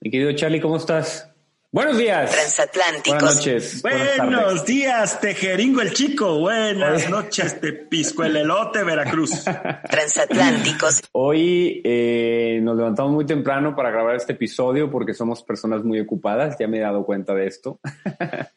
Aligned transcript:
Mi 0.00 0.10
querido 0.10 0.30
Charlie, 0.32 0.60
¿cómo 0.60 0.76
estás? 0.76 1.28
Buenos 1.72 1.98
días. 1.98 2.30
Transatlánticos. 2.30 3.20
Buenas 3.20 3.36
noches. 3.36 3.82
Buenos 3.82 4.64
días, 4.64 5.20
Tejeringo 5.20 5.80
el 5.80 5.92
Chico. 5.92 6.38
Buenas 6.38 7.10
noches, 7.10 7.60
Tepisco 7.60 8.22
el 8.22 8.36
Elote, 8.36 8.84
Veracruz. 8.84 9.44
Transatlánticos. 9.90 11.02
Hoy 11.10 11.82
eh, 11.84 12.60
nos 12.62 12.76
levantamos 12.76 13.10
muy 13.10 13.26
temprano 13.26 13.74
para 13.74 13.90
grabar 13.90 14.14
este 14.14 14.34
episodio 14.34 14.88
porque 14.88 15.14
somos 15.14 15.42
personas 15.42 15.82
muy 15.82 15.98
ocupadas. 15.98 16.56
Ya 16.60 16.68
me 16.68 16.78
he 16.78 16.80
dado 16.80 17.04
cuenta 17.04 17.34
de 17.34 17.48
esto. 17.48 17.80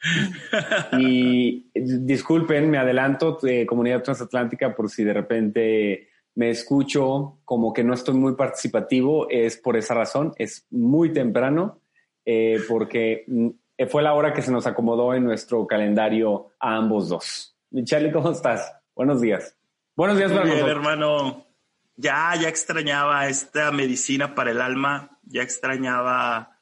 y 1.00 1.72
disculpen, 1.74 2.70
me 2.70 2.78
adelanto, 2.78 3.40
de 3.42 3.66
comunidad 3.66 4.04
transatlántica, 4.04 4.76
por 4.76 4.92
si 4.92 5.04
de 5.04 5.14
repente 5.14 6.11
me 6.36 6.50
escucho 6.50 7.40
como 7.46 7.74
que 7.74 7.84
no 7.84 7.94
estoy 7.94 8.16
muy 8.16 8.36
participativo. 8.36 9.30
Es 9.30 9.58
por 9.58 9.78
esa 9.78 9.94
razón. 9.94 10.34
Es 10.38 10.66
muy 10.70 11.14
temprano 11.14 11.82
eh, 12.26 12.60
porque 12.68 13.26
mm, 13.28 13.50
fue 13.90 14.04
la 14.04 14.14
hora 14.14 14.34
que 14.34 14.42
se 14.42 14.52
nos 14.52 14.68
acomodó 14.68 15.14
en 15.14 15.24
nuestro 15.24 15.66
calendario 15.68 16.52
a 16.60 16.76
ambos 16.76 17.10
dos. 17.10 17.56
Michelle, 17.72 18.12
¿cómo 18.12 18.32
estás? 18.32 18.74
Buenos 18.96 19.22
días. 19.22 19.56
Buenos 19.96 20.18
días, 20.18 20.32
Muy 20.32 20.50
bien, 20.50 20.68
hermano. 20.68 21.46
Ya, 21.96 22.34
ya 22.40 22.50
extrañaba 22.50 23.28
esta 23.28 23.72
medicina 23.72 24.34
para 24.34 24.52
el 24.52 24.62
alma, 24.62 25.20
ya 25.24 25.44
extrañaba 25.44 26.60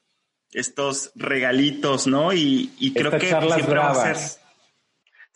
estos 0.52 1.12
regalitos, 1.14 2.06
¿no? 2.06 2.32
Y, 2.32 2.72
y 2.78 2.92
creo 2.92 3.10
que 3.12 3.20
siempre 3.20 3.78
va, 3.78 3.90
a 3.90 4.14
ser, 4.14 4.39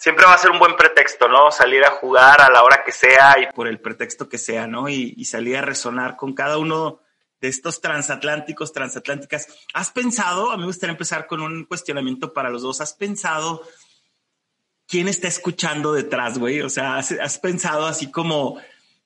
siempre 0.04 0.26
va 0.26 0.34
a 0.34 0.38
ser 0.38 0.50
un 0.50 0.58
buen 0.58 0.76
pretexto, 0.76 1.28
¿no? 1.28 1.50
Salir 1.50 1.82
a 1.82 1.92
jugar 1.92 2.42
a 2.42 2.50
la 2.50 2.62
hora 2.62 2.82
que 2.84 2.92
sea 2.92 3.36
y 3.40 3.50
por 3.54 3.66
el 3.66 3.80
pretexto 3.80 4.28
que 4.28 4.36
sea, 4.36 4.66
¿no? 4.66 4.86
Y, 4.86 5.14
y 5.16 5.24
salir 5.24 5.56
a 5.56 5.62
resonar 5.62 6.16
con 6.16 6.34
cada 6.34 6.58
uno 6.58 7.00
de 7.40 7.48
estos 7.48 7.80
transatlánticos, 7.80 8.74
transatlánticas. 8.74 9.48
¿Has 9.72 9.90
pensado, 9.92 10.50
a 10.50 10.56
mí 10.56 10.60
me 10.60 10.66
gustaría 10.66 10.92
empezar 10.92 11.27
con 11.27 11.40
un 11.40 11.64
cuestionamiento 11.64 12.34
para 12.34 12.50
los 12.50 12.60
dos, 12.60 12.82
¿has 12.82 12.92
pensado 12.92 13.62
quién 14.86 15.08
está 15.08 15.27
escuchando 15.27 15.94
detrás, 15.94 16.39
güey? 16.39 16.61
O 16.61 16.68
sea, 16.68 16.96
¿has, 16.96 17.39
pensado 17.39 17.86
así 17.86 18.11
como 18.11 18.61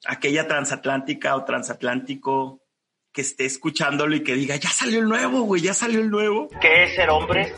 aquella 0.05 0.48
transatlántica 0.48 1.36
o 1.36 1.44
transatlántico 1.44 2.60
que 3.12 3.20
esté 3.20 3.44
escuchándolo 3.44 4.16
y 4.16 4.24
que 4.24 4.34
diga, 4.34 4.56
ya 4.56 4.70
salió 4.70 4.98
el 4.98 5.08
nuevo, 5.08 5.42
güey, 5.42 5.62
ya 5.62 5.74
salió 5.74 6.00
el 6.00 6.10
nuevo? 6.10 6.48
¿Qué 6.60 6.83
es 6.83 6.96
ser 6.96 7.10
hombre? 7.10 7.55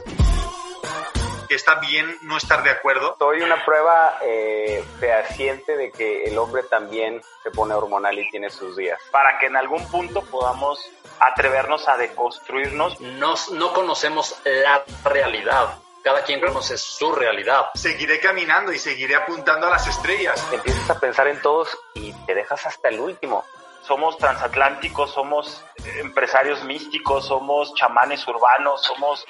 Está 1.55 1.77
bien 1.77 2.17
no 2.23 2.37
estar 2.37 2.63
de 2.63 2.71
acuerdo. 2.71 3.17
Soy 3.19 3.43
una 3.43 3.65
prueba 3.65 4.19
eh, 4.23 4.85
fehaciente 4.99 5.77
de 5.77 5.91
que 5.91 6.25
el 6.25 6.39
hombre 6.39 6.63
también 6.65 7.23
se 7.43 7.51
pone 7.51 7.75
hormonal 7.75 8.19
y 8.19 8.31
tiene 8.31 8.51
sus 8.51 8.77
días. 8.77 9.01
Para 9.11 9.39
que 9.39 9.47
en 9.47 9.57
algún 9.57 9.87
punto 9.91 10.23
podamos 10.23 10.81
atrevernos 11.19 11.89
a 11.89 11.97
deconstruirnos. 11.97 13.01
No, 13.01 13.35
no 13.53 13.73
conocemos 13.73 14.41
la 14.45 14.85
realidad. 15.05 15.79
Cada 16.03 16.25
quien 16.25 16.41
conoce 16.41 16.79
su 16.79 17.13
realidad. 17.13 17.67
Seguiré 17.75 18.21
caminando 18.21 18.73
y 18.73 18.79
seguiré 18.79 19.17
apuntando 19.17 19.67
a 19.67 19.71
las 19.71 19.87
estrellas. 19.87 20.43
Empiezas 20.53 20.89
a 20.89 20.99
pensar 20.99 21.29
en 21.29 21.43
todos 21.43 21.77
y 21.95 22.13
te 22.27 22.35
dejas 22.35 22.65
hasta 22.67 22.89
el 22.89 23.01
último 23.01 23.45
somos 23.83 24.17
transatlánticos, 24.19 25.11
somos 25.11 25.65
empresarios 25.99 26.63
místicos, 26.63 27.27
somos 27.27 27.75
chamanes 27.75 28.25
urbanos, 28.29 28.83
somos 28.83 29.25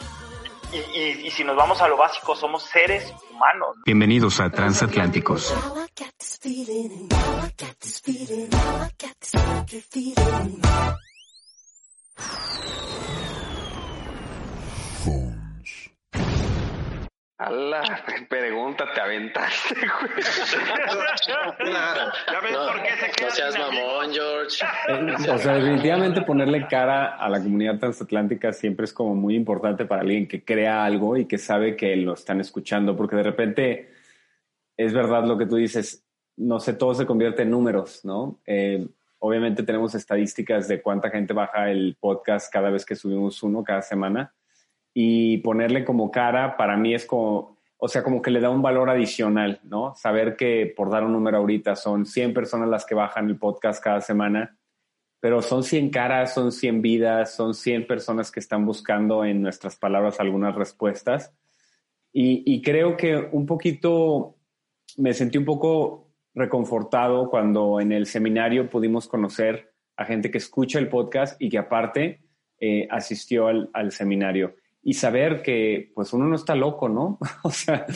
y, 0.73 1.27
y, 1.27 1.31
si 1.31 1.45
nos 1.45 1.57
vamos 1.57 1.81
a 1.81 1.89
lo 1.89 1.97
básico, 1.97 2.35
somos 2.37 2.63
seres 2.65 3.13
humanos. 3.31 3.77
Bienvenidos 3.85 4.41
a 4.41 4.51
Transatlánticos. 4.51 5.53
A 17.41 17.51
la 17.51 17.83
pregunta 18.29 18.85
te 18.93 19.01
aventaste, 19.01 19.75
güey. 19.75 20.23
ya 21.27 22.41
ves 22.43 22.55
por 22.55 22.83
qué 22.83 22.91
se 22.99 23.25
No 23.25 23.31
seas 23.31 23.59
mamón, 23.59 24.13
George. 24.13 24.63
O 25.33 25.39
sea, 25.39 25.55
definitivamente 25.55 26.21
ponerle 26.21 26.67
cara 26.67 27.17
a 27.17 27.31
la 27.31 27.43
comunidad 27.43 27.79
transatlántica 27.79 28.53
siempre 28.53 28.85
es 28.85 28.93
como 28.93 29.15
muy 29.15 29.37
importante 29.37 29.87
para 29.87 30.03
alguien 30.03 30.29
que 30.29 30.45
crea 30.45 30.85
algo 30.85 31.17
y 31.17 31.25
que 31.25 31.39
sabe 31.39 31.77
que 31.77 31.97
lo 31.97 32.13
están 32.13 32.43
escuchando, 32.43 32.95
porque 32.95 33.17
de 33.17 33.23
repente 33.23 33.91
es 34.77 34.93
verdad 34.93 35.25
lo 35.25 35.39
que 35.39 35.47
tú 35.47 35.57
dices, 35.57 36.05
no 36.37 36.61
sé, 36.61 36.75
todo 36.75 36.93
se 36.93 37.07
convierte 37.07 37.41
en 37.45 37.53
números, 37.53 38.05
¿no? 38.05 38.39
Eh, 38.45 38.87
obviamente 39.19 39.63
tenemos 39.63 39.95
estadísticas 39.95 40.69
de 40.69 40.83
cuánta 40.83 41.09
gente 41.09 41.33
baja 41.33 41.71
el 41.71 41.97
podcast 41.99 42.53
cada 42.53 42.69
vez 42.69 42.85
que 42.85 42.97
subimos 42.97 43.43
uno, 43.43 43.65
cada 43.65 43.81
semana 43.81 44.35
y 45.03 45.39
ponerle 45.39 45.83
como 45.83 46.11
cara, 46.11 46.59
para 46.59 46.77
mí 46.77 46.93
es 46.93 47.07
como, 47.07 47.57
o 47.79 47.89
sea, 47.89 48.03
como 48.03 48.21
que 48.21 48.31
le 48.31 48.39
da 48.39 48.51
un 48.51 48.61
valor 48.61 48.91
adicional, 48.91 49.59
¿no? 49.65 49.95
Saber 49.95 50.37
que, 50.37 50.71
por 50.77 50.91
dar 50.91 51.05
un 51.05 51.13
número 51.13 51.39
ahorita, 51.39 51.75
son 51.75 52.05
100 52.05 52.35
personas 52.35 52.69
las 52.69 52.85
que 52.85 52.95
bajan 52.95 53.27
el 53.27 53.39
podcast 53.39 53.83
cada 53.83 54.03
semana, 54.03 54.59
pero 55.19 55.41
son 55.41 55.65
100 55.65 55.89
caras, 55.89 56.35
son 56.35 56.53
100 56.53 56.83
vidas, 56.83 57.35
son 57.35 57.55
100 57.55 57.87
personas 57.87 58.31
que 58.31 58.41
están 58.41 58.67
buscando 58.67 59.25
en 59.25 59.41
nuestras 59.41 59.75
palabras 59.75 60.21
algunas 60.21 60.55
respuestas. 60.55 61.33
Y, 62.13 62.43
y 62.45 62.61
creo 62.61 62.95
que 62.99 63.17
un 63.33 63.47
poquito, 63.47 64.37
me 64.99 65.15
sentí 65.15 65.39
un 65.39 65.47
poco 65.47 66.11
reconfortado 66.35 67.31
cuando 67.31 67.81
en 67.81 67.93
el 67.93 68.05
seminario 68.05 68.69
pudimos 68.69 69.09
conocer 69.09 69.73
a 69.97 70.05
gente 70.05 70.31
que 70.31 70.37
escucha 70.37 70.79
el 70.79 70.91
podcast 70.91 71.41
y 71.41 71.49
que 71.49 71.57
aparte 71.57 72.21
eh, 72.59 72.87
asistió 72.91 73.47
al, 73.47 73.71
al 73.73 73.93
seminario 73.93 74.57
y 74.83 74.95
saber 74.95 75.43
que 75.43 75.93
pues 75.95 76.13
uno 76.13 76.27
no 76.27 76.37
está 76.37 76.55
loco, 76.55 76.89
¿no? 76.89 77.19
o 77.45 77.51
sea, 77.51 77.87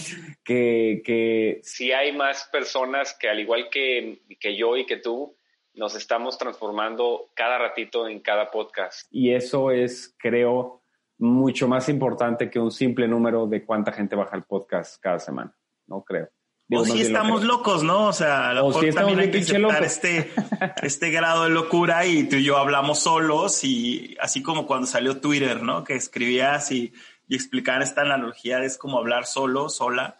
que, 0.45 1.03
que 1.05 1.61
si 1.63 1.93
hay 1.93 2.13
más 2.13 2.49
personas 2.53 3.17
que 3.19 3.29
al 3.29 3.41
igual 3.41 3.69
que, 3.71 4.23
que 4.39 4.57
yo 4.57 4.77
y 4.77 4.87
que 4.87 4.99
tú, 4.99 5.37
nos 5.75 5.97
estamos 5.97 6.39
transformando 6.39 7.31
cada 7.35 7.59
ratito 7.59 8.09
en 8.09 8.21
cada 8.21 8.51
podcast. 8.51 9.09
Y 9.11 9.35
eso 9.35 9.71
es, 9.71 10.15
creo, 10.19 10.83
mucho 11.19 11.69
más 11.69 11.89
importante 11.89 12.49
que 12.49 12.61
un 12.61 12.71
simple 12.71 13.09
número 13.09 13.47
de 13.47 13.65
cuánta 13.65 13.93
gente 13.93 14.15
baja 14.15 14.37
el 14.37 14.45
podcast 14.45 15.01
cada 15.01 15.19
semana, 15.19 15.57
¿no? 15.87 16.05
Creo. 16.05 16.29
O 16.73 16.85
si 16.85 17.01
estamos 17.01 17.45
locos, 17.45 17.83
¿no? 17.83 18.09
O 18.09 18.13
sea, 18.13 18.51
a 18.51 18.55
lo 18.55 18.69
mejor 18.69 18.95
también 18.95 19.19
hay 19.19 19.31
que 19.31 19.39
aceptar 19.39 19.85
este, 19.85 20.31
este 20.83 21.11
grado 21.11 21.45
de 21.45 21.51
locura 21.51 22.07
y 22.07 22.25
tú 22.25 22.37
y 22.37 22.45
yo 22.45 22.57
hablamos 22.57 23.01
solos 23.01 23.63
y 23.65 24.17
así 24.21 24.43
como 24.43 24.67
cuando 24.67 24.87
salió 24.87 25.21
Twitter, 25.21 25.63
¿no? 25.63 25.85
Que 25.85 25.95
escribías 25.95 26.73
y, 26.73 26.93
y 27.29 27.35
explicar 27.35 27.83
esta 27.83 28.03
analogía 28.03 28.63
es 28.65 28.79
como 28.79 28.99
hablar 28.99 29.27
solo, 29.27 29.69
sola. 29.69 30.19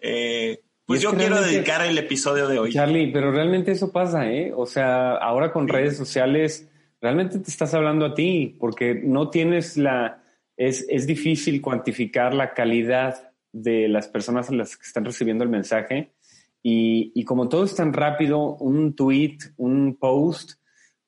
Eh, 0.00 0.60
pues 0.84 1.02
yo 1.02 1.12
quiero 1.12 1.40
dedicar 1.40 1.84
el 1.84 1.98
episodio 1.98 2.48
de 2.48 2.58
hoy. 2.58 2.72
Charlie, 2.72 3.12
pero 3.12 3.30
realmente 3.30 3.72
eso 3.72 3.92
pasa, 3.92 4.30
¿eh? 4.30 4.52
O 4.56 4.64
sea, 4.64 5.16
ahora 5.16 5.52
con 5.52 5.68
redes 5.68 5.96
sociales, 5.96 6.66
realmente 7.00 7.38
te 7.38 7.50
estás 7.50 7.74
hablando 7.74 8.06
a 8.06 8.14
ti, 8.14 8.56
porque 8.58 8.94
no 8.94 9.28
tienes 9.28 9.76
la... 9.76 10.22
Es, 10.56 10.86
es 10.88 11.06
difícil 11.06 11.60
cuantificar 11.60 12.34
la 12.34 12.52
calidad 12.52 13.27
de 13.52 13.88
las 13.88 14.08
personas 14.08 14.50
a 14.50 14.54
las 14.54 14.76
que 14.76 14.84
están 14.86 15.04
recibiendo 15.04 15.44
el 15.44 15.50
mensaje. 15.50 16.12
Y, 16.62 17.12
y 17.14 17.24
como 17.24 17.48
todo 17.48 17.64
es 17.64 17.74
tan 17.74 17.92
rápido, 17.92 18.56
un 18.56 18.94
tweet, 18.94 19.38
un 19.56 19.96
post, 19.96 20.52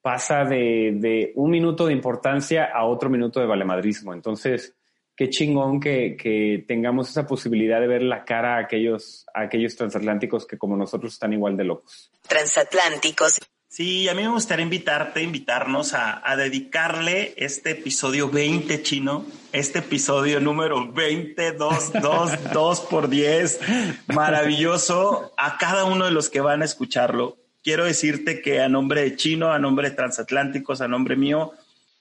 pasa 0.01 0.45
de, 0.45 0.93
de, 0.95 1.33
un 1.37 1.51
minuto 1.51 1.87
de 1.87 1.93
importancia 1.93 2.71
a 2.73 2.87
otro 2.87 3.11
minuto 3.11 3.41
de 3.41 3.47
valemadrismo. 3.47 4.15
Entonces, 4.15 4.75
qué 5.15 5.29
chingón 5.29 5.81
que, 5.81 6.17
que, 6.17 6.65
tengamos 6.67 7.11
esa 7.11 7.27
posibilidad 7.27 7.81
de 7.81 7.87
ver 7.87 8.03
la 8.03 8.25
cara 8.25 8.59
aquellos, 8.59 9.27
a 9.35 9.43
aquellos 9.43 9.77
transatlánticos 9.77 10.47
que 10.47 10.57
como 10.57 10.77
nosotros 10.77 11.13
están 11.13 11.33
igual 11.33 11.57
de 11.57 11.65
locos. 11.65 12.11
Transatlánticos. 12.27 13.39
Sí, 13.71 14.09
a 14.09 14.15
mí 14.15 14.23
me 14.23 14.29
gustaría 14.29 14.65
invitarte, 14.65 15.23
invitarnos 15.23 15.95
a, 15.95 16.21
a 16.29 16.35
dedicarle 16.35 17.35
este 17.37 17.71
episodio 17.71 18.29
20 18.29 18.83
chino, 18.83 19.25
este 19.53 19.79
episodio 19.79 20.41
número 20.41 20.93
20, 20.93 21.53
2, 21.53 21.93
2, 22.03 22.53
2 22.53 22.81
por 22.81 23.09
10, 23.09 23.61
maravilloso, 24.09 25.33
a 25.37 25.57
cada 25.57 25.85
uno 25.85 26.05
de 26.05 26.11
los 26.11 26.29
que 26.29 26.41
van 26.41 26.63
a 26.63 26.65
escucharlo. 26.65 27.37
Quiero 27.63 27.85
decirte 27.85 28.43
que 28.43 28.61
a 28.61 28.69
nombre 28.69 29.03
de 29.03 29.15
Chino, 29.15 29.53
a 29.53 29.59
nombre 29.61 29.91
de 29.91 29.97
Transatlánticos, 29.97 30.81
a 30.81 30.89
nombre 30.89 31.15
mío, 31.15 31.53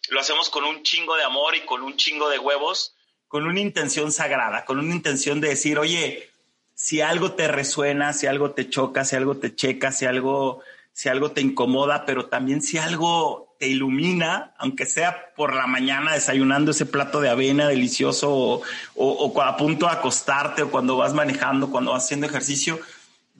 lo 0.09 0.19
hacemos 0.19 0.49
con 0.49 0.63
un 0.63 0.81
chingo 0.81 1.15
de 1.17 1.23
amor 1.23 1.55
y 1.55 1.61
con 1.61 1.83
un 1.83 1.95
chingo 1.95 2.29
de 2.29 2.39
huevos 2.39 2.95
con 3.29 3.45
una 3.45 3.59
intención 3.59 4.11
sagrada, 4.11 4.65
con 4.65 4.79
una 4.79 4.93
intención 4.93 5.39
de 5.39 5.49
decir, 5.49 5.77
oye, 5.77 6.31
si 6.73 6.99
algo 6.99 7.33
te 7.33 7.47
resuena, 7.47 8.11
si 8.11 8.25
algo 8.25 8.51
te 8.51 8.69
choca, 8.69 9.05
si 9.05 9.15
algo 9.15 9.37
te 9.37 9.55
checa, 9.55 9.91
si 9.91 10.07
algo, 10.07 10.63
si 10.99 11.07
algo 11.07 11.31
te 11.31 11.39
incomoda, 11.39 12.03
pero 12.05 12.25
también 12.25 12.61
si 12.61 12.77
algo 12.77 13.55
te 13.57 13.69
ilumina, 13.69 14.53
aunque 14.57 14.85
sea 14.85 15.33
por 15.33 15.55
la 15.55 15.65
mañana 15.65 16.11
desayunando 16.11 16.71
ese 16.71 16.85
plato 16.85 17.21
de 17.21 17.29
avena 17.29 17.69
delicioso 17.69 18.61
o, 18.95 19.41
a 19.41 19.55
punto 19.55 19.85
de 19.85 19.93
acostarte 19.93 20.63
o 20.63 20.69
cuando 20.69 20.97
vas 20.97 21.13
manejando, 21.13 21.71
cuando 21.71 21.93
vas 21.93 22.03
haciendo 22.03 22.27
ejercicio, 22.27 22.81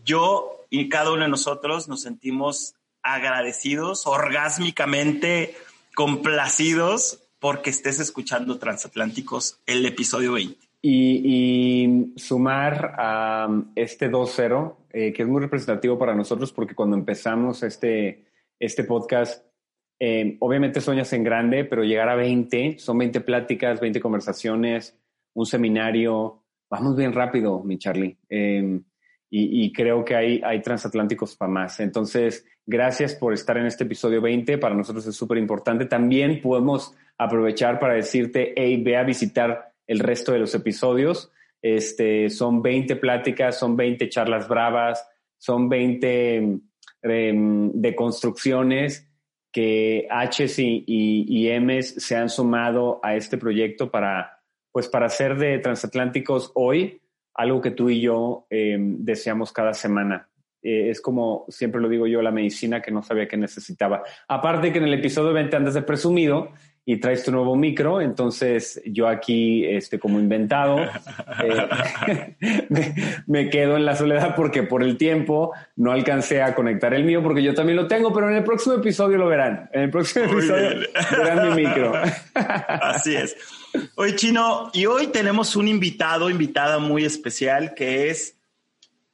yo 0.06 0.68
y 0.70 0.88
cada 0.88 1.12
uno 1.12 1.24
de 1.24 1.28
nosotros 1.28 1.90
nos 1.90 2.02
sentimos 2.02 2.76
agradecidos, 3.04 4.08
orgásmicamente 4.08 5.58
complacidos 5.96 7.20
porque 7.40 7.72
estés 7.72 8.00
escuchando 8.00 8.58
Transatlánticos 8.58 9.60
el 9.66 9.86
episodio 9.86 10.32
20. 10.32 10.69
Y, 10.82 12.14
y 12.16 12.20
sumar 12.20 12.96
a 12.98 13.48
um, 13.50 13.72
este 13.76 14.10
2-0, 14.10 14.76
eh, 14.92 15.12
que 15.12 15.24
es 15.24 15.28
muy 15.28 15.42
representativo 15.42 15.98
para 15.98 16.16
nosotros, 16.16 16.54
porque 16.54 16.74
cuando 16.74 16.96
empezamos 16.96 17.64
este, 17.64 18.26
este 18.58 18.86
podcast, 18.86 19.46
eh, 20.00 20.38
obviamente 20.40 20.80
sueñas 20.80 21.12
en 21.12 21.24
grande, 21.24 21.66
pero 21.66 21.84
llegar 21.84 22.08
a 22.08 22.16
20, 22.16 22.78
son 22.80 22.98
20 22.98 23.20
pláticas, 23.22 23.82
20 23.82 24.00
conversaciones, 24.00 24.98
un 25.34 25.46
seminario, 25.46 26.44
vamos 26.70 26.96
bien 26.96 27.12
rápido, 27.12 27.62
mi 27.64 27.78
Charlie. 27.78 28.18
Eh, 28.30 28.80
y, 29.32 29.66
y, 29.66 29.72
creo 29.72 30.04
que 30.04 30.16
hay, 30.16 30.42
hay 30.44 30.62
transatlánticos 30.62 31.36
para 31.36 31.52
más. 31.52 31.80
Entonces, 31.82 32.48
gracias 32.66 33.14
por 33.14 33.34
estar 33.34 33.58
en 33.58 33.68
este 33.68 33.84
episodio 33.84 34.22
20. 34.22 34.58
Para 34.58 34.74
nosotros 34.74 35.06
es 35.06 35.16
súper 35.16 35.38
importante. 35.38 35.86
También 35.86 36.42
podemos 36.42 36.96
aprovechar 37.18 37.80
para 37.80 37.94
decirte, 37.94 38.54
hey, 38.56 38.82
ve 38.84 38.98
a 38.98 39.04
visitar 39.04 39.69
el 39.90 40.00
resto 40.00 40.32
de 40.32 40.40
los 40.40 40.54
episodios. 40.54 41.32
Este, 41.62 42.30
son 42.30 42.62
20 42.62 42.96
pláticas, 42.98 43.60
son 43.60 43.76
20 43.76 44.08
charlas 44.08 44.48
bravas, 44.48 45.06
son 45.38 45.68
20 45.68 46.60
eh, 47.02 47.34
de 47.74 47.96
construcciones 47.96 49.10
que 49.52 50.08
H 50.10 50.46
y, 50.58 50.84
y, 50.86 51.48
y 51.48 51.60
M's 51.60 51.96
se 51.98 52.16
han 52.16 52.30
sumado 52.30 53.00
a 53.02 53.16
este 53.16 53.38
proyecto 53.38 53.90
para, 53.90 54.40
pues, 54.72 54.88
para 54.88 55.08
hacer 55.08 55.38
de 55.38 55.58
transatlánticos 55.58 56.52
hoy 56.54 57.02
algo 57.34 57.60
que 57.60 57.72
tú 57.72 57.90
y 57.90 58.00
yo 58.00 58.46
eh, 58.52 58.78
deseamos 58.80 59.52
cada 59.52 59.74
semana. 59.74 60.30
Eh, 60.62 60.90
es 60.90 61.02
como 61.02 61.46
siempre 61.50 61.82
lo 61.82 61.90
digo 61.90 62.06
yo, 62.06 62.22
la 62.22 62.32
medicina 62.32 62.82
que 62.82 62.92
no 62.92 63.02
sabía 63.02 63.28
que 63.28 63.38
necesitaba. 63.38 64.04
Aparte 64.28 64.72
que 64.72 64.78
en 64.78 64.84
el 64.84 64.94
episodio 64.94 65.34
20 65.34 65.56
andas 65.56 65.74
de 65.74 65.82
presumido 65.82 66.52
y 66.92 66.98
traes 66.98 67.24
tu 67.24 67.32
nuevo 67.32 67.56
micro, 67.56 68.02
entonces 68.02 68.82
yo 68.84 69.08
aquí, 69.08 69.64
este, 69.64 70.00
como 70.00 70.20
inventado, 70.20 70.80
eh, 71.44 72.36
me, 72.70 72.96
me, 73.28 73.50
quedo 73.52 73.78
en 73.78 73.86
la 73.86 73.96
soledad 73.96 74.36
porque 74.36 74.64
por 74.64 74.82
el 74.82 74.98
tiempo 74.98 75.54
no 75.76 75.92
alcancé 75.92 76.42
a 76.42 76.56
conectar 76.56 76.96
el 76.96 77.04
mío 77.04 77.22
porque 77.22 77.44
yo 77.44 77.54
también 77.54 77.76
lo 77.76 77.86
tengo, 77.86 78.12
pero 78.12 78.28
en 78.28 78.38
el 78.38 78.44
próximo 78.44 78.74
episodio 78.74 79.20
lo 79.20 79.28
verán. 79.28 79.70
En 79.72 79.82
el 79.84 79.92
próximo 79.92 80.26
Muy 80.26 80.38
episodio 80.40 80.70
bien. 80.80 80.90
verán 81.12 81.50
mi 81.50 81.64
micro. 81.64 81.94
Así 82.34 83.16
es. 83.16 83.38
Hoy, 83.94 84.16
Chino, 84.16 84.72
y 84.74 84.88
hoy 84.88 85.10
tenemos 85.10 85.56
un 85.56 85.68
invitado, 85.68 86.28
invitada 86.28 86.80
muy 86.80 87.06
especial, 87.06 87.76
que 87.76 88.10
es, 88.10 88.36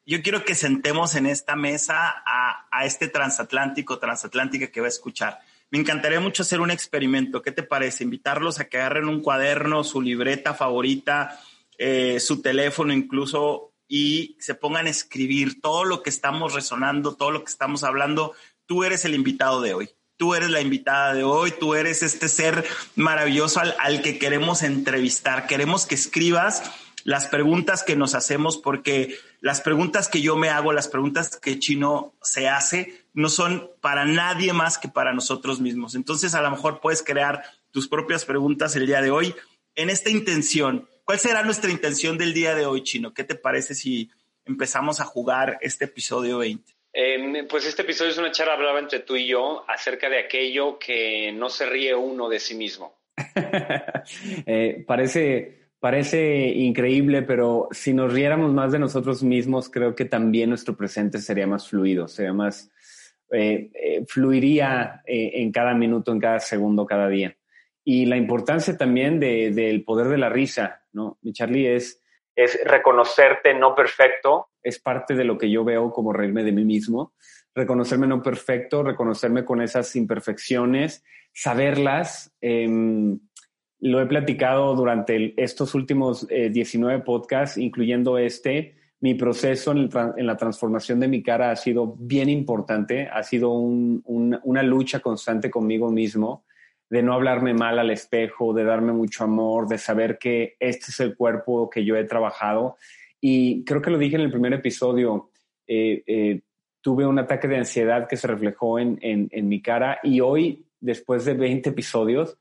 yo 0.05 0.21
quiero 0.21 0.45
que 0.45 0.55
sentemos 0.55 1.13
en 1.15 1.25
esta 1.25 1.57
mesa 1.57 2.23
a, 2.25 2.67
a 2.71 2.85
este 2.85 3.09
transatlántico, 3.09 3.99
transatlántica 3.99 4.67
que 4.67 4.79
va 4.79 4.85
a 4.85 4.87
escuchar. 4.87 5.41
Me 5.75 5.81
encantaría 5.81 6.21
mucho 6.21 6.43
hacer 6.43 6.61
un 6.61 6.71
experimento. 6.71 7.41
¿Qué 7.41 7.51
te 7.51 7.61
parece? 7.61 8.05
Invitarlos 8.05 8.61
a 8.61 8.69
que 8.69 8.77
agarren 8.77 9.09
un 9.09 9.19
cuaderno, 9.19 9.83
su 9.83 10.01
libreta 10.01 10.53
favorita, 10.53 11.37
eh, 11.77 12.21
su 12.21 12.41
teléfono 12.41 12.93
incluso, 12.93 13.73
y 13.85 14.37
se 14.39 14.55
pongan 14.55 14.87
a 14.87 14.89
escribir 14.89 15.59
todo 15.59 15.83
lo 15.83 16.01
que 16.01 16.09
estamos 16.09 16.53
resonando, 16.53 17.15
todo 17.15 17.31
lo 17.31 17.43
que 17.43 17.51
estamos 17.51 17.83
hablando. 17.83 18.35
Tú 18.65 18.85
eres 18.85 19.03
el 19.03 19.15
invitado 19.15 19.59
de 19.59 19.73
hoy 19.73 19.89
tú 20.17 20.33
eres 20.33 20.49
la 20.49 20.61
invitada 20.61 21.13
de 21.13 21.25
hoy, 21.25 21.51
tú 21.51 21.75
eres 21.75 22.01
este 22.01 22.29
ser 22.29 22.65
maravilloso 22.95 23.59
al, 23.59 23.75
al, 23.79 24.01
que 24.01 24.17
queremos 24.17 24.63
entrevistar. 24.63 25.45
Queremos 25.45 25.85
que 25.85 25.95
escribas 25.95 26.71
las 27.03 27.27
preguntas 27.27 27.83
que 27.83 27.97
nos 27.97 28.15
hacemos 28.15 28.57
porque 28.57 29.19
las 29.45 29.61
preguntas 29.61 30.09
que 30.09 30.21
yo 30.21 30.35
me 30.35 30.49
hago, 30.49 30.73
las 30.73 30.87
preguntas 30.87 31.39
que 31.39 31.59
Chino 31.59 32.15
se 32.23 32.49
hace, 32.49 33.05
no 33.13 33.29
son 33.29 33.69
para 33.79 34.03
nadie 34.03 34.53
más 34.53 34.79
que 34.79 34.87
para 34.87 35.13
nosotros 35.13 35.61
mismos. 35.61 35.93
Entonces 35.93 36.33
a 36.33 36.41
lo 36.41 36.49
mejor 36.49 36.81
puedes 36.81 37.03
crear 37.03 37.43
tus 37.69 37.87
propias 37.87 38.25
preguntas 38.25 38.75
el 38.75 38.87
día 38.87 39.03
de 39.03 39.11
hoy 39.11 39.35
en 39.75 39.91
esta 39.91 40.09
intención. 40.09 40.89
¿Cuál 41.03 41.19
será 41.19 41.43
nuestra 41.43 41.69
intención 41.69 42.17
del 42.17 42.33
día 42.33 42.55
de 42.55 42.65
hoy, 42.65 42.81
Chino? 42.81 43.13
¿Qué 43.13 43.23
te 43.23 43.35
parece 43.35 43.75
si 43.75 44.09
empezamos 44.45 44.99
a 44.99 45.05
jugar 45.05 45.59
este 45.61 45.85
episodio 45.85 46.39
20? 46.39 46.73
Eh, 46.93 47.45
pues 47.47 47.67
este 47.67 47.83
episodio 47.83 48.09
es 48.13 48.17
una 48.17 48.31
charla 48.31 48.53
hablaba 48.53 48.79
entre 48.79 49.01
tú 49.01 49.15
y 49.15 49.27
yo 49.27 49.63
acerca 49.69 50.09
de 50.09 50.21
aquello 50.21 50.79
que 50.79 51.31
no 51.31 51.51
se 51.51 51.67
ríe 51.67 51.93
uno 51.93 52.29
de 52.29 52.39
sí 52.39 52.55
mismo. 52.55 52.97
eh, 54.47 54.83
parece, 54.87 55.64
parece 55.85 56.47
increíble, 56.47 57.21
pero 57.21 57.67
si 57.69 57.93
nos 57.93 58.11
riéramos 58.11 58.51
más 58.51 58.71
de 58.71 58.79
nosotros 58.79 59.21
mismos, 59.21 59.69
creo 59.69 59.93
que 59.93 60.05
también 60.05 60.49
nuestro 60.49 60.75
presente 60.75 61.19
sería 61.19 61.45
más 61.45 61.69
fluido, 61.69 62.07
sería 62.07 62.33
más, 62.33 62.71
eh, 63.31 63.69
eh, 63.71 64.03
fluiría 64.07 65.03
eh, 65.05 65.33
en 65.35 65.51
cada 65.51 65.75
minuto, 65.75 66.11
en 66.11 66.19
cada 66.19 66.39
segundo, 66.39 66.87
cada 66.87 67.07
día. 67.07 67.37
Y 67.83 68.07
la 68.07 68.17
importancia 68.17 68.75
también 68.75 69.19
de, 69.19 69.51
del 69.51 69.83
poder 69.83 70.07
de 70.07 70.17
la 70.17 70.27
risa, 70.29 70.81
¿no? 70.91 71.19
Mi 71.21 71.33
Charlie 71.33 71.75
es... 71.75 72.01
Es 72.35 72.59
reconocerte 72.65 73.53
no 73.53 73.75
perfecto, 73.75 74.47
es 74.63 74.79
parte 74.79 75.13
de 75.13 75.23
lo 75.23 75.37
que 75.37 75.51
yo 75.51 75.63
veo 75.63 75.91
como 75.91 76.11
reírme 76.11 76.43
de 76.43 76.51
mí 76.51 76.65
mismo, 76.65 77.13
reconocerme 77.53 78.07
no 78.07 78.23
perfecto, 78.23 78.81
reconocerme 78.81 79.45
con 79.45 79.61
esas 79.61 79.95
imperfecciones, 79.95 81.03
saberlas. 81.31 82.35
Lo 83.85 84.01
he 84.01 84.05
platicado 84.07 84.73
durante 84.73 85.33
estos 85.37 85.75
últimos 85.75 86.25
eh, 86.29 86.49
19 86.49 87.03
podcasts, 87.03 87.57
incluyendo 87.57 88.17
este. 88.17 88.75
Mi 88.99 89.13
proceso 89.13 89.73
en, 89.73 89.89
la 90.25 90.37
transformación 90.37 90.99
de 90.99 91.07
mi 91.07 91.21
cara 91.21 91.51
ha 91.51 91.55
sido 91.55 91.95
bien 91.99 92.29
importante, 92.29 93.07
ha 93.07 93.21
sido 93.21 93.51
un, 93.51 94.01
un, 94.05 94.39
una 94.43 94.63
lucha 94.63 95.01
constante 95.01 95.51
conmigo 95.51 95.91
mismo, 95.91 96.45
de 96.89 97.03
no 97.03 97.13
hablarme 97.13 97.53
mal 97.53 97.77
al 97.77 97.91
espejo, 97.91 98.53
de 98.53 98.63
darme 98.63 98.93
mucho 98.93 99.23
amor, 99.23 99.67
de 99.67 99.77
saber 99.77 100.17
que 100.17 100.55
este 100.59 100.85
es 100.89 100.99
el 101.01 101.15
cuerpo 101.15 101.69
que 101.69 101.85
yo 101.85 101.95
he 101.95 102.05
trabajado 102.05 102.77
y 103.27 103.63
creo 103.65 103.81
que 103.81 103.89
lo 103.89 103.97
dije 103.97 104.15
en 104.15 104.21
el 104.21 104.29
primer 104.31 104.53
episodio, 104.53 105.31
eh, 105.67 106.03
eh, 106.05 106.41
tuve 106.79 107.07
un 107.07 107.17
ataque 107.17 107.47
de 107.47 107.57
ansiedad 107.57 108.07
que 108.07 108.17
se 108.17 108.27
reflejó 108.27 108.77
en, 108.77 109.29
mi 109.31 109.61
cara 109.63 109.99
y 110.03 110.21
hoy, 110.21 110.67
después 110.79 111.25
de 111.25 111.33
20 111.33 111.69
episodios, 111.69 112.37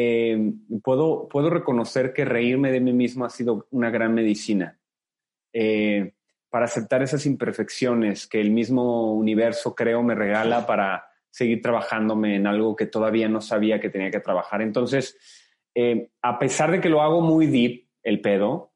eh, 0.00 0.52
puedo, 0.80 1.28
puedo 1.28 1.50
reconocer 1.50 2.12
que 2.12 2.24
reírme 2.24 2.70
de 2.70 2.80
mí 2.80 2.92
mismo 2.92 3.24
ha 3.24 3.30
sido 3.30 3.66
una 3.72 3.90
gran 3.90 4.14
medicina. 4.14 4.78
Eh, 5.52 6.12
para 6.48 6.66
aceptar 6.66 7.02
esas 7.02 7.26
imperfecciones 7.26 8.28
que 8.28 8.40
el 8.40 8.52
mismo 8.52 9.12
universo, 9.12 9.74
creo, 9.74 10.04
me 10.04 10.14
regala 10.14 10.66
para 10.66 11.06
seguir 11.30 11.60
trabajándome 11.60 12.36
en 12.36 12.46
algo 12.46 12.76
que 12.76 12.86
todavía 12.86 13.28
no 13.28 13.40
sabía 13.40 13.80
que 13.80 13.90
tenía 13.90 14.12
que 14.12 14.20
trabajar. 14.20 14.62
Entonces, 14.62 15.18
eh, 15.74 16.10
a 16.22 16.38
pesar 16.38 16.70
de 16.70 16.80
que 16.80 16.88
lo 16.88 17.02
hago 17.02 17.20
muy 17.20 17.48
deep, 17.48 17.88
el 18.04 18.20
pedo, 18.20 18.72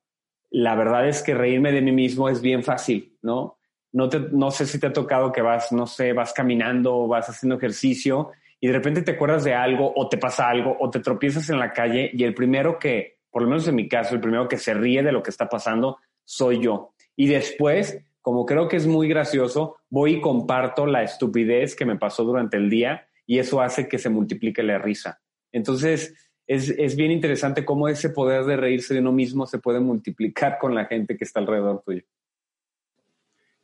la 0.51 0.75
verdad 0.75 1.09
es 1.09 1.23
que 1.23 1.35
reírme 1.35 1.71
de 1.71 1.83
mí 1.83 1.93
mismo 1.93 2.29
es 2.29 2.43
bien 2.43 2.65
fácil, 2.65 3.17
¿no? 3.23 3.59
No, 3.93 4.09
te, 4.09 4.19
no 4.19 4.51
sé 4.51 4.67
si 4.67 4.81
te 4.81 4.89
ha 4.89 4.93
tocado 4.93 5.31
que 5.31 5.41
vas, 5.41 5.71
no 5.71 5.87
sé, 5.87 6.13
vas 6.15 6.33
caminando 6.33 7.07
vas 7.07 7.29
haciendo 7.29 7.57
ejercicio 7.57 8.33
y 8.63 8.69
de 8.69 8.75
repente 8.75 9.03
te 9.03 9.11
acuerdas 9.11 9.43
de 9.43 9.55
algo 9.55 9.93
o 9.97 10.09
te 10.09 10.19
pasa 10.19 10.49
algo 10.49 10.77
o 10.79 10.89
te 10.89 11.01
tropiezas 11.01 11.51
en 11.51 11.59
la 11.59 11.73
calle 11.73 12.13
y 12.15 12.23
el 12.23 12.33
primero 12.33 12.79
que, 12.79 13.19
por 13.29 13.43
lo 13.43 13.49
menos 13.49 13.67
en 13.67 13.75
mi 13.75 13.89
caso, 13.89 14.15
el 14.15 14.21
primero 14.21 14.47
que 14.47 14.57
se 14.57 14.73
ríe 14.73 15.03
de 15.03 15.11
lo 15.11 15.21
que 15.21 15.31
está 15.31 15.49
pasando 15.49 15.99
soy 16.25 16.63
yo. 16.63 16.95
Y 17.17 17.27
después, 17.27 17.99
como 18.21 18.47
creo 18.47 18.69
que 18.69 18.77
es 18.77 18.87
muy 18.87 19.09
gracioso, 19.09 19.79
voy 19.91 20.15
y 20.15 20.21
comparto 20.21 20.87
la 20.87 21.03
estupidez 21.03 21.75
que 21.75 21.85
me 21.85 21.99
pasó 21.99 22.23
durante 22.23 22.57
el 22.57 22.71
día 22.71 23.09
y 23.27 23.41
eso 23.41 23.61
hace 23.61 23.89
que 23.89 23.99
se 23.99 24.11
multiplique 24.11 24.63
la 24.63 24.79
risa. 24.79 25.21
Entonces, 25.51 26.15
es, 26.47 26.69
es, 26.69 26.95
bien 26.95 27.11
interesante 27.11 27.65
cómo 27.65 27.89
ese 27.89 28.11
poder 28.11 28.45
de 28.45 28.57
reírse 28.57 28.95
de 28.95 29.01
uno 29.01 29.11
mismo 29.11 29.45
se 29.45 29.59
puede 29.59 29.81
multiplicar 29.81 30.59
con 30.61 30.73
la 30.77 30.85
gente 30.85 31.17
que 31.17 31.25
está 31.25 31.41
alrededor 31.41 31.83
tuyo. 31.85 32.05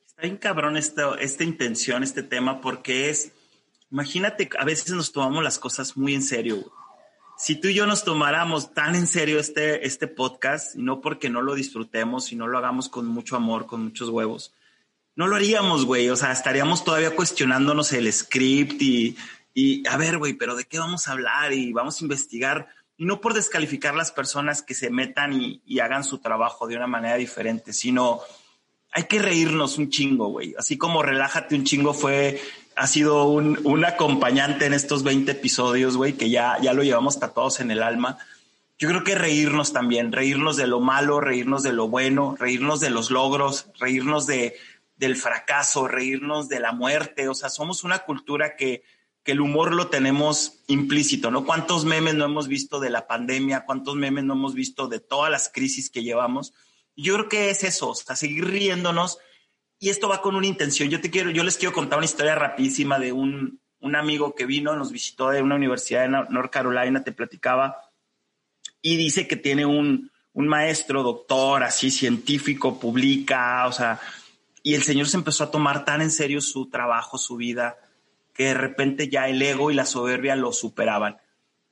Está 0.05 0.23
bien 0.23 0.39
cabrón 0.39 0.77
esta, 0.77 1.15
esta 1.21 1.45
intención, 1.45 2.03
este 2.03 2.25
tema, 2.25 2.61
porque 2.61 3.11
es, 3.11 3.33
imagínate, 3.91 4.49
a 4.59 4.65
veces 4.65 4.91
nos 4.91 5.13
tomamos 5.13 5.43
las 5.43 5.59
cosas 5.59 5.97
muy 5.97 6.15
en 6.15 6.23
serio. 6.23 6.73
Si 7.37 7.55
tú 7.55 7.69
y 7.69 7.75
yo 7.75 7.87
nos 7.87 8.05
tomáramos 8.05 8.75
tan 8.75 8.95
en 8.95 9.07
serio 9.07 9.39
este, 9.39 9.87
este 9.87 10.09
podcast, 10.09 10.75
no 10.75 11.01
porque 11.01 11.31
no 11.31 11.41
lo 11.41 11.55
disfrutemos 11.55 12.33
y 12.33 12.37
no 12.37 12.49
lo 12.49 12.59
hagamos 12.59 12.89
con 12.89 13.07
mucho 13.07 13.37
amor, 13.37 13.67
con 13.67 13.85
muchos 13.85 14.09
huevos, 14.09 14.55
no 15.15 15.27
lo 15.27 15.37
haríamos, 15.37 15.85
güey. 15.85 16.11
O 16.11 16.17
sea, 16.17 16.33
estaríamos 16.33 16.85
todavía 16.85 17.15
cuestionándonos 17.15 17.93
el 17.93 18.13
script 18.13 18.83
y 18.83 19.17
y 19.61 19.83
a 19.89 19.97
ver, 19.97 20.19
güey, 20.19 20.35
pero 20.35 20.55
¿de 20.55 20.67
qué 20.67 20.79
vamos 20.79 21.09
a 21.09 21.13
hablar? 21.13 21.53
Y 21.53 21.73
vamos 21.73 22.01
a 22.01 22.05
investigar. 22.05 22.69
Y 22.97 23.05
no 23.05 23.21
por 23.21 23.35
descalificar 23.35 23.93
las 23.97 24.13
personas 24.13 24.63
que 24.63 24.73
se 24.73 24.89
metan 24.89 25.33
y, 25.33 25.61
y 25.67 25.81
hagan 25.81 26.05
su 26.05 26.19
trabajo 26.19 26.69
de 26.69 26.77
una 26.77 26.87
manera 26.87 27.17
diferente, 27.17 27.73
sino 27.73 28.21
hay 28.93 29.05
que 29.05 29.19
reírnos 29.19 29.77
un 29.77 29.91
chingo, 29.91 30.29
güey. 30.29 30.55
Así 30.57 30.79
como 30.79 31.03
Relájate 31.03 31.57
un 31.57 31.65
chingo 31.65 31.93
fue, 31.93 32.41
ha 32.79 32.87
sido 32.87 33.25
un, 33.25 33.61
un 33.65 33.85
acompañante 33.85 34.67
en 34.67 34.75
estos 34.75 35.03
20 35.03 35.33
episodios, 35.33 35.97
güey, 35.97 36.15
que 36.15 36.31
ya, 36.31 36.57
ya 36.61 36.73
lo 36.73 36.83
llevamos 36.83 37.19
tatuados 37.19 37.61
en 37.61 37.71
el 37.71 37.83
alma. 37.83 38.19
Yo 38.79 38.89
creo 38.89 39.05
que 39.05 39.15
reírnos 39.15 39.73
también, 39.73 40.13
reírnos 40.13 40.57
de 40.57 40.67
lo 40.67 40.81
malo, 40.81 41.21
reírnos 41.21 41.63
de 41.63 41.73
lo 41.73 41.89
bueno, 41.89 42.37
reírnos 42.39 42.81
de 42.81 42.91
los 42.91 43.11
logros, 43.11 43.67
reírnos 43.79 44.27
de, 44.27 44.57
del 44.97 45.17
fracaso, 45.17 45.89
reírnos 45.89 46.49
de 46.49 46.61
la 46.61 46.73
muerte. 46.73 47.29
O 47.29 47.35
sea, 47.35 47.49
somos 47.49 47.85
una 47.85 48.01
cultura 48.01 48.57
que 48.57 48.83
que 49.29 49.33
el 49.33 49.43
humor 49.43 49.75
lo 49.75 49.89
tenemos 49.89 50.61
implícito, 50.69 51.31
¿no? 51.31 51.45
¿Cuántos 51.45 51.85
memes 51.85 52.15
no 52.15 52.25
hemos 52.25 52.49
visto 52.49 52.81
de 52.81 52.89
la 52.89 53.07
pandemia? 53.07 53.67
¿Cuántos 53.67 53.95
memes 53.95 54.25
no 54.25 54.33
hemos 54.33 54.55
visto 54.55 54.89
de 54.89 55.01
todas 55.01 55.31
las 55.31 55.51
crisis 55.51 55.91
que 55.91 56.03
llevamos? 56.03 56.55
Yo 56.97 57.13
creo 57.13 57.29
que 57.29 57.51
es 57.51 57.63
eso, 57.63 57.91
o 57.91 57.95
seguir 57.95 58.47
riéndonos. 58.47 59.19
Y 59.79 59.91
esto 59.91 60.09
va 60.09 60.21
con 60.21 60.35
una 60.35 60.47
intención. 60.47 60.89
Yo 60.89 61.01
te 61.01 61.11
quiero, 61.11 61.31
yo 61.31 61.45
les 61.45 61.57
quiero 61.57 61.73
contar 61.73 61.99
una 61.99 62.07
historia 62.07 62.35
rapidísima 62.35 62.99
de 62.99 63.13
un, 63.13 63.61
un 63.81 63.97
amigo 63.97 64.35
que 64.35 64.47
vino, 64.47 64.75
nos 64.77 64.91
visitó 64.91 65.31
de 65.31 65.43
una 65.43 65.55
universidad 65.55 66.05
en 66.05 66.13
North 66.13 66.51
Carolina, 66.51 67.05
te 67.05 67.13
platicaba, 67.13 67.77
y 68.83 68.97
dice 68.97 69.29
que 69.29 69.37
tiene 69.37 69.67
un, 69.67 70.11
un 70.33 70.49
maestro, 70.49 71.03
doctor, 71.03 71.63
así 71.63 71.91
científico, 71.91 72.79
publica, 72.81 73.67
o 73.67 73.73
sea, 73.73 74.01
y 74.63 74.75
el 74.75 74.83
señor 74.83 75.09
se 75.09 75.17
empezó 75.17 75.45
a 75.45 75.51
tomar 75.51 75.85
tan 75.85 76.03
en 76.03 76.11
serio 76.11 76.41
su 76.41 76.69
trabajo, 76.69 77.19
su 77.19 77.37
vida, 77.37 77.79
que 78.35 78.47
de 78.47 78.55
repente 78.55 79.09
ya 79.09 79.29
el 79.29 79.41
ego 79.41 79.71
y 79.71 79.75
la 79.75 79.87
soberbia 79.87 80.37
lo 80.37 80.53
superaban 80.53 81.19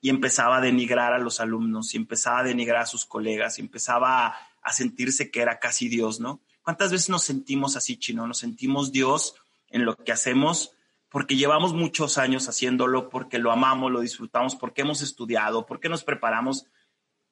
y 0.00 0.10
empezaba 0.10 0.58
a 0.58 0.60
denigrar 0.60 1.12
a 1.12 1.18
los 1.18 1.40
alumnos 1.40 1.94
y 1.94 1.96
empezaba 1.96 2.40
a 2.40 2.44
denigrar 2.44 2.82
a 2.82 2.86
sus 2.86 3.04
colegas 3.04 3.58
y 3.58 3.62
empezaba 3.62 4.26
a, 4.26 4.36
a 4.62 4.72
sentirse 4.72 5.30
que 5.30 5.42
era 5.42 5.58
casi 5.58 5.88
Dios, 5.88 6.20
¿no? 6.20 6.40
¿Cuántas 6.66 6.90
veces 6.90 7.10
nos 7.10 7.22
sentimos 7.22 7.76
así, 7.76 7.96
chino? 7.96 8.26
Nos 8.26 8.38
sentimos 8.38 8.90
Dios 8.90 9.36
en 9.68 9.84
lo 9.84 9.94
que 9.94 10.10
hacemos 10.10 10.72
porque 11.08 11.36
llevamos 11.36 11.74
muchos 11.74 12.18
años 12.18 12.48
haciéndolo, 12.48 13.08
porque 13.08 13.38
lo 13.38 13.52
amamos, 13.52 13.92
lo 13.92 14.00
disfrutamos, 14.00 14.56
porque 14.56 14.80
hemos 14.80 15.00
estudiado, 15.00 15.64
porque 15.64 15.88
nos 15.88 16.02
preparamos. 16.02 16.66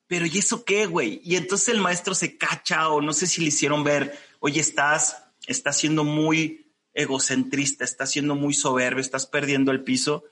Pero 0.07 0.25
¿y 0.27 0.39
eso 0.39 0.65
qué, 0.65 0.87
güey? 0.87 1.21
Y 1.25 1.35
entonces 1.35 1.71
el 1.71 1.81
maestro 1.81 2.15
se 2.15 2.39
cacha 2.39 2.89
o 2.91 3.01
no 3.01 3.13
sé 3.13 3.27
si 3.27 3.41
le 3.41 3.49
hicieron 3.49 3.83
ver, 3.83 4.17
oye, 4.39 4.61
estás, 4.61 5.25
estás 5.49 5.79
siendo 5.79 6.05
muy 6.05 6.73
egocentrista, 6.93 7.83
estás 7.83 8.13
siendo 8.13 8.37
muy 8.37 8.55
soberbio, 8.55 9.01
estás 9.01 9.27
perdiendo 9.27 9.73
el 9.73 9.83
piso, 9.83 10.23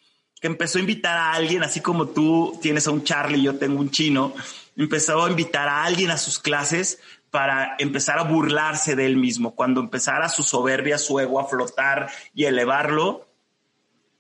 que 0.41 0.47
empezó 0.47 0.79
a 0.79 0.83
invitar 0.83 1.19
a 1.19 1.33
alguien, 1.33 1.65
así 1.65 1.81
como 1.81 2.07
tú 2.07 2.57
tienes 2.63 2.87
a 2.87 2.93
un 2.93 3.03
Charlie, 3.03 3.43
yo 3.43 3.59
tengo 3.59 3.81
un 3.81 3.91
chino, 3.91 4.33
empezó 4.77 5.25
a 5.25 5.29
invitar 5.29 5.67
a 5.67 5.83
alguien 5.83 6.13
a 6.13 6.19
sus 6.19 6.39
clases 6.39 7.01
para 7.33 7.77
empezar 7.79 8.19
a 8.19 8.25
burlarse 8.25 8.95
de 8.95 9.07
él 9.07 9.17
mismo. 9.17 9.55
Cuando 9.55 9.81
empezara 9.81 10.29
su 10.29 10.43
soberbia, 10.43 10.99
su 10.99 11.19
ego 11.19 11.41
a 11.41 11.49
flotar 11.49 12.13
y 12.35 12.45
elevarlo, 12.45 13.27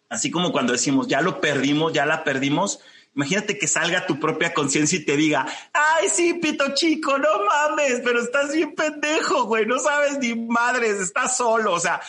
así 0.09 0.31
como 0.31 0.50
cuando 0.50 0.73
decimos, 0.73 1.09
ya 1.09 1.21
lo 1.21 1.38
perdimos, 1.38 1.92
ya 1.92 2.07
la 2.07 2.25
perdimos, 2.25 2.81
imagínate 3.14 3.59
que 3.59 3.69
salga 3.69 4.07
tu 4.07 4.19
propia 4.19 4.54
conciencia 4.54 4.99
y 4.99 5.04
te 5.04 5.19
diga, 5.19 5.47
ay, 5.75 6.09
sí, 6.11 6.35
pito 6.35 6.73
chico, 6.75 7.19
no 7.19 7.28
mames, 7.45 8.00
pero 8.02 8.19
estás 8.19 8.54
bien 8.54 8.75
pendejo, 8.75 9.45
güey, 9.45 9.66
no 9.66 9.78
sabes 9.78 10.19
ni 10.19 10.35
madres, 10.35 10.99
estás 10.99 11.37
solo, 11.37 11.75
o 11.75 11.81
sea, 11.81 12.00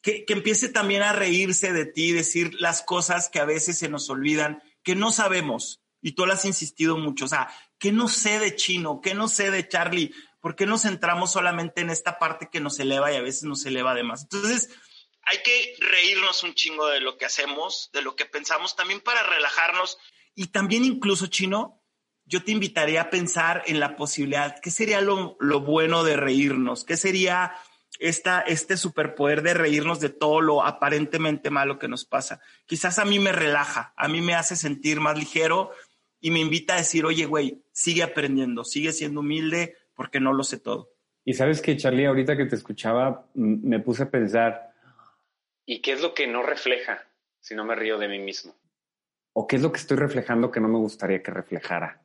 que, 0.00 0.24
que 0.24 0.32
empiece 0.32 0.68
también 0.68 1.02
a 1.02 1.12
reírse 1.12 1.72
de 1.72 1.86
ti, 1.86 2.12
decir 2.12 2.54
las 2.60 2.82
cosas 2.82 3.28
que 3.28 3.40
a 3.40 3.44
veces 3.44 3.78
se 3.78 3.88
nos 3.88 4.08
olvidan, 4.08 4.62
que 4.84 4.94
no 4.94 5.10
sabemos, 5.10 5.82
y 6.00 6.12
tú 6.12 6.24
lo 6.24 6.34
has 6.34 6.44
insistido 6.44 6.96
mucho, 6.96 7.24
o 7.24 7.28
sea, 7.28 7.48
que 7.78 7.90
no 7.90 8.06
sé 8.06 8.38
de 8.38 8.54
chino, 8.54 9.00
que 9.00 9.14
no 9.14 9.26
sé 9.26 9.50
de 9.50 9.66
Charlie, 9.66 10.14
¿por 10.42 10.56
qué 10.56 10.66
nos 10.66 10.82
centramos 10.82 11.32
solamente 11.32 11.80
en 11.80 11.88
esta 11.88 12.18
parte 12.18 12.50
que 12.50 12.60
nos 12.60 12.78
eleva 12.80 13.10
y 13.12 13.16
a 13.16 13.22
veces 13.22 13.44
nos 13.44 13.64
eleva 13.64 13.94
de 13.94 14.02
más? 14.02 14.24
Entonces, 14.24 14.68
hay 15.22 15.38
que 15.42 15.76
reírnos 15.78 16.42
un 16.42 16.54
chingo 16.54 16.88
de 16.88 17.00
lo 17.00 17.16
que 17.16 17.24
hacemos, 17.24 17.90
de 17.92 18.02
lo 18.02 18.16
que 18.16 18.26
pensamos, 18.26 18.74
también 18.74 19.00
para 19.00 19.22
relajarnos. 19.22 19.98
Y 20.34 20.48
también 20.48 20.84
incluso, 20.84 21.28
chino, 21.28 21.80
yo 22.24 22.42
te 22.42 22.50
invitaría 22.50 23.02
a 23.02 23.10
pensar 23.10 23.62
en 23.66 23.78
la 23.78 23.94
posibilidad, 23.94 24.56
¿qué 24.60 24.72
sería 24.72 25.00
lo, 25.00 25.36
lo 25.38 25.60
bueno 25.60 26.02
de 26.02 26.16
reírnos? 26.16 26.84
¿Qué 26.84 26.96
sería 26.96 27.54
esta, 28.00 28.40
este 28.40 28.76
superpoder 28.76 29.42
de 29.42 29.54
reírnos 29.54 30.00
de 30.00 30.08
todo 30.08 30.40
lo 30.40 30.64
aparentemente 30.64 31.50
malo 31.50 31.78
que 31.78 31.86
nos 31.86 32.04
pasa? 32.04 32.40
Quizás 32.66 32.98
a 32.98 33.04
mí 33.04 33.20
me 33.20 33.30
relaja, 33.30 33.94
a 33.96 34.08
mí 34.08 34.20
me 34.20 34.34
hace 34.34 34.56
sentir 34.56 34.98
más 34.98 35.16
ligero 35.16 35.70
y 36.20 36.32
me 36.32 36.40
invita 36.40 36.74
a 36.74 36.78
decir, 36.78 37.04
oye, 37.04 37.26
güey, 37.26 37.62
sigue 37.72 38.02
aprendiendo, 38.02 38.64
sigue 38.64 38.92
siendo 38.92 39.20
humilde 39.20 39.76
porque 39.94 40.20
no 40.20 40.32
lo 40.32 40.44
sé 40.44 40.58
todo. 40.58 40.90
Y 41.24 41.34
sabes 41.34 41.62
que, 41.62 41.76
Charlie, 41.76 42.06
ahorita 42.06 42.36
que 42.36 42.46
te 42.46 42.56
escuchaba, 42.56 43.28
me 43.34 43.80
puse 43.80 44.04
a 44.04 44.10
pensar. 44.10 44.72
¿Y 45.64 45.80
qué 45.80 45.92
es 45.92 46.02
lo 46.02 46.14
que 46.14 46.26
no 46.26 46.42
refleja 46.42 47.06
si 47.40 47.54
no 47.54 47.64
me 47.64 47.76
río 47.76 47.98
de 47.98 48.08
mí 48.08 48.18
mismo? 48.18 48.54
¿O 49.34 49.46
qué 49.46 49.56
es 49.56 49.62
lo 49.62 49.70
que 49.70 49.78
estoy 49.78 49.96
reflejando 49.96 50.50
que 50.50 50.60
no 50.60 50.68
me 50.68 50.78
gustaría 50.78 51.22
que 51.22 51.30
reflejara? 51.30 52.04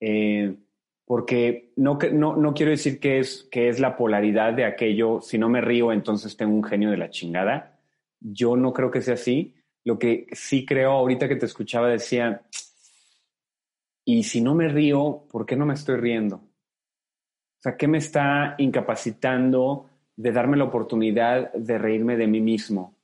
Eh, 0.00 0.56
porque 1.04 1.72
no, 1.76 1.98
no, 2.12 2.36
no 2.36 2.54
quiero 2.54 2.70
decir 2.70 2.98
que 2.98 3.18
es, 3.18 3.48
que 3.50 3.68
es 3.68 3.78
la 3.78 3.96
polaridad 3.96 4.52
de 4.52 4.64
aquello, 4.64 5.20
si 5.20 5.38
no 5.38 5.48
me 5.48 5.60
río, 5.60 5.92
entonces 5.92 6.36
tengo 6.36 6.54
un 6.54 6.64
genio 6.64 6.90
de 6.90 6.96
la 6.96 7.10
chingada. 7.10 7.78
Yo 8.20 8.56
no 8.56 8.72
creo 8.72 8.90
que 8.90 9.02
sea 9.02 9.14
así. 9.14 9.54
Lo 9.84 9.98
que 9.98 10.26
sí 10.32 10.66
creo, 10.66 10.92
ahorita 10.92 11.28
que 11.28 11.36
te 11.36 11.46
escuchaba, 11.46 11.88
decía, 11.88 12.42
y 14.04 14.22
si 14.24 14.40
no 14.40 14.54
me 14.54 14.68
río, 14.68 15.26
¿por 15.30 15.46
qué 15.46 15.56
no 15.56 15.66
me 15.66 15.74
estoy 15.74 15.96
riendo? 15.96 16.47
O 17.58 17.62
sea, 17.62 17.76
¿qué 17.76 17.88
me 17.88 17.98
está 17.98 18.54
incapacitando 18.58 19.86
de 20.16 20.32
darme 20.32 20.56
la 20.56 20.64
oportunidad 20.64 21.52
de 21.52 21.78
reírme 21.78 22.16
de 22.16 22.26
mí 22.26 22.40
mismo? 22.40 22.94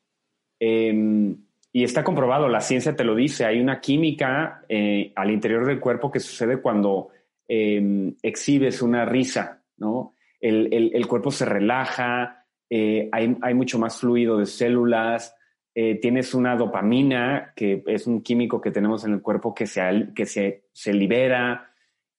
Eh, 0.60 1.34
y 1.76 1.82
está 1.82 2.04
comprobado, 2.04 2.48
la 2.48 2.60
ciencia 2.60 2.94
te 2.94 3.02
lo 3.02 3.16
dice, 3.16 3.44
hay 3.44 3.60
una 3.60 3.80
química 3.80 4.62
eh, 4.68 5.12
al 5.16 5.32
interior 5.32 5.66
del 5.66 5.80
cuerpo 5.80 6.08
que 6.08 6.20
sucede 6.20 6.58
cuando 6.58 7.08
eh, 7.48 8.14
exhibes 8.22 8.80
una 8.80 9.04
risa, 9.04 9.60
¿no? 9.78 10.14
El, 10.40 10.72
el, 10.72 10.92
el 10.94 11.06
cuerpo 11.08 11.32
se 11.32 11.44
relaja, 11.44 12.46
eh, 12.70 13.08
hay, 13.10 13.36
hay, 13.42 13.54
mucho 13.54 13.80
más 13.80 13.98
fluido 13.98 14.38
de 14.38 14.46
células, 14.46 15.34
eh, 15.74 15.96
tienes 15.96 16.32
una 16.32 16.54
dopamina, 16.54 17.52
que 17.56 17.82
es 17.86 18.06
un 18.06 18.22
químico 18.22 18.60
que 18.60 18.70
tenemos 18.70 19.04
en 19.04 19.14
el 19.14 19.20
cuerpo 19.20 19.52
que, 19.52 19.66
se, 19.66 20.10
que 20.14 20.26
se, 20.26 20.66
se 20.72 20.92
libera, 20.92 21.73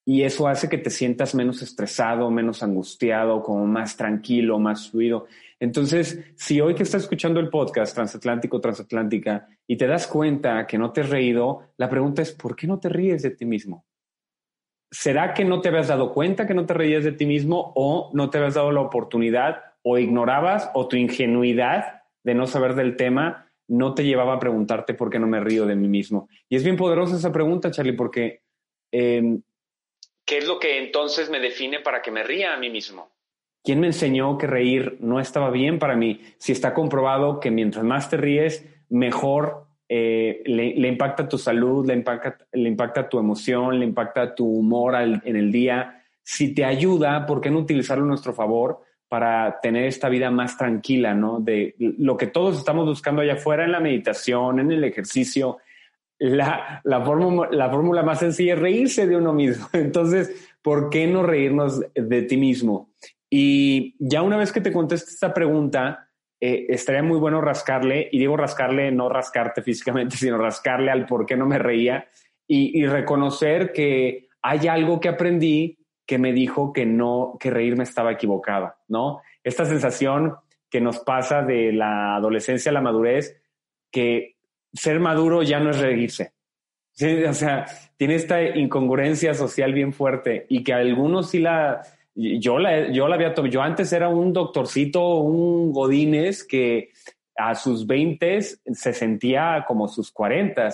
y 0.08 0.22
eso 0.22 0.48
hace 0.48 0.70
que 0.70 0.78
te 0.78 0.92
sientas 0.92 1.34
menos 1.34 1.64
estresado, 1.64 2.30
menos 2.30 2.62
angustiado, 2.62 3.42
como 3.42 3.66
más 3.66 3.98
tranquilo, 3.98 4.60
más 4.60 4.92
fluido. 4.92 5.26
Entonces, 5.60 6.24
si 6.36 6.62
hoy 6.62 6.76
que 6.76 6.84
estás 6.84 7.02
escuchando 7.02 7.40
el 7.40 7.50
podcast 7.50 7.96
Transatlántico, 7.96 8.62
Transatlántica, 8.62 9.48
y 9.66 9.78
te 9.78 9.88
das 9.88 10.06
cuenta 10.06 10.68
que 10.68 10.78
no 10.78 10.92
te 10.92 11.02
has 11.02 11.10
reído, 11.10 11.72
la 11.78 11.90
pregunta 11.90 12.22
es, 12.22 12.32
¿por 12.34 12.56
qué 12.56 12.68
no 12.68 12.80
te 12.80 12.88
ríes 12.88 13.24
de 13.24 13.32
ti 13.32 13.46
mismo? 13.46 13.84
¿Será 14.92 15.34
que 15.34 15.44
no 15.44 15.60
te 15.60 15.70
habías 15.70 15.88
dado 15.88 16.14
cuenta 16.14 16.46
que 16.46 16.54
no 16.54 16.68
te 16.68 16.76
reías 16.76 17.04
de 17.04 17.12
ti 17.12 17.26
mismo 17.26 17.74
o 17.76 18.12
no 18.14 18.30
te 18.30 18.38
habías 18.38 18.54
dado 18.54 18.72
la 18.72 18.82
oportunidad 18.82 19.64
o 19.82 19.98
ignorabas 19.98 20.70
o 20.76 20.88
tu 20.88 20.98
ingenuidad 20.98 22.04
de 22.24 22.36
no 22.36 22.46
saber 22.46 22.76
del 22.76 22.96
tema 22.96 23.52
no 23.68 23.96
te 23.96 24.04
llevaba 24.04 24.36
a 24.36 24.40
preguntarte 24.40 24.94
por 24.94 25.10
qué 25.10 25.18
no 25.18 25.26
me 25.26 25.40
río 25.40 25.66
de 25.66 25.76
mí 25.76 25.88
mismo? 25.88 26.30
Y 26.48 26.58
es 26.58 26.64
bien 26.64 26.78
poderosa 26.78 27.16
esa 27.16 27.32
pregunta, 27.32 27.72
Charlie, 27.72 27.94
porque... 27.94 28.44
Eh, 28.92 29.40
¿Qué 30.26 30.40
es 30.40 30.48
lo 30.48 30.60
que 30.60 30.80
entonces 30.80 31.30
me 31.30 31.40
define 31.40 31.80
para 31.80 32.02
que 32.02 32.12
me 32.12 32.24
ría 32.24 32.54
a 32.54 32.58
mí 32.58 32.70
mismo? 32.70 33.12
¿Quién 33.64 33.80
me 33.80 33.88
enseñó 33.88 34.38
que 34.38 34.48
reír 34.48 34.98
no 35.00 35.20
estaba 35.20 35.50
bien 35.50 35.80
para 35.80 35.96
mí? 35.96 36.22
Si 36.38 36.52
está 36.52 36.74
comprobado 36.74 37.40
que 37.40 37.52
mientras 37.52 37.84
más 37.84 38.10
te 38.10 38.18
ríes, 38.18 38.66
mejor 38.90 39.68
eh, 39.88 40.42
le, 40.46 40.88
impacta 40.88 41.28
tu 41.28 41.38
salud, 41.38 41.86
le 41.86 41.94
impacta, 41.94 42.38
le 42.54 42.70
impacta 42.70 43.08
tu 43.08 43.20
emoción, 43.20 43.80
le 43.80 43.86
impacta 43.86 44.34
tu 44.34 44.46
humor 44.48 44.96
en 44.96 45.36
el 45.36 45.52
día. 45.52 46.04
Si 46.22 46.54
te 46.54 46.66
ayuda, 46.66 47.26
¿por 47.26 47.42
qué 47.42 47.52
no 47.52 47.60
utilizarlo 47.60 48.04
a 48.04 48.08
nuestro 48.08 48.34
favor 48.34 48.82
para 49.08 49.60
tener 49.62 49.86
esta 49.86 50.10
vida 50.10 50.32
más 50.32 50.58
tranquila, 50.58 51.14
¿no? 51.14 51.40
De 51.40 51.76
lo 51.80 52.18
que 52.18 52.28
todos 52.28 52.58
estamos 52.58 52.86
buscando 52.86 53.22
allá 53.22 53.34
afuera 53.34 53.64
en 53.64 53.72
la 53.72 53.80
meditación, 53.80 54.60
en 54.60 54.72
el 54.72 54.84
ejercicio. 54.84 55.58
La, 56.18 56.82
la, 56.84 57.04
fórmula, 57.04 57.50
la 57.52 57.70
fórmula 57.70 58.04
más 58.04 58.20
sencilla 58.20 58.54
es 58.54 58.60
reírse 58.60 59.08
de 59.08 59.18
uno 59.18 59.34
mismo. 59.34 59.68
Entonces, 59.74 60.56
¿por 60.62 60.90
qué 60.90 61.08
no 61.08 61.24
reírnos 61.24 61.82
de 61.94 62.22
ti 62.24 62.38
mismo? 62.38 62.90
Y 63.30 63.96
ya 64.00 64.22
una 64.22 64.38
vez 64.38 64.52
que 64.52 64.62
te 64.62 64.72
conteste 64.72 65.12
esta 65.12 65.34
pregunta, 65.34 66.10
eh, 66.40 66.68
estaría 66.70 67.04
muy 67.04 67.20
bueno 67.20 67.42
rascarle, 67.42 68.10
y 68.12 68.20
digo 68.20 68.38
rascarle, 68.38 68.92
no 68.92 69.10
rascarte 69.10 69.62
físicamente, 69.62 70.18
sino 70.18 70.38
rascarle 70.38 70.92
al 70.92 71.06
por 71.06 71.26
qué 71.26 71.36
no 71.36 71.46
me 71.46 71.60
reía 71.60 72.08
y, 72.48 72.80
y, 72.80 72.86
reconocer 72.86 73.72
que 73.72 74.28
hay 74.42 74.68
algo 74.68 75.00
que 75.00 75.10
aprendí 75.10 75.80
que 76.06 76.20
me 76.20 76.34
dijo 76.34 76.72
que 76.72 76.86
no, 76.86 77.36
que 77.40 77.50
reírme 77.50 77.84
estaba 77.84 78.12
equivocada, 78.12 78.78
¿no? 78.88 79.22
Esta 79.44 79.66
sensación 79.66 80.36
que 80.70 80.80
nos 80.82 81.00
pasa 81.00 81.42
de 81.42 81.72
la 81.72 82.16
adolescencia 82.16 82.70
a 82.70 82.74
la 82.74 82.82
madurez, 82.82 83.42
que 83.92 84.35
ser 84.76 85.00
maduro 85.00 85.42
ya 85.42 85.60
no 85.60 85.72
es 85.72 85.80
reírse. 85.80 86.34
O 87.28 87.34
sea, 87.34 87.66
tiene 87.98 88.16
esta 88.16 88.42
incongruencia 88.42 89.34
social 89.34 89.74
bien 89.74 89.92
fuerte 89.92 90.46
y 90.50 90.64
que 90.64 90.74
algunos 90.74 91.30
sí 91.32 91.40
la, 91.40 91.82
yo 92.14 92.58
la, 92.58 92.92
yo 92.92 93.08
la 93.08 93.16
había 93.16 93.34
tomado. 93.34 93.52
Yo 93.52 93.62
antes 93.62 93.92
era 93.92 94.08
un 94.08 94.32
doctorcito, 94.32 95.16
un 95.18 95.74
Godínez 95.74 96.44
que 96.46 96.92
a 97.36 97.56
sus 97.56 97.86
20 97.86 98.42
se 98.42 98.94
sentía 98.94 99.66
como 99.68 99.88
sus 99.88 100.12
40 100.12 100.70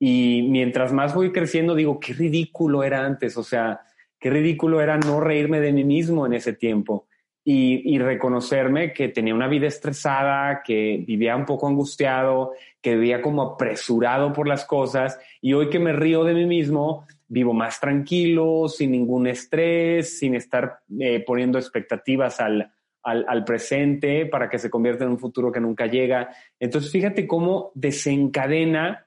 y 0.00 0.48
mientras 0.50 0.92
más 0.92 1.14
voy 1.14 1.30
creciendo 1.30 1.76
digo, 1.76 2.00
qué 2.00 2.12
ridículo 2.12 2.82
era 2.82 3.06
antes, 3.06 3.36
o 3.36 3.44
sea, 3.44 3.82
qué 4.18 4.30
ridículo 4.30 4.80
era 4.80 4.98
no 4.98 5.20
reírme 5.20 5.60
de 5.60 5.72
mí 5.72 5.84
mismo 5.84 6.26
en 6.26 6.32
ese 6.32 6.54
tiempo 6.54 7.06
y, 7.44 7.94
y 7.94 7.98
reconocerme 8.00 8.92
que 8.92 9.10
tenía 9.10 9.34
una 9.34 9.46
vida 9.46 9.68
estresada, 9.68 10.62
que 10.64 11.04
vivía 11.06 11.36
un 11.36 11.44
poco 11.44 11.68
angustiado, 11.68 12.52
que 12.82 12.96
vivía 12.96 13.22
como 13.22 13.42
apresurado 13.42 14.32
por 14.32 14.48
las 14.48 14.64
cosas 14.64 15.18
y 15.40 15.54
hoy 15.54 15.70
que 15.70 15.78
me 15.78 15.92
río 15.92 16.24
de 16.24 16.34
mí 16.34 16.44
mismo, 16.44 17.06
vivo 17.28 17.54
más 17.54 17.80
tranquilo, 17.80 18.68
sin 18.68 18.90
ningún 18.90 19.26
estrés, 19.28 20.18
sin 20.18 20.34
estar 20.34 20.80
eh, 20.98 21.24
poniendo 21.24 21.58
expectativas 21.58 22.40
al, 22.40 22.72
al, 23.02 23.24
al, 23.28 23.44
presente 23.44 24.26
para 24.26 24.50
que 24.50 24.58
se 24.58 24.68
convierta 24.68 25.04
en 25.04 25.10
un 25.10 25.18
futuro 25.18 25.52
que 25.52 25.60
nunca 25.60 25.86
llega. 25.86 26.30
Entonces, 26.58 26.90
fíjate 26.90 27.26
cómo 27.26 27.70
desencadena 27.74 29.06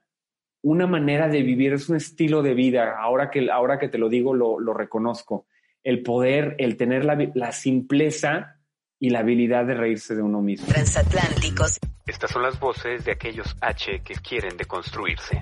una 0.64 0.88
manera 0.88 1.28
de 1.28 1.44
vivir, 1.44 1.74
es 1.74 1.90
un 1.90 1.98
estilo 1.98 2.42
de 2.42 2.56
vida. 2.56 2.96
Ahora 3.00 3.30
que, 3.30 3.52
ahora 3.52 3.78
que 3.78 3.90
te 3.90 4.00
lo 4.00 4.10
digo, 4.10 4.34
lo, 4.34 4.60
lo 4.60 4.74
reconozco. 4.74 5.46
El 5.84 6.02
poder, 6.02 6.56
el 6.58 6.78
tener 6.78 7.06
la, 7.06 7.30
la 7.36 7.52
simpleza 7.52 8.56
y 9.00 9.12
la 9.12 9.20
habilidad 9.20 9.66
de 9.66 9.76
reírse 9.76 10.16
de 10.16 10.24
uno 10.24 10.42
mismo. 10.42 10.68
Transatlánticos. 10.68 11.80
Estas 12.08 12.30
son 12.30 12.44
las 12.44 12.60
voces 12.60 13.04
de 13.04 13.14
aquellos 13.14 13.56
H 13.62 14.02
que 14.04 14.14
quieren 14.14 14.56
deconstruirse. 14.58 15.42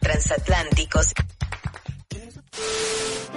Transatlánticos. 0.00 1.12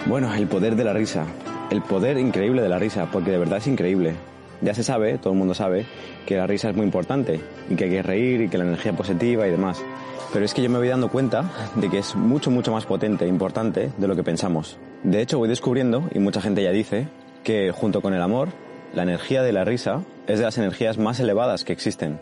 Bueno, 0.05 0.33
el 0.33 0.47
poder 0.47 0.77
de 0.77 0.85
la 0.85 0.93
risa. 0.93 1.25
El 1.69 1.81
poder 1.81 2.17
increíble 2.17 2.61
de 2.61 2.69
la 2.69 2.79
risa, 2.79 3.11
porque 3.11 3.31
de 3.31 3.37
verdad 3.37 3.57
es 3.57 3.67
increíble. 3.67 4.15
Ya 4.61 4.73
se 4.73 4.83
sabe, 4.83 5.17
todo 5.17 5.33
el 5.33 5.39
mundo 5.39 5.53
sabe, 5.53 5.85
que 6.25 6.37
la 6.37 6.47
risa 6.47 6.69
es 6.69 6.75
muy 6.75 6.85
importante 6.85 7.41
y 7.69 7.75
que 7.75 7.83
hay 7.83 7.89
que 7.89 8.01
reír 8.01 8.41
y 8.41 8.49
que 8.49 8.57
la 8.57 8.63
energía 8.63 8.93
positiva 8.93 9.45
y 9.45 9.51
demás. 9.51 9.83
Pero 10.31 10.45
es 10.45 10.53
que 10.53 10.61
yo 10.61 10.69
me 10.69 10.77
voy 10.77 10.87
dando 10.87 11.09
cuenta 11.09 11.51
de 11.75 11.89
que 11.89 11.97
es 11.97 12.15
mucho, 12.15 12.49
mucho 12.49 12.71
más 12.71 12.85
potente 12.85 13.25
e 13.25 13.27
importante 13.27 13.91
de 13.97 14.07
lo 14.07 14.15
que 14.15 14.23
pensamos. 14.23 14.77
De 15.03 15.21
hecho, 15.21 15.37
voy 15.37 15.49
descubriendo, 15.49 16.09
y 16.13 16.19
mucha 16.19 16.39
gente 16.39 16.63
ya 16.63 16.71
dice, 16.71 17.09
que 17.43 17.73
junto 17.73 18.01
con 18.01 18.13
el 18.13 18.21
amor, 18.21 18.49
la 18.93 19.03
energía 19.03 19.43
de 19.43 19.53
la 19.53 19.65
risa 19.65 20.03
es 20.27 20.39
de 20.39 20.45
las 20.45 20.57
energías 20.57 20.97
más 20.97 21.19
elevadas 21.19 21.63
que 21.63 21.73
existen. 21.73 22.19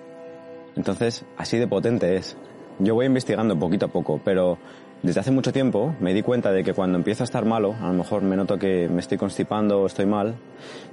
Entonces, 0.76 1.26
así 1.38 1.58
de 1.58 1.68
potente 1.68 2.16
es. 2.16 2.38
Yo 2.80 2.94
voy 2.94 3.08
investigando 3.08 3.58
poquito 3.58 3.88
a 3.88 3.90
poco, 3.90 4.22
pero 4.24 4.60
desde 5.02 5.20
hace 5.20 5.32
mucho 5.32 5.54
tiempo 5.54 5.96
me 6.00 6.14
di 6.14 6.22
cuenta 6.22 6.52
de 6.52 6.64
que 6.64 6.74
cuando 6.74 6.98
empiezo 6.98 7.24
a 7.24 7.26
estar 7.26 7.46
malo, 7.46 7.76
a 7.80 7.88
lo 7.88 7.94
mejor 7.94 8.22
me 8.22 8.36
noto 8.36 8.58
que 8.58 8.88
me 8.90 9.00
estoy 9.00 9.18
constipando 9.18 9.82
o 9.82 9.88
estoy 9.88 10.06
mal, 10.06 10.36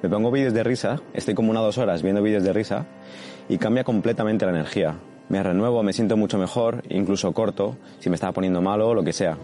me 0.02 0.08
pongo 0.08 0.30
vídeos 0.30 0.54
de 0.54 0.62
risa, 0.62 1.00
estoy 1.12 1.34
como 1.34 1.50
una 1.50 1.60
dos 1.60 1.78
horas 1.78 2.02
viendo 2.02 2.22
vídeos 2.22 2.44
de 2.44 2.52
risa 2.52 2.86
y 3.48 3.58
cambia 3.58 3.84
completamente 3.84 4.44
la 4.46 4.52
energía. 4.52 4.98
Me 5.28 5.42
renuevo, 5.42 5.82
me 5.82 5.92
siento 5.92 6.16
mucho 6.16 6.38
mejor, 6.38 6.82
incluso 6.90 7.32
corto, 7.32 7.76
si 7.98 8.10
me 8.10 8.14
estaba 8.14 8.32
poniendo 8.32 8.60
malo 8.60 8.88
o 8.88 8.94
lo 8.94 9.02
que 9.02 9.12
sea. 9.12 9.38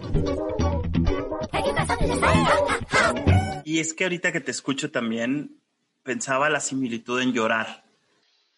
Y 3.63 3.79
es 3.79 3.93
que 3.93 4.03
ahorita 4.03 4.31
que 4.31 4.41
te 4.41 4.51
escucho 4.51 4.91
también, 4.91 5.60
pensaba 6.03 6.49
la 6.49 6.59
similitud 6.59 7.21
en 7.21 7.33
llorar. 7.33 7.83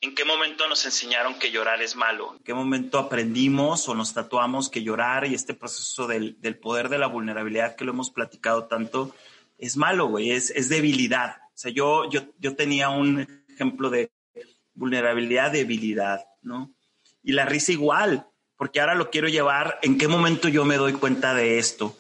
¿En 0.01 0.15
qué 0.15 0.25
momento 0.25 0.67
nos 0.67 0.83
enseñaron 0.85 1.39
que 1.39 1.51
llorar 1.51 1.81
es 1.81 1.95
malo? 1.95 2.35
¿En 2.35 2.43
qué 2.43 2.53
momento 2.53 3.00
aprendimos 3.00 3.88
o 3.88 3.95
nos 3.95 4.13
tatuamos 4.13 4.69
que 4.69 4.83
llorar 4.83 5.25
y 5.25 5.33
este 5.33 5.53
proceso 5.53 6.07
del, 6.07 6.39
del 6.41 6.57
poder 6.57 6.89
de 6.89 6.97
la 6.97 7.07
vulnerabilidad 7.07 7.77
que 7.77 7.85
lo 7.85 7.93
hemos 7.93 8.12
platicado 8.12 8.65
tanto 8.65 9.15
es 9.57 9.77
malo, 9.77 10.07
güey? 10.07 10.31
Es, 10.31 10.50
es 10.50 10.67
debilidad. 10.67 11.38
O 11.47 11.57
sea, 11.57 11.71
yo, 11.71 12.09
yo, 12.09 12.21
yo 12.38 12.55
tenía 12.55 12.89
un 12.89 13.45
ejemplo 13.47 13.89
de 13.89 14.12
vulnerabilidad, 14.73 15.51
debilidad, 15.51 16.25
¿no? 16.41 16.73
Y 17.23 17.31
la 17.31 17.45
risa 17.45 17.71
igual, 17.71 18.27
porque 18.57 18.81
ahora 18.81 18.95
lo 18.95 19.09
quiero 19.09 19.29
llevar, 19.29 19.79
¿en 19.83 19.97
qué 19.97 20.09
momento 20.09 20.50
yo 20.50 20.65
me 20.65 20.75
doy 20.75 20.93
cuenta 20.93 21.33
de 21.33 21.59
esto? 21.59 21.97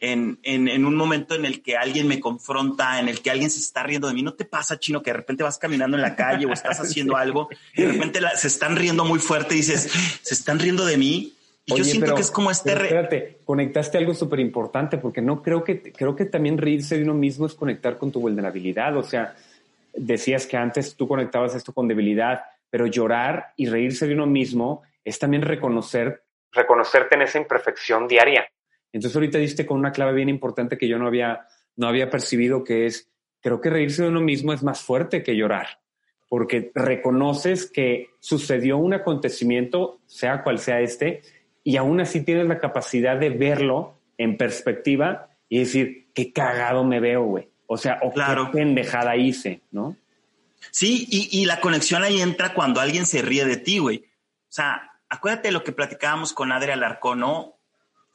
En, 0.00 0.38
en, 0.44 0.68
en, 0.68 0.84
un 0.84 0.94
momento 0.94 1.34
en 1.34 1.44
el 1.44 1.62
que 1.62 1.76
alguien 1.76 2.06
me 2.06 2.20
confronta, 2.20 3.00
en 3.00 3.08
el 3.08 3.20
que 3.20 3.30
alguien 3.30 3.50
se 3.50 3.58
está 3.58 3.82
riendo 3.82 4.06
de 4.06 4.14
mí. 4.14 4.22
¿No 4.22 4.34
te 4.34 4.44
pasa, 4.44 4.78
chino, 4.78 5.02
que 5.02 5.10
de 5.10 5.16
repente 5.16 5.42
vas 5.42 5.58
caminando 5.58 5.96
en 5.96 6.02
la 6.02 6.14
calle 6.14 6.46
o 6.46 6.52
estás 6.52 6.80
haciendo 6.80 7.16
algo 7.16 7.48
y 7.74 7.82
de 7.82 7.92
repente 7.92 8.20
la, 8.20 8.36
se 8.36 8.46
están 8.46 8.76
riendo 8.76 9.04
muy 9.04 9.18
fuerte 9.18 9.54
y 9.54 9.58
dices, 9.58 9.90
se 10.22 10.34
están 10.34 10.58
riendo 10.58 10.84
de 10.84 10.96
mí? 10.96 11.34
Y 11.66 11.72
Oye, 11.72 11.82
yo 11.82 11.84
siento 11.84 12.06
pero, 12.06 12.14
que 12.14 12.22
es 12.22 12.30
como 12.30 12.50
este... 12.50 12.72
espérate, 12.72 13.38
conectaste 13.44 13.98
algo 13.98 14.14
súper 14.14 14.40
importante 14.40 14.98
porque 14.98 15.20
no 15.20 15.42
creo 15.42 15.64
que, 15.64 15.92
creo 15.92 16.16
que 16.16 16.24
también 16.24 16.56
reírse 16.56 16.96
de 16.96 17.02
uno 17.02 17.14
mismo 17.14 17.46
es 17.46 17.54
conectar 17.54 17.98
con 17.98 18.10
tu 18.10 18.20
vulnerabilidad. 18.20 18.96
O 18.96 19.02
sea, 19.02 19.34
decías 19.92 20.46
que 20.46 20.56
antes 20.56 20.94
tú 20.96 21.08
conectabas 21.08 21.54
esto 21.54 21.74
con 21.74 21.88
debilidad, 21.88 22.42
pero 22.70 22.86
llorar 22.86 23.52
y 23.56 23.66
reírse 23.66 24.06
de 24.06 24.14
uno 24.14 24.26
mismo 24.26 24.82
es 25.04 25.18
también 25.18 25.42
reconocer. 25.42 26.22
Reconocerte 26.52 27.16
en 27.16 27.22
esa 27.22 27.38
imperfección 27.38 28.08
diaria. 28.08 28.48
Entonces 28.92 29.14
ahorita 29.16 29.38
diste 29.38 29.66
con 29.66 29.78
una 29.78 29.92
clave 29.92 30.12
bien 30.14 30.28
importante 30.28 30.78
que 30.78 30.88
yo 30.88 30.98
no 30.98 31.06
había, 31.06 31.46
no 31.76 31.88
había 31.88 32.10
percibido, 32.10 32.64
que 32.64 32.86
es, 32.86 33.10
creo 33.40 33.60
que 33.60 33.70
reírse 33.70 34.02
de 34.02 34.08
uno 34.08 34.20
mismo 34.20 34.52
es 34.52 34.62
más 34.62 34.80
fuerte 34.80 35.22
que 35.22 35.36
llorar, 35.36 35.80
porque 36.28 36.72
reconoces 36.74 37.70
que 37.70 38.08
sucedió 38.20 38.78
un 38.78 38.94
acontecimiento, 38.94 40.00
sea 40.06 40.42
cual 40.42 40.58
sea 40.58 40.80
este, 40.80 41.22
y 41.64 41.76
aún 41.76 42.00
así 42.00 42.22
tienes 42.24 42.46
la 42.46 42.58
capacidad 42.58 43.18
de 43.18 43.30
verlo 43.30 43.98
en 44.16 44.36
perspectiva 44.36 45.30
y 45.48 45.60
decir, 45.60 46.08
qué 46.14 46.32
cagado 46.32 46.84
me 46.84 47.00
veo, 47.00 47.24
güey. 47.24 47.48
O 47.66 47.76
sea, 47.76 47.98
o 48.02 48.12
Claro. 48.12 48.46
qué 48.46 48.58
pendejada 48.58 49.16
hice, 49.16 49.60
¿no? 49.70 49.96
Sí, 50.70 51.06
y, 51.10 51.28
y 51.30 51.44
la 51.44 51.60
conexión 51.60 52.02
ahí 52.02 52.20
entra 52.20 52.54
cuando 52.54 52.80
alguien 52.80 53.06
se 53.06 53.22
ríe 53.22 53.44
de 53.44 53.56
ti, 53.58 53.78
güey. 53.78 53.98
O 53.98 54.50
sea, 54.52 54.92
acuérdate 55.08 55.48
de 55.48 55.52
lo 55.52 55.62
que 55.62 55.72
platicábamos 55.72 56.32
con 56.32 56.50
Adri 56.52 56.72
Alarcón, 56.72 57.20
¿no? 57.20 57.57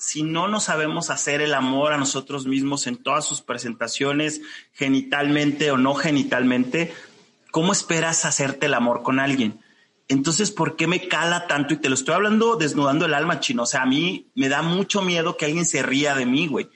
Si 0.06 0.22
no 0.22 0.50
nos 0.50 0.66
sabemos 0.66 1.10
hacer 1.10 1.40
el 1.40 1.54
amor 1.54 1.94
a 1.94 1.98
nosotros 1.98 2.46
mismos 2.46 2.88
en 2.88 2.98
todas 2.98 3.24
sus 3.24 3.42
presentaciones, 3.42 4.42
genitalmente 4.74 5.72
o 5.72 5.78
no 5.78 5.96
genitalmente, 5.96 6.94
¿cómo 7.52 7.72
esperas 7.72 8.26
hacerte 8.26 8.66
el 8.66 8.74
amor 8.74 9.02
con 9.02 9.22
alguien? 9.22 9.62
Entonces, 10.10 10.52
¿por 10.52 10.76
qué 10.76 10.88
me 10.88 11.08
cala 11.08 11.48
tanto? 11.48 11.74
Y 11.74 11.78
te 11.78 11.88
lo 11.88 11.96
estoy 11.96 12.16
hablando 12.16 12.58
desnudando 12.58 13.06
el 13.06 13.14
alma, 13.14 13.40
chino. 13.40 13.64
O 13.64 13.66
sea, 13.66 13.84
a 13.84 13.86
mí 13.86 14.28
me 14.36 14.50
da 14.50 14.62
mucho 14.62 15.02
miedo 15.02 15.38
que 15.38 15.46
alguien 15.46 15.66
se 15.66 15.82
ría 15.82 16.16
de 16.16 16.26
mí, 16.26 16.48
güey. 16.48 16.70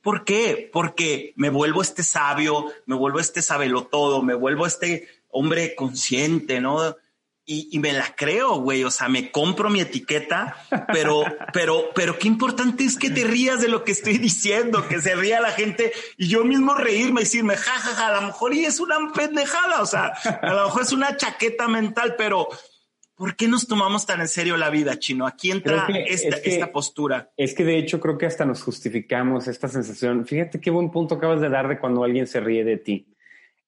¿Por 0.00 0.24
qué? 0.24 0.70
Porque 0.72 1.34
me 1.36 1.50
vuelvo 1.50 1.82
este 1.82 2.02
sabio, 2.02 2.72
me 2.86 2.96
vuelvo 2.96 3.20
este 3.20 3.42
sabelotodo, 3.42 4.22
me 4.22 4.34
vuelvo 4.34 4.64
este 4.64 5.06
hombre 5.28 5.74
consciente, 5.74 6.62
¿no? 6.62 6.96
Y, 7.52 7.68
y 7.72 7.80
me 7.80 7.92
la 7.92 8.14
creo, 8.16 8.60
güey. 8.60 8.84
O 8.84 8.92
sea, 8.92 9.08
me 9.08 9.32
compro 9.32 9.70
mi 9.70 9.80
etiqueta, 9.80 10.54
pero, 10.92 11.24
pero, 11.52 11.90
pero 11.96 12.16
qué 12.16 12.28
importante 12.28 12.84
es 12.84 12.96
que 12.96 13.10
te 13.10 13.24
rías 13.24 13.60
de 13.60 13.66
lo 13.66 13.82
que 13.82 13.90
estoy 13.90 14.18
diciendo, 14.18 14.86
que 14.86 15.00
se 15.00 15.16
ría 15.16 15.40
la 15.40 15.50
gente 15.50 15.90
y 16.16 16.28
yo 16.28 16.44
mismo 16.44 16.76
reírme 16.76 17.22
y 17.22 17.24
decirme, 17.24 17.56
ja, 17.56 17.72
ja, 17.72 17.90
ja, 17.90 18.06
a 18.06 18.20
lo 18.20 18.26
mejor 18.28 18.54
y 18.54 18.64
es 18.66 18.78
una 18.78 18.94
pendejada. 19.12 19.82
O 19.82 19.86
sea, 19.86 20.12
a 20.42 20.54
lo 20.54 20.66
mejor 20.66 20.82
es 20.82 20.92
una 20.92 21.16
chaqueta 21.16 21.66
mental, 21.66 22.14
pero 22.16 22.46
¿por 23.16 23.34
qué 23.34 23.48
nos 23.48 23.66
tomamos 23.66 24.06
tan 24.06 24.20
en 24.20 24.28
serio 24.28 24.56
la 24.56 24.70
vida, 24.70 25.00
chino? 25.00 25.26
Aquí 25.26 25.50
entra 25.50 25.88
que 25.88 26.04
esta, 26.04 26.36
es 26.36 26.42
que- 26.42 26.54
esta 26.54 26.70
postura. 26.70 27.32
Es 27.36 27.52
que 27.54 27.64
de 27.64 27.78
hecho 27.78 27.98
creo 27.98 28.16
que 28.16 28.26
hasta 28.26 28.44
nos 28.44 28.62
justificamos 28.62 29.48
esta 29.48 29.66
sensación. 29.66 30.24
Fíjate 30.24 30.60
qué 30.60 30.70
buen 30.70 30.92
punto 30.92 31.16
acabas 31.16 31.40
de 31.40 31.48
dar 31.48 31.66
de 31.66 31.80
cuando 31.80 32.04
alguien 32.04 32.28
se 32.28 32.38
ríe 32.38 32.62
de 32.62 32.76
ti. 32.76 33.08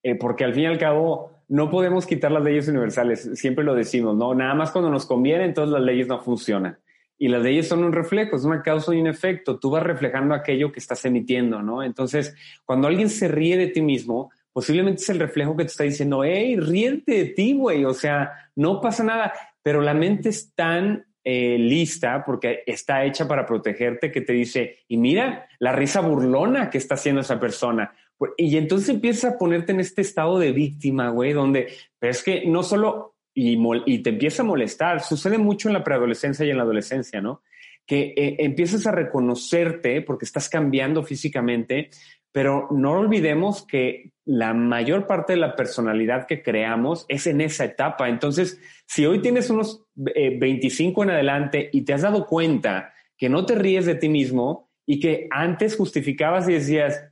Eh, 0.05 0.15
porque 0.15 0.45
al 0.45 0.55
fin 0.55 0.63
y 0.63 0.67
al 0.67 0.79
cabo 0.79 1.32
no 1.49 1.71
podemos 1.71 2.07
quitar 2.07 2.33
las 2.33 2.43
leyes 2.43 2.69
universales, 2.69 3.31
siempre 3.35 3.65
lo 3.65 3.75
decimos, 3.75 4.17
¿no? 4.17 4.35
Nada 4.35 4.55
más 4.55 4.71
cuando 4.71 4.91
nos 4.91 5.07
conviene, 5.07 5.45
entonces 5.45 5.73
las 5.73 5.83
leyes 5.83 6.07
no 6.09 6.21
funcionan. 6.21 6.79
Y 7.19 7.29
las 7.29 7.43
leyes 7.43 7.69
son 7.69 7.85
un 7.85 7.93
reflejo, 7.93 8.35
es 8.35 8.45
una 8.45 8.63
causa 8.63 8.93
y 8.95 9.01
un 9.01 9.07
efecto. 9.07 9.59
Tú 9.59 9.71
vas 9.71 9.85
reflejando 9.85 10.35
aquello 10.35 10.73
que 10.73 10.81
estás 10.81 11.05
emitiendo, 11.05 11.63
¿no? 11.63 11.83
Entonces, 11.85 12.35
cuando 12.65 12.89
alguien 12.89 13.09
se 13.09 13.29
ríe 13.29 13.57
de 13.57 13.69
ti 13.69 13.81
mismo, 13.81 14.33
posiblemente 14.53 15.03
es 15.03 15.09
el 15.09 15.21
reflejo 15.21 15.57
que 15.57 15.65
te 15.65 15.71
está 15.71 15.85
diciendo, 15.85 16.25
hey, 16.25 16.57
ríete 16.57 17.13
de 17.13 17.25
ti, 17.27 17.55
güey. 17.55 17.85
O 17.85 17.95
sea, 17.95 18.33
no 18.57 18.81
pasa 18.81 19.05
nada. 19.05 19.33
Pero 19.63 19.81
la 19.81 19.95
mente 19.95 20.31
es 20.31 20.53
tan 20.55 21.07
eh, 21.23 21.57
lista 21.59 22.25
porque 22.27 22.65
está 22.67 23.05
hecha 23.05 23.29
para 23.29 23.47
protegerte 23.47 24.11
que 24.11 24.23
te 24.23 24.33
dice, 24.33 24.79
y 24.89 24.97
mira 24.97 25.47
la 25.61 25.71
risa 25.71 26.01
burlona 26.01 26.71
que 26.71 26.79
está 26.79 26.95
haciendo 26.97 27.21
esa 27.21 27.39
persona. 27.39 27.95
Y 28.37 28.57
entonces 28.57 28.89
empiezas 28.89 29.33
a 29.33 29.39
ponerte 29.39 29.73
en 29.73 29.81
este 29.81 30.03
estado 30.03 30.39
de 30.39 30.53
víctima, 30.53 31.11
güey, 31.11 31.33
donde, 31.33 31.69
es 32.01 32.23
que 32.23 32.47
no 32.47 32.63
solo, 32.63 33.15
y 33.35 33.99
te 34.03 34.11
empieza 34.11 34.43
a 34.43 34.47
molestar, 34.47 35.03
sucede 35.03 35.39
mucho 35.39 35.69
en 35.69 35.75
la 35.75 35.85
preadolescencia 35.85 36.45
y 36.45 36.51
en 36.51 36.57
la 36.57 36.65
adolescencia, 36.65 37.21
¿no? 37.21 37.43
Que 37.87 38.15
eh, 38.17 38.37
empiezas 38.41 38.87
a 38.87 38.93
reconocerte 38.93 40.03
porque 40.03 40.25
estás 40.25 40.49
cambiando 40.49 41.03
físicamente, 41.03 41.91
pero 42.31 42.69
no 42.71 42.93
olvidemos 42.93 43.67
que 43.67 44.13
la 44.25 44.55
mayor 44.55 45.07
parte 45.07 45.35
de 45.35 45.41
la 45.41 45.57
personalidad 45.57 46.27
que 46.27 46.43
creamos 46.43 47.05
es 47.09 47.27
en 47.27 47.41
esa 47.41 47.65
etapa. 47.65 48.09
Entonces, 48.09 48.61
si 48.87 49.05
hoy 49.05 49.21
tienes 49.21 49.51
unos 49.51 49.85
eh, 50.15 50.39
25 50.39 51.03
en 51.03 51.11
adelante 51.11 51.69
y 51.73 51.83
te 51.83 51.93
has 51.93 52.03
dado 52.03 52.27
cuenta 52.27 52.95
que 53.19 53.29
no 53.29 53.45
te 53.45 53.55
ríes 53.55 53.85
de 53.85 53.97
ti 53.97 54.09
mismo 54.09 54.71
y 54.87 55.01
que 55.01 55.29
antes 55.31 55.77
justificabas 55.77 56.49
y 56.49 56.55
decías, 56.55 57.12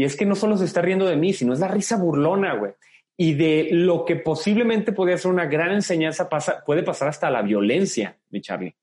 y 0.00 0.04
es 0.04 0.16
que 0.16 0.24
no 0.24 0.34
solo 0.34 0.56
se 0.56 0.64
está 0.64 0.80
riendo 0.80 1.04
de 1.04 1.16
mí, 1.16 1.34
sino 1.34 1.52
es 1.52 1.60
la 1.60 1.68
risa 1.68 1.98
burlona, 1.98 2.54
güey. 2.54 2.72
Y 3.18 3.34
de 3.34 3.68
lo 3.70 4.06
que 4.06 4.16
posiblemente 4.16 4.92
podría 4.92 5.18
ser 5.18 5.30
una 5.30 5.44
gran 5.44 5.72
enseñanza 5.72 6.30
pasa, 6.30 6.64
puede 6.64 6.82
pasar 6.82 7.08
hasta 7.08 7.28
la 7.28 7.42
violencia, 7.42 8.16
mi 8.30 8.40
Charlie. 8.40 8.74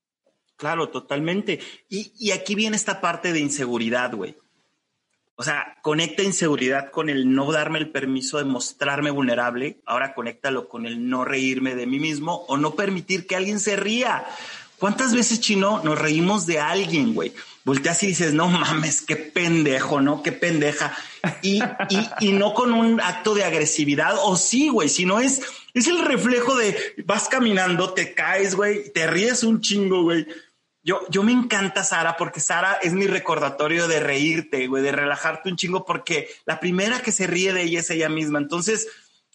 Claro, 0.56 0.90
totalmente. 0.90 1.58
Y, 1.88 2.12
y 2.20 2.30
aquí 2.30 2.54
viene 2.54 2.76
esta 2.76 3.00
parte 3.00 3.32
de 3.32 3.40
inseguridad, 3.40 4.14
güey. 4.14 4.36
O 5.34 5.42
sea, 5.42 5.76
conecta 5.82 6.22
inseguridad 6.22 6.92
con 6.92 7.08
el 7.08 7.34
no 7.34 7.50
darme 7.50 7.80
el 7.80 7.90
permiso 7.90 8.38
de 8.38 8.44
mostrarme 8.44 9.10
vulnerable. 9.10 9.80
Ahora 9.86 10.14
conéctalo 10.14 10.68
con 10.68 10.86
el 10.86 11.08
no 11.08 11.24
reírme 11.24 11.74
de 11.74 11.86
mí 11.86 11.98
mismo 11.98 12.44
o 12.46 12.56
no 12.56 12.76
permitir 12.76 13.26
que 13.26 13.34
alguien 13.34 13.58
se 13.58 13.74
ría. 13.74 14.24
¿Cuántas 14.78 15.14
veces, 15.14 15.40
chino, 15.40 15.82
nos 15.82 15.98
reímos 15.98 16.46
de 16.46 16.60
alguien, 16.60 17.14
güey? 17.14 17.32
Volteas 17.64 18.02
y 18.02 18.08
dices, 18.08 18.32
no 18.32 18.48
mames, 18.48 19.02
qué 19.02 19.16
pendejo, 19.16 20.00
¿no? 20.00 20.22
Qué 20.22 20.32
pendeja. 20.32 20.96
Y, 21.42 21.60
y, 21.90 22.08
y 22.20 22.32
no 22.32 22.54
con 22.54 22.72
un 22.72 23.00
acto 23.00 23.34
de 23.34 23.44
agresividad, 23.44 24.14
o 24.22 24.36
sí, 24.36 24.68
güey, 24.68 24.88
sino 24.88 25.20
es, 25.20 25.42
es 25.74 25.86
el 25.88 26.04
reflejo 26.04 26.56
de 26.56 26.76
vas 27.04 27.28
caminando, 27.28 27.92
te 27.92 28.14
caes, 28.14 28.54
güey, 28.54 28.92
te 28.92 29.06
ríes 29.06 29.42
un 29.42 29.60
chingo, 29.60 30.02
güey 30.02 30.26
yo, 30.88 31.02
yo 31.10 31.22
me 31.22 31.32
encanta 31.32 31.84
Sara 31.84 32.16
porque 32.16 32.40
Sara 32.40 32.78
es 32.80 32.94
mi 32.94 33.06
recordatorio 33.06 33.88
de 33.88 34.00
reírte, 34.00 34.66
güey, 34.68 34.82
de 34.82 34.90
relajarte 34.90 35.50
un 35.50 35.56
chingo 35.56 35.84
porque 35.84 36.30
la 36.46 36.60
primera 36.60 37.00
que 37.00 37.12
se 37.12 37.26
ríe 37.26 37.52
de 37.52 37.64
ella 37.64 37.80
es 37.80 37.90
ella 37.90 38.08
misma. 38.08 38.38
Entonces, 38.38 38.88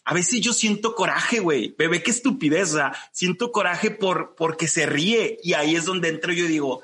a 0.05 0.13
veces 0.13 0.41
yo 0.41 0.53
siento 0.53 0.95
coraje, 0.95 1.39
güey. 1.39 1.75
Bebé, 1.77 2.03
qué 2.03 2.11
estupidez. 2.11 2.73
O 2.75 2.91
siento 3.11 3.51
coraje 3.51 3.91
por 3.91 4.35
porque 4.35 4.67
se 4.67 4.85
ríe 4.85 5.39
y 5.43 5.53
ahí 5.53 5.75
es 5.75 5.85
donde 5.85 6.09
entro 6.09 6.33
yo 6.33 6.45
digo, 6.47 6.81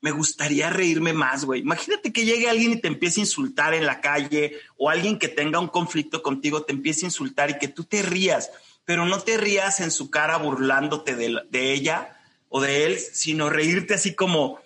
me 0.00 0.10
gustaría 0.10 0.70
reírme 0.70 1.12
más, 1.12 1.44
güey. 1.44 1.60
Imagínate 1.60 2.12
que 2.12 2.24
llegue 2.24 2.48
alguien 2.48 2.72
y 2.72 2.80
te 2.80 2.88
empiece 2.88 3.20
a 3.20 3.24
insultar 3.24 3.74
en 3.74 3.84
la 3.84 4.00
calle 4.00 4.56
o 4.76 4.90
alguien 4.90 5.18
que 5.18 5.28
tenga 5.28 5.58
un 5.58 5.68
conflicto 5.68 6.22
contigo 6.22 6.62
te 6.62 6.72
empiece 6.72 7.04
a 7.04 7.08
insultar 7.08 7.50
y 7.50 7.58
que 7.58 7.68
tú 7.68 7.84
te 7.84 8.02
rías, 8.02 8.50
pero 8.84 9.04
no 9.04 9.20
te 9.20 9.36
rías 9.36 9.80
en 9.80 9.90
su 9.90 10.10
cara 10.10 10.38
burlándote 10.38 11.16
de, 11.16 11.42
de 11.50 11.72
ella, 11.72 12.18
o 12.48 12.60
de 12.60 12.86
él, 12.86 12.98
sino 12.98 13.50
reírte 13.50 13.94
así 13.94 14.14
como, 14.14 14.60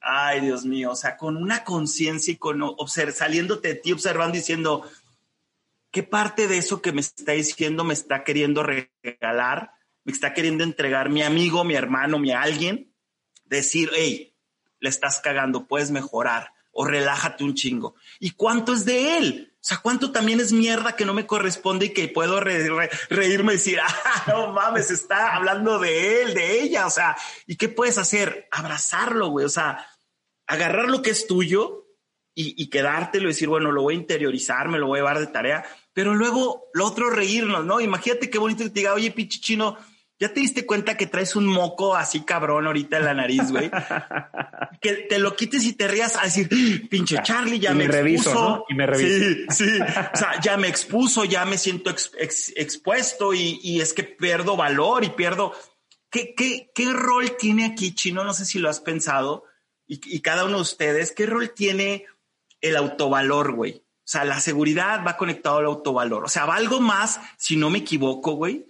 ay 0.00 0.40
Dios 0.40 0.64
mío, 0.64 0.92
o 0.92 0.96
sea, 0.96 1.16
con 1.16 1.36
una 1.36 1.64
conciencia 1.64 2.32
y 2.32 2.36
con 2.36 2.62
saliéndote 3.14 3.68
de 3.68 3.74
ti, 3.74 3.92
observando, 3.92 4.36
diciendo, 4.36 4.84
¿qué 5.94 6.02
parte 6.02 6.48
de 6.48 6.58
eso 6.58 6.82
que 6.82 6.92
me 6.92 7.00
está 7.00 7.32
diciendo 7.32 7.84
me 7.84 7.94
está 7.94 8.24
queriendo 8.24 8.64
regalar? 8.64 9.70
Me 10.02 10.12
está 10.12 10.34
queriendo 10.34 10.64
entregar 10.64 11.08
mi 11.08 11.22
amigo, 11.22 11.64
mi 11.64 11.76
hermano, 11.76 12.18
mi 12.18 12.32
alguien. 12.32 12.92
Decir, 13.44 13.90
hey, 13.94 14.36
le 14.80 14.88
estás 14.90 15.20
cagando, 15.20 15.68
puedes 15.68 15.92
mejorar 15.92 16.50
o 16.72 16.84
relájate 16.84 17.44
un 17.44 17.54
chingo. 17.54 17.94
¿Y 18.18 18.32
cuánto 18.32 18.74
es 18.74 18.84
de 18.84 19.16
él? 19.16 19.54
O 19.54 19.66
sea, 19.66 19.78
¿cuánto 19.78 20.10
también 20.10 20.40
es 20.40 20.52
mierda 20.52 20.96
que 20.96 21.04
no 21.04 21.14
me 21.14 21.28
corresponde 21.28 21.86
y 21.86 21.92
que 21.92 22.08
puedo 22.08 22.40
reírme 22.40 23.52
y 23.52 23.56
decir, 23.56 23.78
ah, 24.04 24.24
no 24.26 24.52
mames, 24.52 24.90
está 24.90 25.36
hablando 25.36 25.78
de 25.78 26.22
él, 26.22 26.34
de 26.34 26.60
ella? 26.60 26.86
O 26.86 26.90
sea, 26.90 27.16
¿y 27.46 27.54
qué 27.54 27.68
puedes 27.68 27.98
hacer? 27.98 28.48
Abrazarlo, 28.50 29.28
güey. 29.28 29.46
O 29.46 29.50
sea, 29.50 29.86
agarrar 30.48 30.90
lo 30.90 31.02
que 31.02 31.10
es 31.10 31.28
tuyo 31.28 31.86
y, 32.34 32.60
y 32.60 32.68
quedártelo 32.68 33.26
y 33.26 33.32
decir, 33.32 33.48
bueno, 33.48 33.70
lo 33.70 33.82
voy 33.82 33.94
a 33.94 33.98
interiorizar, 33.98 34.68
me 34.68 34.78
lo 34.78 34.88
voy 34.88 34.98
a 34.98 35.02
llevar 35.02 35.20
de 35.20 35.28
tarea, 35.28 35.64
pero 35.94 36.14
luego 36.14 36.66
lo 36.74 36.84
otro 36.84 37.08
reírnos, 37.08 37.64
¿no? 37.64 37.80
Imagínate 37.80 38.28
qué 38.28 38.38
bonito 38.38 38.64
que 38.64 38.70
te 38.70 38.80
diga, 38.80 38.92
oye, 38.92 39.10
pinche 39.10 39.40
chino, 39.40 39.78
¿Ya 40.20 40.32
te 40.32 40.40
diste 40.40 40.64
cuenta 40.64 40.96
que 40.96 41.08
traes 41.08 41.34
un 41.34 41.44
moco 41.44 41.96
así 41.96 42.20
cabrón 42.20 42.66
ahorita 42.66 42.98
en 42.98 43.04
la 43.04 43.14
nariz, 43.14 43.50
güey? 43.50 43.68
que 44.80 44.94
te 45.08 45.18
lo 45.18 45.34
quites 45.34 45.64
y 45.64 45.72
te 45.72 45.88
rías 45.88 46.16
a 46.16 46.22
decir, 46.22 46.88
pinche 46.88 47.20
Charlie, 47.22 47.58
ya 47.58 47.74
me, 47.74 47.84
expuso. 47.84 48.64
Y 48.68 48.74
me 48.74 48.86
reviso. 48.86 49.44
Sí, 49.50 49.66
sí. 49.66 49.80
O 49.82 50.16
sea, 50.16 50.40
ya 50.40 50.56
me 50.56 50.68
expuso, 50.68 51.24
ya 51.24 51.44
me 51.44 51.58
siento 51.58 51.90
expuesto 51.90 53.34
y, 53.34 53.80
es 53.80 53.92
que 53.92 54.04
pierdo 54.04 54.56
valor 54.56 55.04
y 55.04 55.10
pierdo. 55.10 55.52
¿Qué, 56.10 56.32
qué, 56.36 56.70
qué 56.72 56.92
rol 56.92 57.36
tiene 57.36 57.66
aquí, 57.66 57.92
Chino? 57.92 58.22
No 58.22 58.34
sé 58.34 58.44
si 58.44 58.60
lo 58.60 58.70
has 58.70 58.80
pensado. 58.80 59.44
Y, 59.86 60.00
y 60.14 60.20
cada 60.20 60.44
uno 60.44 60.56
de 60.56 60.62
ustedes, 60.62 61.10
¿qué 61.10 61.26
rol 61.26 61.52
tiene 61.52 62.06
el 62.60 62.76
autovalor, 62.76 63.52
güey? 63.52 63.83
O 64.04 64.06
sea, 64.06 64.24
la 64.24 64.38
seguridad 64.38 65.02
va 65.06 65.16
conectado 65.16 65.58
al 65.58 65.64
autovalor. 65.64 66.24
O 66.24 66.28
sea, 66.28 66.44
va 66.44 66.56
algo 66.56 66.80
más, 66.80 67.20
si 67.38 67.56
no 67.56 67.70
me 67.70 67.78
equivoco, 67.78 68.32
güey, 68.32 68.66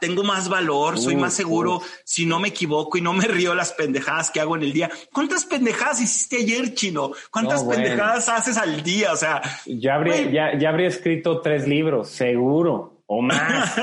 tengo 0.00 0.24
más 0.24 0.48
valor, 0.48 0.98
soy 0.98 1.16
más 1.16 1.34
seguro 1.34 1.80
si 2.04 2.26
no 2.26 2.40
me 2.40 2.48
equivoco 2.48 2.98
y 2.98 3.00
no 3.00 3.12
me 3.12 3.26
río 3.26 3.54
las 3.54 3.72
pendejadas 3.72 4.30
que 4.30 4.40
hago 4.40 4.56
en 4.56 4.62
el 4.62 4.72
día. 4.72 4.90
¿Cuántas 5.12 5.44
pendejadas 5.44 6.00
hiciste 6.00 6.36
ayer, 6.36 6.74
chino? 6.74 7.12
¿Cuántas 7.30 7.62
pendejadas 7.64 8.28
haces 8.28 8.56
al 8.56 8.82
día? 8.82 9.12
O 9.12 9.16
sea, 9.16 9.40
ya 9.66 9.94
habría, 9.94 10.56
ya, 10.58 10.68
habría 10.68 10.88
escrito 10.88 11.40
tres 11.40 11.66
libros, 11.66 12.08
seguro, 12.08 13.02
o 13.06 13.22
más, 13.22 13.76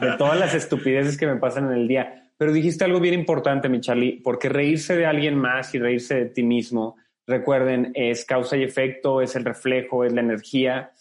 de 0.00 0.12
todas 0.18 0.38
las 0.38 0.54
estupideces 0.54 1.16
que 1.16 1.26
me 1.26 1.36
pasan 1.36 1.66
en 1.66 1.78
el 1.78 1.88
día. 1.88 2.30
Pero 2.36 2.52
dijiste 2.52 2.84
algo 2.84 3.00
bien 3.00 3.14
importante, 3.14 3.68
mi 3.68 3.80
Charlie, 3.80 4.20
porque 4.24 4.48
reírse 4.48 4.96
de 4.96 5.06
alguien 5.06 5.36
más 5.36 5.74
y 5.74 5.78
reírse 5.78 6.14
de 6.14 6.26
ti 6.26 6.42
mismo, 6.42 6.96
recuerden, 7.30 7.92
es 7.94 8.24
causa 8.24 8.56
y 8.56 8.62
efecto, 8.62 9.22
es 9.22 9.34
el 9.36 9.44
reflejo, 9.44 10.04
es 10.04 10.12
la 10.12 10.20
energía. 10.20 10.92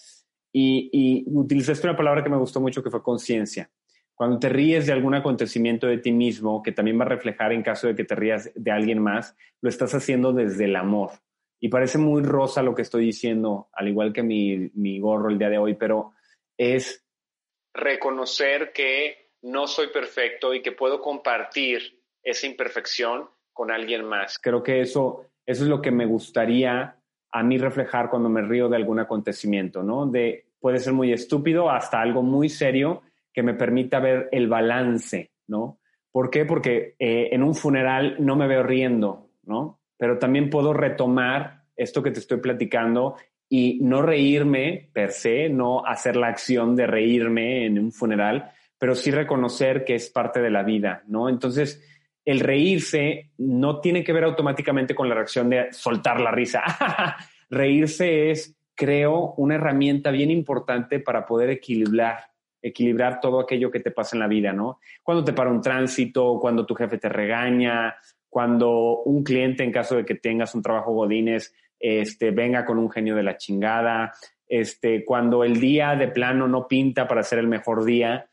Y, 0.52 0.90
y 0.92 1.26
utilizaste 1.28 1.88
una 1.88 1.98
palabra 1.98 2.24
que 2.24 2.30
me 2.30 2.38
gustó 2.38 2.62
mucho 2.62 2.82
que 2.82 2.90
fue 2.90 3.04
conciencia. 3.04 3.70
Cuando 4.16 4.40
te 4.40 4.50
ríes 4.50 4.86
de 4.86 4.94
algún 4.94 5.16
acontecimiento 5.16 5.88
de 5.88 5.98
ti 5.98 6.12
mismo, 6.12 6.62
que 6.62 6.72
también 6.72 7.00
va 7.00 7.06
a 7.06 7.10
reflejar 7.10 7.54
en 7.54 7.64
caso 7.64 7.88
de 7.88 7.96
que 7.96 8.04
te 8.04 8.16
rías 8.16 8.52
de 8.54 8.72
alguien 8.72 9.00
más, 9.00 9.36
lo 9.62 9.70
estás 9.70 9.94
haciendo 9.94 10.34
desde 10.34 10.66
el 10.66 10.76
amor. 10.76 11.12
Y 11.60 11.70
parece 11.70 11.98
muy 11.98 12.24
rosa 12.24 12.64
lo 12.64 12.76
que 12.76 12.82
estoy 12.82 13.06
diciendo, 13.06 13.70
al 13.74 13.88
igual 13.88 14.14
que 14.14 14.24
mi, 14.24 14.72
mi 14.74 15.00
gorro 15.00 15.30
el 15.30 15.38
día 15.38 15.50
de 15.50 15.58
hoy, 15.58 15.74
pero 15.76 16.14
es... 16.58 17.06
Reconocer 17.74 18.72
que 18.74 19.32
no 19.42 19.68
soy 19.68 19.88
perfecto 19.88 20.54
y 20.54 20.62
que 20.62 20.72
puedo 20.72 21.02
compartir 21.02 22.02
esa 22.24 22.48
imperfección 22.48 23.30
con 23.54 23.72
alguien 23.72 24.04
más. 24.06 24.40
Creo 24.40 24.64
que 24.64 24.82
eso, 24.82 25.26
eso 25.50 25.64
es 25.64 25.70
lo 25.70 25.82
que 25.82 25.90
me 25.90 26.06
gustaría 26.06 26.96
a 27.32 27.42
mí 27.42 27.58
reflejar 27.58 28.12
cuando 28.12 28.30
me 28.30 28.44
río 28.44 28.70
de 28.70 28.76
algún 28.76 29.00
acontecimiento, 29.00 29.82
¿no? 29.82 30.06
De, 30.06 30.46
puede 30.60 30.78
ser 30.78 30.94
muy 30.94 31.12
estúpido 31.12 31.72
hasta 31.72 32.00
algo 32.00 32.22
muy 32.22 32.50
serio 32.50 33.02
que 33.34 33.42
me 33.42 33.56
permita 33.56 34.00
ver 34.00 34.30
el 34.32 34.48
balance, 34.48 35.32
¿no? 35.48 35.80
¿Por 36.12 36.30
qué? 36.30 36.46
Porque 36.46 36.96
eh, 37.00 37.30
en 37.32 37.42
un 37.42 37.56
funeral 37.56 38.18
no 38.20 38.36
me 38.36 38.48
veo 38.48 38.62
riendo, 38.62 39.32
¿no? 39.42 39.80
Pero 39.98 40.20
también 40.20 40.52
puedo 40.52 40.72
retomar 40.72 41.64
esto 41.76 42.04
que 42.04 42.12
te 42.12 42.20
estoy 42.20 42.38
platicando 42.42 43.16
y 43.50 43.80
no 43.82 44.04
reírme 44.04 44.92
per 44.94 45.10
se, 45.10 45.50
no 45.50 45.84
hacer 45.84 46.16
la 46.16 46.28
acción 46.28 46.76
de 46.76 46.86
reírme 46.86 47.66
en 47.66 47.80
un 47.80 47.92
funeral, 47.92 48.52
pero 48.78 48.94
sí 48.94 49.10
reconocer 49.10 49.84
que 49.84 49.96
es 49.96 50.12
parte 50.12 50.42
de 50.42 50.52
la 50.52 50.62
vida, 50.62 51.02
¿no? 51.08 51.28
Entonces, 51.28 51.84
el 52.26 52.40
reírse 52.40 53.32
no 53.38 53.80
tiene 53.80 54.04
que 54.04 54.14
ver 54.14 54.24
automáticamente 54.24 54.96
con 54.96 55.10
la 55.10 55.16
reacción 55.16 55.50
de 55.50 55.72
soltar 55.72 56.20
la 56.20 56.32
risa. 56.32 56.64
reírse 57.50 58.32
es, 58.32 58.56
creo, 58.76 59.34
una 59.38 59.56
herramienta 59.56 60.12
bien 60.12 60.32
importante 60.32 61.00
para 61.00 61.26
poder 61.26 61.50
equilibrar 61.50 62.30
equilibrar 62.62 63.20
todo 63.20 63.40
aquello 63.40 63.72
que 63.72 63.80
te 63.80 63.92
pasa 63.92 64.16
en 64.16 64.20
la 64.20 64.28
vida, 64.28 64.54
¿no? 64.54 64.80
Cuando 65.04 65.24
te 65.24 65.34
para 65.34 65.50
un 65.50 65.62
tránsito, 65.62 66.40
cuando 66.40 66.66
tu 66.66 66.76
jefe 66.76 66.98
te 66.98 67.10
regaña, 67.10 67.96
cuando 68.30 69.02
un 69.04 69.24
cliente, 69.24 69.64
en 69.64 69.72
caso 69.72 69.96
de 69.96 70.06
que 70.06 70.16
tengas 70.16 70.54
un 70.56 70.62
trabajo 70.62 70.94
godines, 70.94 71.54
este, 71.80 72.32
venga 72.32 72.66
con 72.66 72.78
un 72.78 72.92
genio 72.92 73.16
de 73.16 73.24
la 73.24 73.38
chingada, 73.38 74.14
este, 74.48 75.06
cuando 75.06 75.44
el 75.44 75.60
día 75.60 75.96
de 75.96 76.10
plano 76.10 76.48
no 76.48 76.68
pinta 76.68 77.08
para 77.08 77.24
ser 77.24 77.40
el 77.40 77.48
mejor 77.48 77.86
día. 77.86 78.29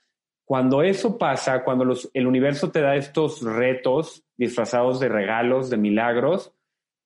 Cuando 0.47 0.83
eso 0.85 1.19
pasa, 1.19 1.65
cuando 1.65 1.93
el 2.15 2.27
universo 2.27 2.71
te 2.71 2.81
da 2.81 2.95
estos 2.95 3.43
retos 3.43 4.25
disfrazados 4.37 5.01
de 5.01 5.09
regalos, 5.09 5.71
de 5.71 5.77
milagros, 5.77 6.55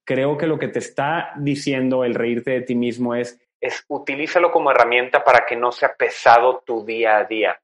creo 0.05 0.37
que 0.37 0.47
lo 0.47 0.59
que 0.59 0.69
te 0.69 0.79
está 0.79 1.33
diciendo 1.39 2.05
el 2.05 2.15
reírte 2.15 2.51
de 2.51 2.61
ti 2.61 2.75
mismo 2.75 3.15
es, 3.15 3.41
es 3.59 3.83
utilízalo 3.89 4.53
como 4.53 4.71
herramienta 4.71 5.25
para 5.25 5.47
que 5.49 5.57
no 5.57 5.73
sea 5.73 5.95
pesado 5.97 6.63
tu 6.67 6.85
día 6.85 7.17
a 7.17 7.25
día. 7.25 7.59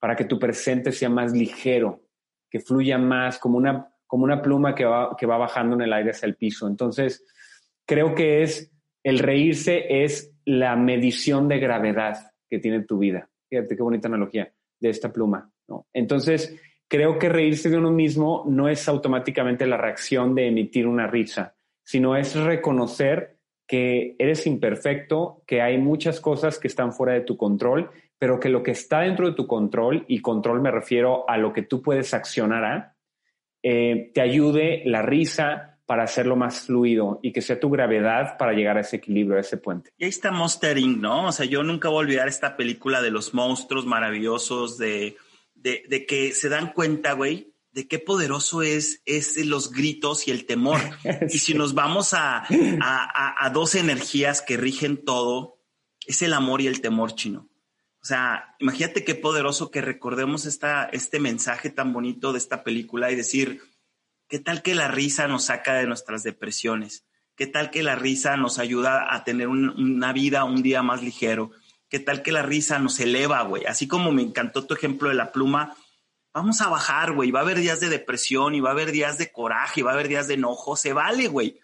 Para 0.00 0.16
que 0.16 0.24
tu 0.24 0.36
presente 0.36 0.90
sea 0.90 1.08
más 1.08 1.32
ligero, 1.32 2.00
que 2.50 2.58
fluya 2.58 2.98
más 2.98 3.38
como 3.38 3.56
una, 3.56 3.88
como 4.08 4.24
una 4.24 4.42
pluma 4.42 4.74
que 4.74 4.84
va, 4.84 5.16
que 5.16 5.26
va 5.26 5.38
bajando 5.38 5.76
en 5.76 5.82
el 5.82 5.92
aire 5.92 6.10
hacia 6.10 6.26
el 6.26 6.34
piso. 6.34 6.66
Entonces, 6.66 7.24
creo 7.86 8.16
que 8.16 8.42
es 8.42 8.72
el 9.04 9.20
reírse 9.20 10.02
es 10.02 10.34
la 10.44 10.74
medición 10.74 11.46
de 11.46 11.60
gravedad 11.60 12.32
que 12.48 12.58
tiene 12.58 12.82
tu 12.82 12.98
vida. 12.98 13.30
Fíjate 13.48 13.76
qué 13.76 13.82
bonita 13.84 14.08
analogía 14.08 14.52
de 14.80 14.90
esta 14.90 15.12
pluma. 15.12 15.50
¿no? 15.68 15.86
Entonces, 15.92 16.58
creo 16.88 17.18
que 17.18 17.28
reírse 17.28 17.70
de 17.70 17.78
uno 17.78 17.92
mismo 17.92 18.44
no 18.48 18.68
es 18.68 18.88
automáticamente 18.88 19.66
la 19.66 19.76
reacción 19.76 20.34
de 20.34 20.48
emitir 20.48 20.86
una 20.86 21.06
risa, 21.06 21.54
sino 21.84 22.16
es 22.16 22.34
reconocer 22.34 23.38
que 23.66 24.16
eres 24.18 24.48
imperfecto, 24.48 25.44
que 25.46 25.62
hay 25.62 25.78
muchas 25.78 26.20
cosas 26.20 26.58
que 26.58 26.66
están 26.66 26.92
fuera 26.92 27.12
de 27.12 27.20
tu 27.20 27.36
control, 27.36 27.90
pero 28.18 28.40
que 28.40 28.48
lo 28.48 28.64
que 28.64 28.72
está 28.72 29.02
dentro 29.02 29.28
de 29.28 29.36
tu 29.36 29.46
control, 29.46 30.04
y 30.08 30.20
control 30.20 30.60
me 30.60 30.72
refiero 30.72 31.28
a 31.30 31.38
lo 31.38 31.52
que 31.52 31.62
tú 31.62 31.80
puedes 31.80 32.12
accionar 32.12 32.64
a, 32.64 32.96
eh, 33.62 34.10
te 34.12 34.20
ayude 34.20 34.82
la 34.86 35.02
risa 35.02 35.69
para 35.90 36.04
hacerlo 36.04 36.36
más 36.36 36.60
fluido 36.66 37.18
y 37.20 37.32
que 37.32 37.42
sea 37.42 37.58
tu 37.58 37.68
gravedad 37.68 38.38
para 38.38 38.52
llegar 38.52 38.76
a 38.76 38.82
ese 38.82 38.94
equilibrio, 38.94 39.38
a 39.38 39.40
ese 39.40 39.56
puente. 39.56 39.90
Y 39.98 40.04
ahí 40.04 40.10
está 40.10 40.30
Monster 40.30 40.78
Inc., 40.78 40.98
¿no? 40.98 41.26
O 41.26 41.32
sea, 41.32 41.46
yo 41.46 41.64
nunca 41.64 41.88
voy 41.88 41.96
a 41.96 42.06
olvidar 42.06 42.28
esta 42.28 42.56
película 42.56 43.02
de 43.02 43.10
los 43.10 43.34
monstruos 43.34 43.86
maravillosos, 43.86 44.78
de, 44.78 45.16
de, 45.56 45.82
de 45.88 46.06
que 46.06 46.32
se 46.32 46.48
dan 46.48 46.72
cuenta, 46.74 47.14
güey, 47.14 47.54
de 47.72 47.88
qué 47.88 47.98
poderoso 47.98 48.62
es, 48.62 49.02
es 49.04 49.44
los 49.44 49.72
gritos 49.72 50.28
y 50.28 50.30
el 50.30 50.46
temor. 50.46 50.78
Y 51.28 51.40
si 51.40 51.54
nos 51.54 51.74
vamos 51.74 52.14
a, 52.14 52.44
a, 52.44 53.44
a, 53.44 53.50
dos 53.50 53.74
energías 53.74 54.42
que 54.42 54.56
rigen 54.56 55.04
todo, 55.04 55.58
es 56.06 56.22
el 56.22 56.34
amor 56.34 56.60
y 56.60 56.68
el 56.68 56.82
temor 56.82 57.16
chino. 57.16 57.48
O 58.00 58.04
sea, 58.04 58.54
imagínate 58.60 59.02
qué 59.02 59.16
poderoso 59.16 59.72
que 59.72 59.80
recordemos 59.80 60.46
esta, 60.46 60.84
este 60.84 61.18
mensaje 61.18 61.68
tan 61.68 61.92
bonito 61.92 62.30
de 62.30 62.38
esta 62.38 62.62
película 62.62 63.10
y 63.10 63.16
decir, 63.16 63.60
¿qué 64.30 64.38
tal 64.38 64.62
que 64.62 64.74
la 64.74 64.88
risa 64.88 65.26
nos 65.26 65.46
saca 65.46 65.74
de 65.74 65.86
nuestras 65.86 66.22
depresiones? 66.22 67.04
¿Qué 67.36 67.46
tal 67.46 67.70
que 67.70 67.82
la 67.82 67.96
risa 67.96 68.36
nos 68.36 68.58
ayuda 68.58 69.14
a 69.14 69.24
tener 69.24 69.48
una 69.48 70.12
vida, 70.12 70.44
un 70.44 70.62
día 70.62 70.82
más 70.82 71.02
ligero? 71.02 71.50
¿Qué 71.88 71.98
tal 71.98 72.22
que 72.22 72.30
la 72.30 72.42
risa 72.42 72.78
nos 72.78 73.00
eleva, 73.00 73.42
güey? 73.42 73.64
Así 73.66 73.88
como 73.88 74.12
me 74.12 74.22
encantó 74.22 74.66
tu 74.66 74.74
ejemplo 74.74 75.08
de 75.08 75.16
la 75.16 75.32
pluma, 75.32 75.76
vamos 76.32 76.60
a 76.60 76.68
bajar, 76.68 77.12
güey. 77.12 77.32
Va 77.32 77.40
a 77.40 77.42
haber 77.42 77.58
días 77.58 77.80
de 77.80 77.88
depresión 77.88 78.54
y 78.54 78.60
va 78.60 78.68
a 78.68 78.72
haber 78.72 78.92
días 78.92 79.18
de 79.18 79.32
coraje 79.32 79.80
y 79.80 79.82
va 79.82 79.90
a 79.90 79.94
haber 79.94 80.08
días 80.08 80.28
de 80.28 80.34
enojo. 80.34 80.76
Se 80.76 80.92
vale, 80.92 81.26
güey. 81.26 81.58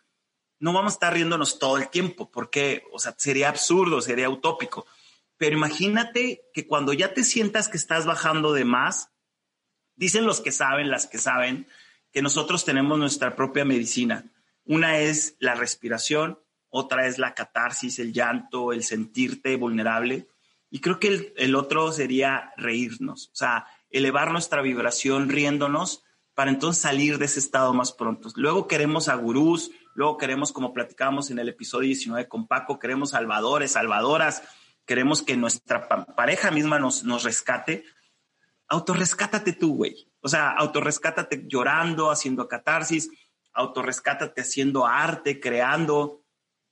No 0.58 0.72
vamos 0.72 0.94
a 0.94 0.96
estar 0.96 1.14
riéndonos 1.14 1.60
todo 1.60 1.76
el 1.76 1.88
tiempo 1.88 2.30
porque, 2.30 2.82
o 2.90 2.98
sea, 2.98 3.14
sería 3.16 3.48
absurdo, 3.48 4.00
sería 4.00 4.28
utópico. 4.28 4.86
Pero 5.36 5.56
imagínate 5.56 6.42
que 6.52 6.66
cuando 6.66 6.94
ya 6.94 7.14
te 7.14 7.22
sientas 7.22 7.68
que 7.68 7.76
estás 7.76 8.06
bajando 8.06 8.54
de 8.54 8.64
más, 8.64 9.12
dicen 9.94 10.26
los 10.26 10.40
que 10.40 10.50
saben, 10.50 10.90
las 10.90 11.06
que 11.06 11.18
saben, 11.18 11.68
que 12.12 12.22
nosotros 12.22 12.64
tenemos 12.64 12.98
nuestra 12.98 13.36
propia 13.36 13.64
medicina. 13.64 14.24
Una 14.64 14.98
es 14.98 15.36
la 15.38 15.54
respiración, 15.54 16.38
otra 16.68 17.06
es 17.06 17.18
la 17.18 17.34
catarsis, 17.34 17.98
el 17.98 18.12
llanto, 18.12 18.72
el 18.72 18.82
sentirte 18.82 19.56
vulnerable. 19.56 20.28
Y 20.70 20.80
creo 20.80 20.98
que 20.98 21.32
el, 21.36 21.54
otro 21.54 21.92
sería 21.92 22.52
reírnos. 22.56 23.28
O 23.32 23.36
sea, 23.36 23.66
elevar 23.90 24.32
nuestra 24.32 24.62
vibración 24.62 25.28
riéndonos 25.28 26.02
para 26.34 26.50
entonces 26.50 26.82
salir 26.82 27.18
de 27.18 27.26
ese 27.26 27.38
estado 27.38 27.72
más 27.72 27.92
pronto. 27.92 28.28
Luego 28.36 28.68
queremos 28.68 29.08
a 29.08 29.14
gurús, 29.14 29.70
luego 29.94 30.18
queremos, 30.18 30.52
como 30.52 30.74
platicábamos 30.74 31.30
en 31.30 31.38
el 31.38 31.48
episodio 31.48 31.86
19 31.86 32.28
con 32.28 32.46
Paco, 32.46 32.78
queremos 32.78 33.10
salvadores, 33.10 33.72
salvadoras, 33.72 34.42
queremos 34.84 35.22
que 35.22 35.36
nuestra 35.36 35.88
pareja 35.88 36.50
misma 36.50 36.78
nos, 36.78 37.04
nos 37.04 37.22
rescate. 37.22 37.84
Autorrescátate 38.68 39.52
tú, 39.54 39.76
güey. 39.76 40.05
O 40.20 40.28
sea, 40.28 40.50
autorrescátate 40.50 41.44
llorando, 41.46 42.10
haciendo 42.10 42.48
catarsis, 42.48 43.10
autorrescátate 43.52 44.40
haciendo 44.40 44.86
arte, 44.86 45.40
creando, 45.40 46.22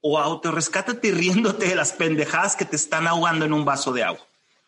o 0.01 0.19
autorrescátate 0.19 1.13
riéndote 1.13 1.69
de 1.69 1.75
las 1.75 1.93
pendejadas 1.93 2.57
que 2.57 2.65
te 2.65 2.77
están 2.77 3.07
ahogando 3.07 3.45
en 3.47 3.53
un 3.53 3.65
vaso 3.65 3.93
de 3.93 4.03
agua. 4.03 4.21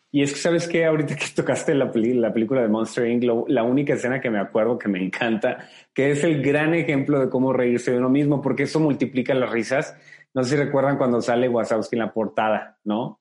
Y 0.09 0.23
es 0.23 0.33
que, 0.33 0.39
¿sabes 0.39 0.67
qué? 0.67 0.85
Ahorita 0.85 1.15
que 1.15 1.25
tocaste 1.35 1.75
la, 1.75 1.91
la 1.93 2.33
película 2.33 2.61
de 2.61 2.69
Monster 2.69 3.07
Inc., 3.07 3.23
la 3.47 3.63
única 3.63 3.93
escena 3.93 4.21
que 4.21 4.29
me 4.29 4.39
acuerdo 4.39 4.79
que 4.79 4.87
me 4.87 5.03
encanta, 5.03 5.69
que 5.93 6.11
es 6.11 6.23
el 6.23 6.41
gran 6.41 6.73
ejemplo 6.73 7.19
de 7.19 7.29
cómo 7.29 7.53
reírse 7.53 7.91
de 7.91 7.97
uno 7.97 8.09
mismo, 8.09 8.41
porque 8.41 8.63
eso 8.63 8.79
multiplica 8.79 9.33
las 9.33 9.51
risas. 9.51 9.95
No 10.33 10.43
sé 10.43 10.51
si 10.51 10.55
recuerdan 10.55 10.97
cuando 10.97 11.21
sale 11.21 11.49
Wazowski 11.49 11.97
en 11.97 11.99
la 11.99 12.13
portada, 12.13 12.79
¿no? 12.83 13.19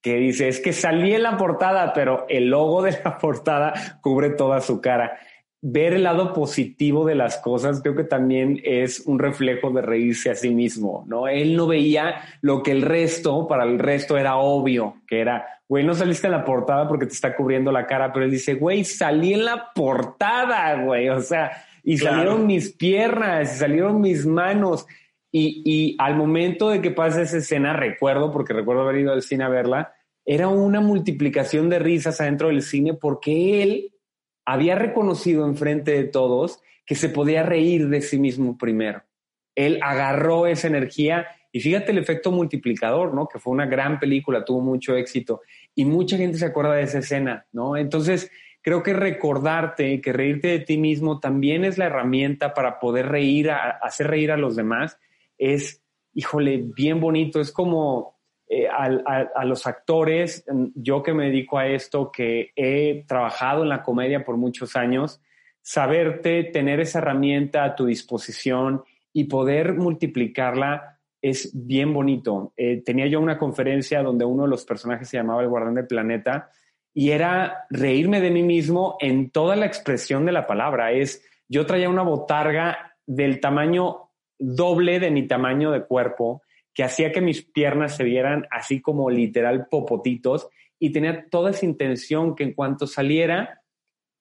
Que 0.00 0.16
dice, 0.16 0.48
es 0.48 0.60
que 0.60 0.72
salí 0.72 1.14
en 1.14 1.22
la 1.22 1.36
portada, 1.36 1.92
pero 1.92 2.26
el 2.28 2.48
logo 2.48 2.82
de 2.82 2.98
la 3.04 3.18
portada 3.20 3.98
cubre 4.00 4.30
toda 4.30 4.60
su 4.60 4.80
cara. 4.80 5.18
Ver 5.60 5.94
el 5.94 6.04
lado 6.04 6.32
positivo 6.32 7.04
de 7.04 7.16
las 7.16 7.38
cosas 7.38 7.82
creo 7.82 7.96
que 7.96 8.04
también 8.04 8.60
es 8.62 9.00
un 9.06 9.18
reflejo 9.18 9.70
de 9.70 9.82
reírse 9.82 10.30
a 10.30 10.36
sí 10.36 10.50
mismo, 10.50 11.04
¿no? 11.08 11.26
Él 11.26 11.56
no 11.56 11.66
veía 11.66 12.22
lo 12.42 12.62
que 12.62 12.70
el 12.70 12.82
resto, 12.82 13.48
para 13.48 13.64
el 13.64 13.80
resto 13.80 14.16
era 14.16 14.36
obvio, 14.36 15.02
que 15.08 15.20
era, 15.20 15.44
güey, 15.68 15.84
no 15.84 15.94
saliste 15.94 16.28
en 16.28 16.34
la 16.34 16.44
portada 16.44 16.86
porque 16.86 17.06
te 17.06 17.14
está 17.14 17.34
cubriendo 17.34 17.72
la 17.72 17.86
cara, 17.86 18.12
pero 18.12 18.24
él 18.24 18.30
dice, 18.30 18.54
güey, 18.54 18.84
salí 18.84 19.34
en 19.34 19.44
la 19.44 19.72
portada, 19.74 20.80
güey, 20.80 21.08
o 21.08 21.20
sea, 21.20 21.50
y 21.82 21.98
salieron 21.98 22.46
mis 22.46 22.72
piernas, 22.72 23.54
y 23.54 23.58
salieron 23.58 24.00
mis 24.00 24.26
manos. 24.26 24.86
Y, 25.30 25.94
al 25.98 26.16
momento 26.16 26.70
de 26.70 26.80
que 26.80 26.90
pasa 26.90 27.22
esa 27.22 27.38
escena, 27.38 27.74
recuerdo, 27.74 28.32
porque 28.32 28.54
recuerdo 28.54 28.82
haber 28.82 29.02
ido 29.02 29.12
al 29.12 29.22
cine 29.22 29.44
a 29.44 29.48
verla, 29.48 29.94
era 30.24 30.48
una 30.48 30.80
multiplicación 30.80 31.68
de 31.68 31.78
risas 31.78 32.20
adentro 32.20 32.48
del 32.48 32.62
cine 32.62 32.94
porque 32.94 33.62
él 33.62 33.94
había 34.44 34.74
reconocido 34.74 35.46
enfrente 35.46 35.92
de 35.92 36.04
todos 36.04 36.60
que 36.86 36.94
se 36.94 37.08
podía 37.08 37.42
reír 37.42 37.88
de 37.88 38.00
sí 38.00 38.18
mismo 38.18 38.56
primero. 38.56 39.02
Él 39.54 39.78
agarró 39.82 40.46
esa 40.46 40.68
energía 40.68 41.26
y 41.52 41.60
fíjate 41.60 41.92
el 41.92 41.98
efecto 41.98 42.30
multiplicador, 42.30 43.14
¿no? 43.14 43.26
Que 43.26 43.38
fue 43.38 43.52
una 43.52 43.66
gran 43.66 43.98
película, 43.98 44.44
tuvo 44.44 44.60
mucho 44.60 44.96
éxito 44.96 45.42
y 45.74 45.84
mucha 45.84 46.16
gente 46.16 46.38
se 46.38 46.46
acuerda 46.46 46.74
de 46.74 46.82
esa 46.82 46.98
escena, 46.98 47.46
¿no? 47.52 47.76
Entonces, 47.76 48.30
creo 48.62 48.82
que 48.82 48.92
recordarte 48.92 50.00
que 50.00 50.12
reírte 50.12 50.48
de 50.48 50.58
ti 50.60 50.78
mismo 50.78 51.20
también 51.20 51.64
es 51.64 51.78
la 51.78 51.86
herramienta 51.86 52.54
para 52.54 52.78
poder 52.78 53.08
reír, 53.08 53.50
hacer 53.50 54.08
reír 54.08 54.30
a 54.30 54.36
los 54.36 54.56
demás. 54.56 54.98
Es, 55.38 55.82
híjole, 56.12 56.64
bien 56.74 57.00
bonito. 57.00 57.40
Es 57.40 57.52
como 57.52 58.18
eh, 58.48 58.66
a, 58.66 59.44
los 59.44 59.66
actores, 59.66 60.44
yo 60.74 61.02
que 61.02 61.14
me 61.14 61.26
dedico 61.26 61.58
a 61.58 61.66
esto, 61.66 62.10
que 62.10 62.50
he 62.56 63.04
trabajado 63.06 63.62
en 63.62 63.68
la 63.68 63.82
comedia 63.82 64.24
por 64.24 64.36
muchos 64.36 64.74
años, 64.74 65.20
saberte 65.60 66.44
tener 66.44 66.80
esa 66.80 66.98
herramienta 66.98 67.64
a 67.64 67.76
tu 67.76 67.86
disposición 67.86 68.84
y 69.12 69.24
poder 69.24 69.74
multiplicarla 69.74 70.98
es 71.20 71.50
bien 71.52 71.92
bonito. 71.92 72.52
Eh, 72.56 72.82
tenía 72.84 73.06
yo 73.06 73.20
una 73.20 73.38
conferencia 73.38 74.02
donde 74.02 74.24
uno 74.24 74.44
de 74.44 74.48
los 74.48 74.64
personajes 74.64 75.08
se 75.08 75.16
llamaba 75.16 75.42
el 75.42 75.48
guardián 75.48 75.74
del 75.74 75.86
planeta 75.86 76.50
y 76.94 77.10
era 77.10 77.66
reírme 77.70 78.20
de 78.20 78.30
mí 78.30 78.42
mismo 78.42 78.96
en 79.00 79.30
toda 79.30 79.56
la 79.56 79.66
expresión 79.66 80.24
de 80.24 80.32
la 80.32 80.46
palabra. 80.46 80.92
Es, 80.92 81.22
yo 81.48 81.66
traía 81.66 81.88
una 81.88 82.02
botarga 82.02 82.94
del 83.06 83.40
tamaño 83.40 84.07
doble 84.38 85.00
de 85.00 85.10
mi 85.10 85.26
tamaño 85.26 85.70
de 85.70 85.84
cuerpo 85.84 86.42
que 86.74 86.84
hacía 86.84 87.12
que 87.12 87.20
mis 87.20 87.42
piernas 87.42 87.96
se 87.96 88.04
vieran 88.04 88.46
así 88.50 88.80
como 88.80 89.10
literal 89.10 89.66
popotitos 89.68 90.48
y 90.78 90.90
tenía 90.90 91.28
toda 91.28 91.50
esa 91.50 91.66
intención 91.66 92.36
que 92.36 92.44
en 92.44 92.54
cuanto 92.54 92.86
saliera, 92.86 93.62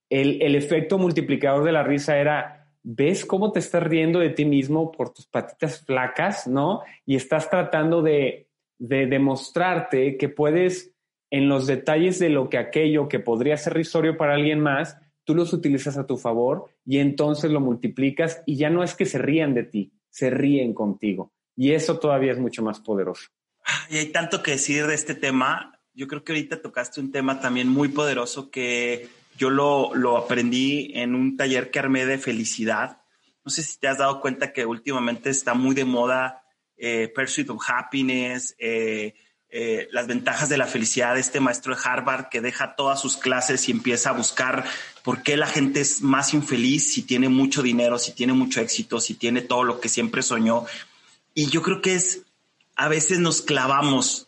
el, 0.10 0.42
el 0.42 0.56
efecto 0.56 0.98
multiplicador 0.98 1.64
de 1.64 1.72
la 1.72 1.84
risa 1.84 2.18
era, 2.18 2.68
ves 2.82 3.26
cómo 3.26 3.52
te 3.52 3.60
estás 3.60 3.84
riendo 3.84 4.20
de 4.20 4.30
ti 4.30 4.46
mismo 4.46 4.92
por 4.92 5.14
tus 5.14 5.28
patitas 5.28 5.86
flacas, 5.86 6.48
¿no? 6.48 6.82
Y 7.06 7.16
estás 7.16 7.50
tratando 7.50 8.02
de, 8.02 8.48
de 8.80 9.06
demostrarte 9.06 10.18
que 10.18 10.30
puedes, 10.30 10.94
en 11.30 11.50
los 11.50 11.68
detalles 11.68 12.20
de 12.20 12.30
lo 12.30 12.50
que 12.50 12.58
aquello 12.58 13.10
que 13.10 13.20
podría 13.20 13.58
ser 13.58 13.74
risorio 13.74 14.18
para 14.18 14.34
alguien 14.34 14.62
más, 14.62 14.98
tú 15.26 15.36
los 15.36 15.52
utilizas 15.52 15.98
a 15.98 16.08
tu 16.08 16.18
favor 16.18 16.70
y 16.86 17.00
entonces 17.00 17.52
lo 17.52 17.60
multiplicas 17.60 18.42
y 18.46 18.56
ya 18.56 18.70
no 18.70 18.84
es 18.84 18.96
que 18.96 19.06
se 19.06 19.18
rían 19.18 19.54
de 19.54 19.64
ti, 19.64 19.92
se 20.18 20.32
ríen 20.32 20.74
contigo. 20.74 21.32
Y 21.56 21.74
eso 21.74 22.00
todavía 22.00 22.32
es 22.32 22.40
mucho 22.40 22.64
más 22.64 22.80
poderoso. 22.80 23.28
Y 23.92 23.98
hay 23.98 24.08
tanto 24.08 24.42
que 24.42 24.52
decir 24.52 24.88
de 24.88 24.96
este 24.96 25.14
tema. 25.14 25.80
Yo 25.94 26.08
creo 26.08 26.24
que 26.24 26.32
ahorita 26.32 26.60
tocaste 26.60 27.00
un 27.00 27.12
tema 27.12 27.40
también 27.40 27.68
muy 27.68 27.90
poderoso 27.90 28.50
que 28.50 29.10
yo 29.38 29.52
lo, 29.52 29.94
lo 29.94 30.18
aprendí 30.18 30.92
en 30.96 31.14
un 31.14 31.38
taller 31.38 31.70
que 31.70 31.78
armé 31.78 32.08
de 32.08 32.18
felicidad. 32.18 33.04
No 33.46 33.52
sé 33.52 33.62
si 33.62 33.78
te 33.80 33.88
has 33.88 34.00
dado 34.00 34.20
cuenta 34.20 34.54
que 34.54 34.66
últimamente 34.66 35.30
está 35.30 35.54
muy 35.54 35.76
de 35.76 35.86
moda 35.86 36.44
eh, 36.76 37.12
Pursuit 37.14 37.52
of 37.52 37.64
Happiness, 37.68 38.56
eh, 38.58 39.14
eh, 39.50 39.88
las 39.92 40.08
ventajas 40.08 40.50
de 40.50 40.58
la 40.58 40.66
felicidad 40.66 41.14
de 41.14 41.22
este 41.22 41.40
maestro 41.40 41.74
de 41.74 41.82
Harvard 41.82 42.28
que 42.30 42.42
deja 42.42 42.76
todas 42.76 43.00
sus 43.00 43.16
clases 43.16 43.70
y 43.70 43.72
empieza 43.72 44.10
a 44.10 44.14
buscar 44.14 44.66
por 45.04 45.24
qué 45.24 45.38
la 45.38 45.48
gente 45.48 45.80
es 45.80 46.02
más 46.02 46.34
infeliz 46.34 46.94
si 46.94 47.04
tiene 47.04 47.30
mucho 47.30 47.62
dinero, 47.62 47.98
si 47.98 48.12
tiene 48.12 48.34
mucho 48.34 48.60
éxito, 48.60 49.00
si 49.00 49.14
tiene 49.14 49.42
todo 49.42 49.64
lo 49.64 49.80
que 49.80 49.88
siempre 49.88 50.22
soñó. 50.22 50.66
Y 51.34 51.48
yo 51.48 51.62
creo 51.62 51.82
que 51.82 51.96
es, 51.96 52.24
a 52.76 52.90
veces 52.90 53.20
nos 53.20 53.42
clavamos. 53.42 54.28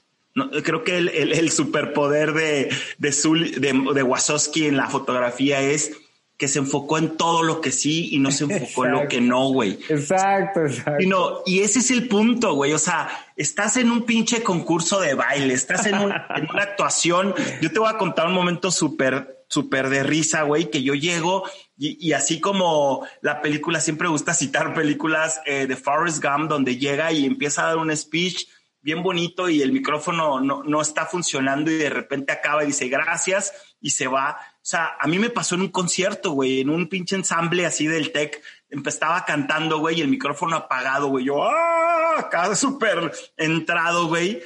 creo 0.63 0.85
que 0.85 0.97
el, 0.97 1.09
el, 1.09 1.51
superpoder 1.51 2.33
de, 2.33 2.71
de, 2.97 3.09
de, 3.09 3.93
de 3.93 4.03
Wasowski 4.03 4.67
en 4.67 4.77
la 4.77 4.87
fotografía 4.87 5.61
es 5.61 5.91
que 6.39 6.47
se 6.47 6.59
enfocó 6.59 6.97
en 6.97 7.17
todo 7.17 7.43
lo 7.43 7.59
que 7.59 7.69
sí 7.69 8.15
y 8.15 8.19
no 8.19 8.31
se 8.31 8.45
enfocó 8.45 8.85
en 8.85 8.93
lo 8.93 9.07
que 9.09 9.19
no, 9.19 9.49
güey. 9.49 9.77
Exacto, 9.89 10.61
exacto. 10.61 11.03
Y, 11.03 11.05
no, 11.05 11.41
y 11.45 11.59
ese 11.59 11.79
es 11.79 11.91
el 11.91 12.07
punto, 12.07 12.53
güey. 12.53 12.71
O 12.71 12.79
sea, 12.79 13.09
estás 13.39 13.77
en 13.77 13.89
un 13.89 14.03
pinche 14.03 14.43
concurso 14.43 14.99
de 14.99 15.13
baile, 15.13 15.53
estás 15.53 15.85
en, 15.85 15.95
un, 15.95 16.11
en 16.11 16.47
una 16.51 16.63
actuación. 16.63 17.33
Yo 17.61 17.71
te 17.71 17.79
voy 17.79 17.89
a 17.89 17.97
contar 17.97 18.27
un 18.27 18.33
momento 18.33 18.69
súper 18.69 19.37
súper 19.47 19.89
de 19.89 20.03
risa, 20.03 20.43
güey, 20.43 20.69
que 20.69 20.83
yo 20.83 20.93
llego 20.93 21.43
y, 21.75 22.11
así 22.11 22.39
como 22.39 23.07
la 23.21 23.41
película, 23.41 23.79
siempre 23.79 24.07
gusta 24.07 24.33
citar 24.33 24.75
películas 24.75 25.41
eh, 25.45 25.65
de 25.65 25.75
Forrest 25.75 26.23
Gump, 26.23 26.49
donde 26.49 26.77
llega 26.77 27.11
y 27.11 27.25
empieza 27.25 27.63
a 27.63 27.67
dar 27.69 27.77
un 27.77 27.95
speech 27.95 28.47
bien 28.81 29.01
bonito 29.01 29.49
y 29.49 29.61
el 29.61 29.71
micrófono 29.71 30.39
no, 30.39 30.61
no 30.63 30.81
está 30.81 31.05
funcionando 31.05 31.71
y 31.71 31.77
de 31.77 31.89
repente 31.89 32.31
acaba 32.31 32.63
y 32.63 32.67
dice 32.67 32.89
gracias 32.89 33.53
y 33.81 33.89
se 33.91 34.07
va. 34.07 34.37
O 34.55 34.65
sea, 34.69 34.97
a 34.99 35.07
mí 35.07 35.17
me 35.17 35.29
pasó 35.29 35.55
en 35.55 35.61
un 35.61 35.69
concierto, 35.69 36.31
güey, 36.31 36.61
en 36.61 36.69
un 36.69 36.87
pinche 36.87 37.15
ensamble 37.15 37.65
así 37.65 37.87
del 37.87 38.11
tech. 38.11 38.41
Empezaba 38.69 39.25
cantando, 39.25 39.79
güey, 39.79 39.97
y 39.97 40.01
el 40.01 40.09
micrófono 40.09 40.57
apagado, 40.57 41.07
güey. 41.07 41.25
Yo, 41.25 41.43
¡ah! 41.43 41.98
Acá 42.19 42.55
súper 42.55 43.11
entrado, 43.37 44.07
güey. 44.07 44.41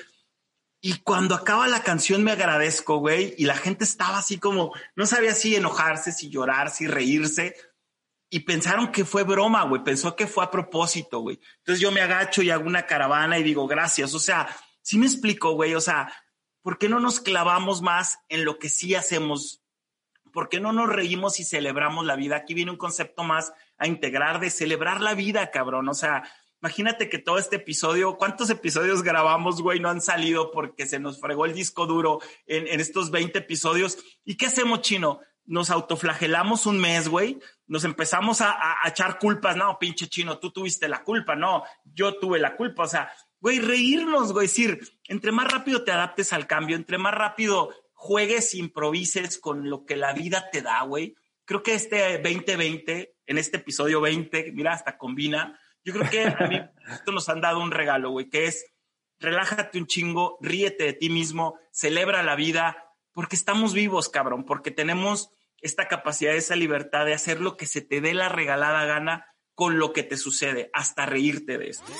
Y 0.85 0.99
cuando 0.99 1.33
acaba 1.33 1.67
la 1.67 1.81
canción 1.81 2.23
me 2.23 2.33
agradezco, 2.33 2.97
güey, 2.97 3.33
y 3.37 3.45
la 3.45 3.55
gente 3.55 3.85
estaba 3.85 4.17
así 4.17 4.37
como, 4.37 4.73
no 4.95 5.05
sabía 5.05 5.33
si 5.33 5.55
enojarse, 5.55 6.11
si 6.11 6.29
llorar, 6.29 6.69
si 6.69 6.87
reírse, 6.87 7.55
y 8.29 8.41
pensaron 8.41 8.91
que 8.91 9.05
fue 9.05 9.23
broma, 9.23 9.63
güey, 9.63 9.83
pensó 9.83 10.15
que 10.15 10.27
fue 10.27 10.43
a 10.43 10.51
propósito, 10.51 11.19
güey. 11.19 11.39
Entonces 11.59 11.79
yo 11.79 11.91
me 11.91 12.01
agacho 12.01 12.41
y 12.41 12.49
hago 12.49 12.65
una 12.65 12.85
caravana 12.85 13.37
y 13.39 13.43
digo, 13.43 13.65
gracias, 13.67 14.13
o 14.13 14.19
sea, 14.19 14.47
sí 14.81 14.97
me 14.97 15.05
explico, 15.05 15.51
güey, 15.51 15.73
o 15.75 15.79
sea, 15.79 16.11
¿por 16.61 16.77
qué 16.77 16.89
no 16.89 16.99
nos 16.99 17.19
clavamos 17.19 17.81
más 17.81 18.19
en 18.27 18.43
lo 18.43 18.59
que 18.59 18.69
sí 18.69 18.95
hacemos? 18.95 19.63
¿Por 20.33 20.49
qué 20.49 20.59
no 20.59 20.73
nos 20.73 20.89
reímos 20.89 21.39
y 21.39 21.43
celebramos 21.45 22.05
la 22.05 22.15
vida? 22.15 22.35
Aquí 22.35 22.55
viene 22.55 22.71
un 22.71 22.77
concepto 22.77 23.23
más 23.23 23.53
a 23.77 23.87
integrar 23.87 24.39
de 24.39 24.49
celebrar 24.49 24.99
la 24.99 25.13
vida, 25.13 25.51
cabrón, 25.51 25.87
o 25.87 25.93
sea, 25.93 26.23
Imagínate 26.63 27.09
que 27.09 27.17
todo 27.17 27.39
este 27.39 27.57
episodio, 27.57 28.15
¿cuántos 28.15 28.49
episodios 28.49 29.03
grabamos, 29.03 29.61
güey? 29.61 29.81
No 29.81 29.89
han 29.89 29.99
salido 29.99 30.49
porque 30.49 30.85
se 30.85 30.97
nos 30.97 31.19
fregó 31.19 31.43
el 31.43 31.53
disco 31.53 31.85
duro 31.85 32.21
en, 32.47 32.67
en 32.67 32.79
estos 32.79 33.11
20 33.11 33.37
episodios. 33.37 33.97
¿Y 34.23 34.37
qué 34.37 34.45
hacemos, 34.45 34.79
chino? 34.79 35.19
Nos 35.43 35.69
autoflagelamos 35.69 36.65
un 36.65 36.79
mes, 36.79 37.09
güey. 37.09 37.37
Nos 37.67 37.83
empezamos 37.83 38.39
a, 38.39 38.55
a, 38.81 38.87
echar 38.87 39.19
culpas. 39.19 39.57
No, 39.57 39.77
pinche 39.77 40.07
chino, 40.07 40.39
tú 40.39 40.51
tuviste 40.51 40.87
la 40.87 41.03
culpa. 41.03 41.35
No, 41.35 41.65
yo 41.83 42.17
tuve 42.17 42.39
la 42.39 42.55
culpa. 42.55 42.83
O 42.83 42.87
sea, 42.87 43.11
güey, 43.41 43.59
reírnos, 43.59 44.31
güey. 44.31 44.47
decir, 44.47 44.79
entre 45.09 45.33
más 45.33 45.51
rápido 45.51 45.83
te 45.83 45.91
adaptes 45.91 46.31
al 46.31 46.47
cambio, 46.47 46.77
entre 46.77 46.97
más 46.97 47.13
rápido 47.13 47.75
juegues, 47.91 48.55
improvises 48.55 49.37
con 49.37 49.69
lo 49.69 49.83
que 49.83 49.97
la 49.97 50.13
vida 50.13 50.49
te 50.49 50.61
da, 50.61 50.81
güey. 50.83 51.13
Creo 51.43 51.61
que 51.61 51.73
este 51.73 52.19
2020, 52.19 53.17
en 53.25 53.37
este 53.37 53.57
episodio 53.57 53.99
20, 53.99 54.53
mira, 54.53 54.71
hasta 54.71 54.97
combina 54.97 55.59
yo 55.83 55.93
creo 55.93 56.09
que 56.09 56.23
a 56.25 56.47
mí 56.47 56.61
esto 56.91 57.11
nos 57.11 57.29
han 57.29 57.41
dado 57.41 57.59
un 57.59 57.71
regalo, 57.71 58.11
güey, 58.11 58.29
que 58.29 58.45
es 58.45 58.65
relájate 59.19 59.77
un 59.77 59.87
chingo, 59.87 60.37
ríete 60.41 60.83
de 60.83 60.93
ti 60.93 61.09
mismo, 61.09 61.57
celebra 61.71 62.23
la 62.23 62.35
vida, 62.35 62.91
porque 63.13 63.35
estamos 63.35 63.73
vivos, 63.73 64.09
cabrón, 64.09 64.45
porque 64.45 64.71
tenemos 64.71 65.29
esta 65.61 65.87
capacidad, 65.87 66.35
esa 66.35 66.55
libertad 66.55 67.05
de 67.05 67.13
hacer 67.13 67.39
lo 67.39 67.55
que 67.55 67.65
se 67.65 67.81
te 67.81 68.01
dé 68.01 68.13
la 68.13 68.29
regalada 68.29 68.85
gana 68.85 69.27
con 69.55 69.79
lo 69.79 69.93
que 69.93 70.03
te 70.03 70.17
sucede, 70.17 70.69
hasta 70.73 71.05
reírte 71.05 71.57
de 71.57 71.69
esto. 71.69 71.91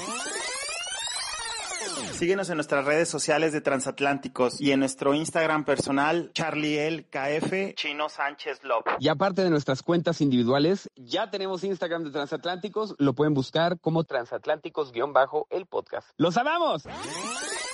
Síguenos 2.13 2.49
en 2.49 2.55
nuestras 2.55 2.85
redes 2.85 3.09
sociales 3.09 3.51
de 3.53 3.61
Transatlánticos 3.61 4.61
y 4.61 4.71
en 4.71 4.79
nuestro 4.79 5.13
Instagram 5.13 5.65
personal, 5.65 6.31
KF, 6.33 7.73
Chino 7.75 8.07
Sánchez 8.07 8.63
Love. 8.63 8.85
Y 8.99 9.09
aparte 9.09 9.43
de 9.43 9.49
nuestras 9.49 9.81
cuentas 9.81 10.21
individuales, 10.21 10.89
ya 10.95 11.29
tenemos 11.29 11.63
Instagram 11.63 12.03
de 12.03 12.11
Transatlánticos, 12.11 12.95
lo 12.97 13.13
pueden 13.13 13.33
buscar 13.33 13.79
como 13.79 14.03
Transatlánticos-el 14.03 15.65
podcast. 15.65 16.09
¡Los 16.17 16.37
amamos! 16.37 16.83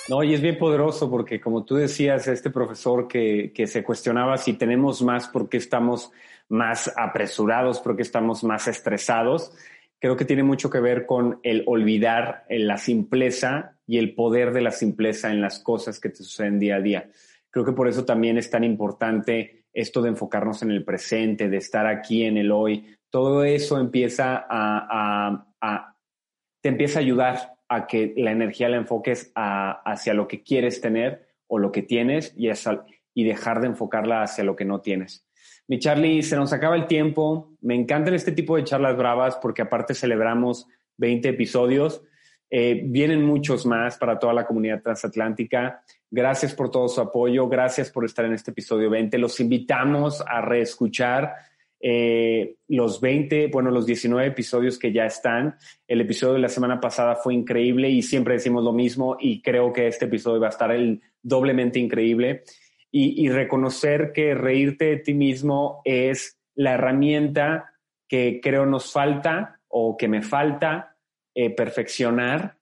No, 0.08 0.24
y 0.24 0.34
es 0.34 0.40
bien 0.40 0.58
poderoso 0.58 1.08
porque 1.08 1.40
como 1.40 1.64
tú 1.64 1.76
decías, 1.76 2.26
este 2.26 2.50
profesor 2.50 3.06
que, 3.06 3.52
que 3.54 3.66
se 3.66 3.84
cuestionaba 3.84 4.36
si 4.38 4.54
tenemos 4.54 5.02
más 5.02 5.28
porque 5.28 5.58
estamos 5.58 6.10
más 6.48 6.92
apresurados, 6.96 7.78
porque 7.78 8.02
estamos 8.02 8.42
más 8.42 8.66
estresados, 8.66 9.52
creo 10.00 10.16
que 10.16 10.24
tiene 10.24 10.42
mucho 10.42 10.70
que 10.70 10.80
ver 10.80 11.06
con 11.06 11.38
el 11.42 11.62
olvidar 11.66 12.44
la 12.48 12.78
simpleza 12.78 13.76
y 13.90 13.98
el 13.98 14.14
poder 14.14 14.52
de 14.52 14.60
la 14.60 14.70
simpleza 14.70 15.32
en 15.32 15.40
las 15.40 15.58
cosas 15.58 15.98
que 15.98 16.10
te 16.10 16.22
suceden 16.22 16.60
día 16.60 16.76
a 16.76 16.80
día. 16.80 17.10
Creo 17.50 17.64
que 17.64 17.72
por 17.72 17.88
eso 17.88 18.04
también 18.04 18.38
es 18.38 18.48
tan 18.48 18.62
importante 18.62 19.64
esto 19.72 20.00
de 20.00 20.10
enfocarnos 20.10 20.62
en 20.62 20.70
el 20.70 20.84
presente, 20.84 21.48
de 21.48 21.56
estar 21.56 21.88
aquí 21.88 22.22
en 22.22 22.36
el 22.36 22.52
hoy. 22.52 22.96
Todo 23.10 23.42
eso 23.42 23.80
empieza 23.80 24.46
a, 24.48 25.44
te 26.60 26.68
empieza 26.68 27.00
a 27.00 27.02
ayudar 27.02 27.56
a 27.68 27.88
que 27.88 28.14
la 28.16 28.30
energía 28.30 28.68
la 28.68 28.76
enfoques 28.76 29.32
hacia 29.34 30.14
lo 30.14 30.28
que 30.28 30.44
quieres 30.44 30.80
tener 30.80 31.26
o 31.48 31.58
lo 31.58 31.72
que 31.72 31.82
tienes 31.82 32.32
y, 32.36 32.48
y 33.12 33.24
dejar 33.24 33.60
de 33.60 33.66
enfocarla 33.66 34.22
hacia 34.22 34.44
lo 34.44 34.54
que 34.54 34.64
no 34.64 34.80
tienes. 34.82 35.26
Mi 35.66 35.80
Charlie, 35.80 36.22
se 36.22 36.36
nos 36.36 36.52
acaba 36.52 36.76
el 36.76 36.86
tiempo. 36.86 37.56
Me 37.60 37.74
encantan 37.74 38.14
este 38.14 38.30
tipo 38.30 38.54
de 38.54 38.62
charlas 38.62 38.96
bravas 38.96 39.34
porque 39.42 39.62
aparte 39.62 39.94
celebramos 39.94 40.68
20 40.98 41.28
episodios. 41.30 42.04
Eh, 42.50 42.82
vienen 42.84 43.24
muchos 43.24 43.64
más 43.64 43.96
para 43.96 44.18
toda 44.18 44.32
la 44.32 44.46
comunidad 44.46 44.82
transatlántica. 44.82 45.82
Gracias 46.10 46.52
por 46.54 46.70
todo 46.70 46.88
su 46.88 47.00
apoyo. 47.00 47.48
Gracias 47.48 47.90
por 47.90 48.04
estar 48.04 48.24
en 48.24 48.32
este 48.32 48.50
episodio 48.50 48.90
20. 48.90 49.16
Los 49.18 49.38
invitamos 49.38 50.22
a 50.26 50.40
reescuchar 50.40 51.32
eh, 51.82 52.56
los 52.68 53.00
20, 53.00 53.46
bueno, 53.46 53.70
los 53.70 53.86
19 53.86 54.28
episodios 54.28 54.78
que 54.78 54.92
ya 54.92 55.06
están. 55.06 55.56
El 55.88 56.02
episodio 56.02 56.34
de 56.34 56.40
la 56.40 56.48
semana 56.48 56.80
pasada 56.80 57.16
fue 57.16 57.32
increíble 57.32 57.88
y 57.88 58.02
siempre 58.02 58.34
decimos 58.34 58.64
lo 58.64 58.72
mismo 58.72 59.16
y 59.18 59.40
creo 59.40 59.72
que 59.72 59.86
este 59.86 60.04
episodio 60.04 60.40
va 60.40 60.48
a 60.48 60.50
estar 60.50 60.70
el 60.72 61.00
doblemente 61.22 61.78
increíble 61.78 62.42
y, 62.92 63.28
reconocer 63.28 64.12
que 64.12 64.34
reírte 64.34 64.86
de 64.86 64.96
ti 64.96 65.14
mismo 65.14 65.80
es 65.84 66.38
la 66.56 66.72
herramienta 66.72 67.72
que 68.08 68.40
creo 68.42 68.66
nos 68.66 68.92
falta 68.92 69.60
o 69.68 69.96
que 69.96 70.08
me 70.08 70.22
falta 70.22 70.89
eh, 71.34 71.50
perfeccionar 71.50 72.56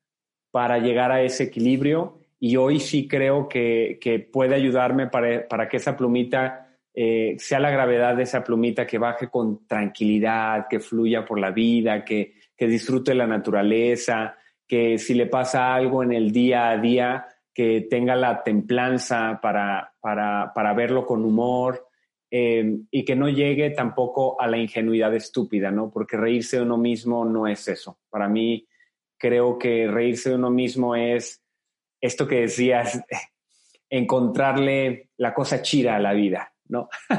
para 0.50 0.78
llegar 0.78 1.12
a 1.12 1.22
ese 1.22 1.44
equilibrio. 1.44 2.18
Y 2.40 2.56
hoy 2.56 2.80
sí 2.80 3.08
creo 3.08 3.48
que, 3.48 3.98
que 4.00 4.18
puede 4.20 4.54
ayudarme 4.54 5.08
para, 5.08 5.46
para, 5.48 5.68
que 5.68 5.78
esa 5.78 5.96
plumita 5.96 6.68
eh, 6.94 7.36
sea 7.38 7.58
la 7.60 7.70
gravedad 7.70 8.16
de 8.16 8.22
esa 8.22 8.44
plumita 8.44 8.86
que 8.86 8.98
baje 8.98 9.28
con 9.28 9.66
tranquilidad, 9.66 10.66
que 10.68 10.80
fluya 10.80 11.24
por 11.24 11.38
la 11.38 11.50
vida, 11.50 12.04
que, 12.04 12.34
que 12.56 12.66
disfrute 12.66 13.14
la 13.14 13.26
naturaleza, 13.26 14.36
que 14.66 14.98
si 14.98 15.14
le 15.14 15.26
pasa 15.26 15.74
algo 15.74 16.02
en 16.02 16.12
el 16.12 16.30
día 16.30 16.70
a 16.70 16.78
día, 16.78 17.26
que 17.52 17.88
tenga 17.90 18.14
la 18.14 18.42
templanza 18.42 19.40
para, 19.42 19.92
para, 20.00 20.52
para 20.54 20.74
verlo 20.74 21.04
con 21.04 21.24
humor 21.24 21.87
eh, 22.30 22.78
y 22.90 23.04
que 23.04 23.16
no 23.16 23.28
llegue 23.28 23.70
tampoco 23.70 24.40
a 24.40 24.46
la 24.46 24.58
ingenuidad 24.58 25.14
estúpida, 25.14 25.70
¿no? 25.70 25.90
Porque 25.90 26.16
reírse 26.16 26.56
de 26.56 26.62
uno 26.62 26.76
mismo 26.76 27.24
no 27.24 27.46
es 27.46 27.68
eso. 27.68 27.98
Para 28.10 28.28
mí, 28.28 28.66
creo 29.16 29.58
que 29.58 29.88
reírse 29.88 30.30
de 30.30 30.36
uno 30.36 30.50
mismo 30.50 30.94
es 30.94 31.42
esto 32.00 32.26
que 32.28 32.42
decías, 32.42 33.00
encontrarle 33.90 35.10
la 35.16 35.34
cosa 35.34 35.62
chida 35.62 35.96
a 35.96 36.00
la 36.00 36.12
vida, 36.12 36.52
¿no? 36.66 36.88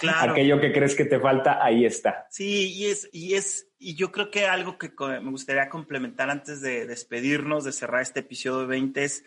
Claro. 0.00 0.32
Aquello 0.32 0.60
que 0.60 0.72
crees 0.72 0.96
que 0.96 1.04
te 1.04 1.20
falta, 1.20 1.64
ahí 1.64 1.84
está. 1.84 2.26
Sí, 2.30 2.72
y 2.74 2.86
es, 2.86 3.08
y 3.12 3.34
es, 3.34 3.68
y 3.78 3.94
yo 3.94 4.10
creo 4.10 4.32
que 4.32 4.46
algo 4.46 4.76
que 4.76 4.90
me 4.98 5.30
gustaría 5.30 5.68
complementar 5.68 6.30
antes 6.30 6.60
de 6.60 6.84
despedirnos, 6.86 7.62
de 7.62 7.70
cerrar 7.70 8.02
este 8.02 8.20
episodio 8.20 8.66
20 8.66 9.04
es, 9.04 9.24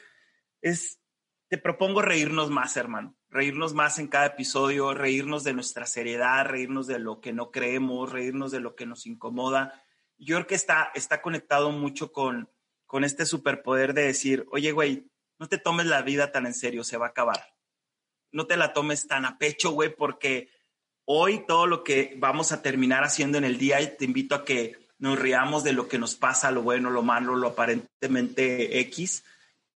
es, 0.61 0.98
te 1.49 1.57
propongo 1.57 2.01
reírnos 2.01 2.49
más, 2.49 2.77
hermano, 2.77 3.15
reírnos 3.29 3.73
más 3.73 3.99
en 3.99 4.07
cada 4.07 4.27
episodio, 4.27 4.93
reírnos 4.93 5.43
de 5.43 5.53
nuestra 5.53 5.85
seriedad, 5.85 6.45
reírnos 6.45 6.87
de 6.87 6.99
lo 6.99 7.19
que 7.19 7.33
no 7.33 7.51
creemos, 7.51 8.11
reírnos 8.11 8.51
de 8.51 8.59
lo 8.59 8.75
que 8.75 8.85
nos 8.85 9.05
incomoda. 9.05 9.83
Yo 10.17 10.35
creo 10.37 10.47
que 10.47 10.55
está, 10.55 10.91
está 10.95 11.21
conectado 11.21 11.71
mucho 11.71 12.11
con, 12.11 12.49
con 12.85 13.03
este 13.03 13.25
superpoder 13.25 13.93
de 13.93 14.03
decir, 14.03 14.45
oye, 14.51 14.71
güey, 14.71 15.09
no 15.37 15.47
te 15.47 15.57
tomes 15.57 15.87
la 15.87 16.01
vida 16.01 16.31
tan 16.31 16.45
en 16.45 16.53
serio, 16.53 16.83
se 16.83 16.97
va 16.97 17.07
a 17.07 17.09
acabar 17.09 17.39
no 18.31 18.47
te 18.47 18.57
la 18.57 18.73
tomes 18.73 19.07
tan 19.07 19.25
a 19.25 19.37
pecho, 19.37 19.71
güey, 19.71 19.95
porque 19.95 20.49
hoy 21.05 21.45
todo 21.47 21.67
lo 21.67 21.83
que 21.83 22.15
vamos 22.17 22.51
a 22.51 22.61
terminar 22.61 23.03
haciendo 23.03 23.37
en 23.37 23.43
el 23.43 23.57
día, 23.57 23.97
te 23.97 24.05
invito 24.05 24.35
a 24.35 24.45
que 24.45 24.89
nos 24.97 25.17
riamos 25.17 25.63
de 25.63 25.73
lo 25.73 25.87
que 25.87 25.97
nos 25.97 26.15
pasa, 26.15 26.51
lo 26.51 26.61
bueno, 26.61 26.89
lo 26.89 27.01
malo, 27.01 27.35
lo 27.35 27.47
aparentemente 27.47 28.79
X, 28.81 29.23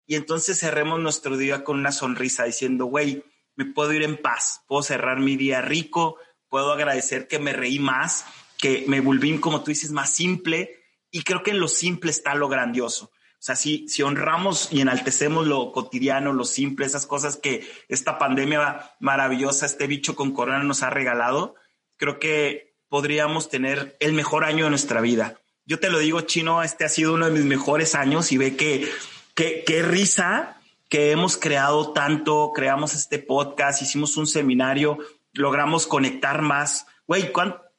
y 0.06 0.16
entonces 0.16 0.60
cerremos 0.60 1.00
nuestro 1.00 1.38
día 1.38 1.64
con 1.64 1.80
una 1.80 1.92
sonrisa 1.92 2.44
diciendo, 2.44 2.86
güey, 2.86 3.24
me 3.56 3.66
puedo 3.66 3.94
ir 3.94 4.04
en 4.04 4.18
paz, 4.18 4.62
puedo 4.68 4.84
cerrar 4.84 5.20
mi 5.20 5.38
día 5.38 5.62
rico, 5.62 6.18
puedo 6.50 6.72
agradecer 6.72 7.28
que 7.28 7.40
me 7.40 7.54
reí 7.54 7.80
más, 7.80 8.26
que 8.58 8.86
me 8.88 9.00
volví, 9.00 9.38
como 9.40 9.64
tú 9.64 9.72
dices, 9.72 9.92
más 9.92 10.10
simple, 10.10 10.80
y 11.12 11.24
creo 11.24 11.44
que 11.44 11.52
en 11.52 11.60
lo 11.60 11.68
simple 11.68 12.12
está 12.12 12.36
lo 12.36 12.50
grandioso. 12.50 13.06
O 13.06 13.46
sea, 13.46 13.56
si, 13.56 13.88
si 13.90 14.02
honramos 14.02 14.70
y 14.72 14.82
enaltecemos 14.82 15.46
lo 15.46 15.72
cotidiano, 15.72 16.32
lo 16.32 16.46
simple, 16.46 16.86
esas 16.86 17.06
cosas 17.06 17.36
que 17.38 17.70
esta 17.90 18.18
pandemia 18.18 18.96
maravillosa, 19.00 19.66
este 19.66 19.86
bicho 19.86 20.16
con 20.16 20.32
corona 20.32 20.64
nos 20.64 20.82
ha 20.82 20.90
regalado, 20.90 21.56
creo 21.98 22.20
que 22.20 22.76
podríamos 22.88 23.50
tener 23.50 23.98
el 24.00 24.14
mejor 24.14 24.46
año 24.46 24.66
de 24.66 24.70
nuestra 24.70 25.02
vida. 25.02 25.40
Yo 25.66 25.80
te 25.80 25.90
lo 25.90 26.00
digo, 26.00 26.22
Chino, 26.22 26.64
este 26.64 26.86
ha 26.86 26.90
sido 26.90 27.14
uno 27.14 27.26
de 27.26 27.32
mis 27.32 27.46
mejores 27.46 27.96
años 27.96 28.32
y 28.32 28.38
ve 28.38 28.56
que, 28.56 28.90
qué 29.36 29.84
risa 29.84 30.60
que 30.94 31.10
hemos 31.10 31.38
creado 31.38 31.92
tanto, 31.92 32.52
creamos 32.54 32.94
este 32.94 33.18
podcast, 33.18 33.82
hicimos 33.82 34.16
un 34.16 34.28
seminario, 34.28 35.00
logramos 35.34 35.88
conectar 35.88 36.44
más. 36.44 36.86
Güey, 37.08 37.32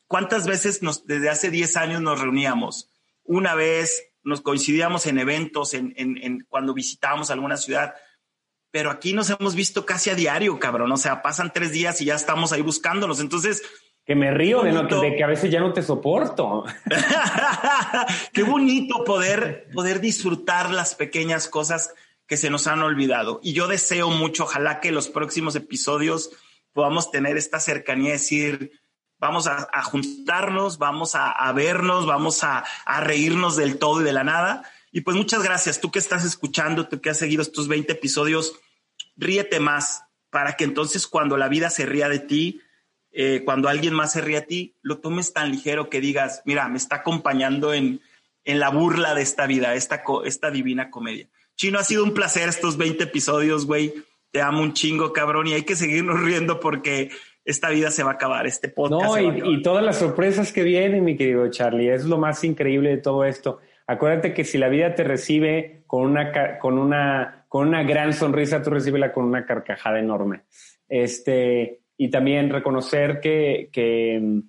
¿cuántas 0.09 0.49
veces 0.49 0.83
nos, 0.83 1.07
desde 1.07 1.31
hace 1.31 1.51
10 1.51 1.77
años 1.77 2.03
nos 2.03 2.21
reuníamos? 2.21 2.91
Una 3.23 3.55
vez, 3.55 4.09
nos 4.25 4.41
coincidíamos 4.41 5.07
en 5.07 5.21
eventos, 5.21 5.75
en, 5.75 5.95
en, 5.97 6.45
cuando 6.49 6.75
visitábamos 6.75 7.31
alguna 7.31 7.57
ciudad, 7.57 7.95
pero 8.73 8.91
aquí 8.91 9.13
nos 9.13 9.31
hemos 9.31 9.55
visto 9.55 9.87
casi 9.87 10.11
a 10.11 10.17
diario, 10.17 10.59
cabrón. 10.59 10.91
O 10.91 10.97
sea, 10.97 11.23
pasan 11.23 11.53
tres 11.53 11.71
días 11.71 12.01
y 12.01 12.07
ya 12.07 12.17
estamos 12.17 12.53
ahí 12.53 12.63
buscándonos. 12.63 13.21
Entonces, 13.21 13.63
que 14.05 14.15
me 14.15 14.31
río 14.31 14.63
de, 14.63 14.73
no, 14.73 14.83
de, 14.85 15.17
que 15.17 15.25
a 15.25 15.27
veces 15.27 15.51
ya 15.51 15.61
no 15.61 15.73
te 15.73 15.83
soporto. 15.83 16.65
qué 18.33 18.43
bonito 18.43 19.03
poder, 19.05 19.69
poder 19.73 20.01
disfrutar 20.01 20.71
las 20.71 20.95
pequeñas 20.95 21.49
cosas 21.49 21.95
que 22.27 22.37
se 22.37 22.51
nos 22.51 22.67
han 22.67 22.83
olvidado. 22.83 23.41
Y 23.43 23.55
yo 23.55 23.67
deseo 23.67 24.11
mucho, 24.11 24.45
ojalá 24.45 24.81
que 24.81 24.93
los 24.93 25.09
próximos 25.09 25.57
episodios 25.57 26.31
podamos 26.73 27.11
tener 27.11 27.39
esta 27.39 27.61
cercanía, 27.61 28.13
decir, 28.13 28.73
vamos 29.19 29.47
a, 29.47 29.83
juntarnos, 29.85 30.77
vamos 30.77 31.15
a, 31.15 31.51
vernos, 31.53 32.05
vamos 32.05 32.45
a, 32.45 32.65
a, 32.85 33.01
reírnos 33.01 33.57
del 33.57 33.79
todo 33.79 34.03
y 34.03 34.05
de 34.05 34.13
la 34.13 34.25
nada. 34.25 34.71
Y 34.93 35.01
pues 35.01 35.17
muchas 35.17 35.43
gracias, 35.43 35.81
tú 35.81 35.91
que 35.91 35.99
estás 35.99 36.25
escuchando, 36.25 36.89
tú 36.89 37.01
que 37.01 37.11
has 37.11 37.19
seguido 37.19 37.41
estos 37.41 37.69
20 37.69 37.93
episodios, 37.93 38.55
ríete 39.17 39.61
más 39.61 40.05
para 40.29 40.57
que 40.57 40.65
entonces 40.65 41.07
cuando 41.07 41.37
la 41.37 41.49
vida 41.49 41.71
se 41.71 41.87
ría 41.87 42.09
de 42.09 42.19
ti, 42.19 42.61
eh, 43.17 43.43
cuando 43.45 43.69
alguien 43.69 43.95
más 43.95 44.13
se 44.13 44.21
ríe 44.21 44.39
a 44.39 44.47
ti, 44.47 44.75
lo 44.83 44.99
tomes 44.99 45.33
tan 45.33 45.51
ligero 45.53 45.89
que 45.89 46.01
digas, 46.01 46.43
mira, 46.45 46.69
me 46.69 46.77
está 46.77 46.97
acompañando 46.97 47.73
en, 47.73 48.01
en 48.45 48.59
la 48.59 48.71
burla 48.71 49.15
de 49.15 49.23
esta 49.23 49.47
vida, 49.47 49.75
esta, 49.75 50.03
esta 50.25 50.51
divina 50.51 50.91
comedia. 50.91 51.29
Chino, 51.55 51.79
ha 51.79 51.85
sido 51.85 52.03
un 52.03 52.13
placer 52.13 52.49
estos 52.49 52.77
20 52.77 53.05
episodios, 53.05 53.67
güey. 53.67 53.95
Te 54.33 54.43
amo 54.43 54.63
un 54.63 54.73
chingo, 54.73 55.13
cabrón, 55.13 55.47
y 55.47 55.53
hay 55.53 55.63
que 55.63 55.77
seguirnos 55.77 56.21
riendo 56.23 56.59
porque 56.59 57.11
esta 57.45 57.71
vida 57.71 57.93
se 57.93 58.03
va 58.03 58.11
a 58.11 58.15
acabar, 58.15 58.49
este 58.49 58.69
podcast. 58.69 59.05
No, 59.05 59.51
y, 59.53 59.63
todas 59.63 59.85
las 59.85 59.99
sorpresas 59.99 60.53
que 60.53 60.65
vienen, 60.65 61.05
mi 61.05 61.17
querido 61.17 61.49
Charlie, 61.51 61.91
es 61.91 62.05
lo 62.05 62.19
más 62.19 62.43
increíble 62.43 62.91
de 62.91 62.97
todo 62.97 63.25
esto. 63.25 63.61
Acuérdate 63.87 64.35
que 64.35 64.45
si 64.45 64.59
la 64.59 64.69
vida 64.69 64.97
te 64.97 65.05
recibe 65.05 65.85
con 65.87 66.03
una, 66.03 66.59
con 66.59 66.79
una, 66.79 67.45
con 67.49 67.69
una 67.69 67.85
gran 67.85 68.13
sonrisa, 68.13 68.61
tú 68.61 68.71
recibela 68.71 69.13
con 69.13 69.25
una 69.25 69.47
carcajada 69.47 70.01
enorme. 70.01 70.43
Este, 70.89 71.84
y 71.97 72.11
también 72.11 72.51
reconocer 72.51 73.21
que, 73.21 73.69
que 73.73 74.19
mm, 74.21 74.41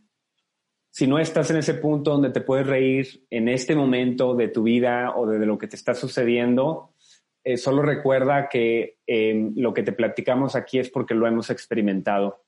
si 0.95 1.07
no 1.07 1.19
estás 1.19 1.51
en 1.51 1.57
ese 1.57 1.73
punto 1.73 2.11
donde 2.11 2.29
te 2.29 2.41
puedes 2.41 2.65
reír 2.65 3.25
en 3.29 3.49
este 3.49 3.75
momento 3.75 4.33
de 4.33 4.47
tu 4.47 4.63
vida 4.63 5.13
o 5.15 5.27
de, 5.27 5.45
lo 5.45 5.57
que 5.57 5.67
te 5.67 5.75
está 5.75 5.93
sucediendo, 5.93 6.93
eh, 7.43 7.57
solo 7.57 7.81
recuerda 7.81 8.47
que 8.47 8.99
em, 9.05 9.53
lo 9.57 9.73
que 9.73 9.83
te 9.83 9.91
platicamos 9.91 10.55
aquí 10.55 10.79
es 10.79 10.89
porque 10.89 11.13
lo 11.13 11.27
hemos 11.27 11.49
experimentado. 11.49 12.45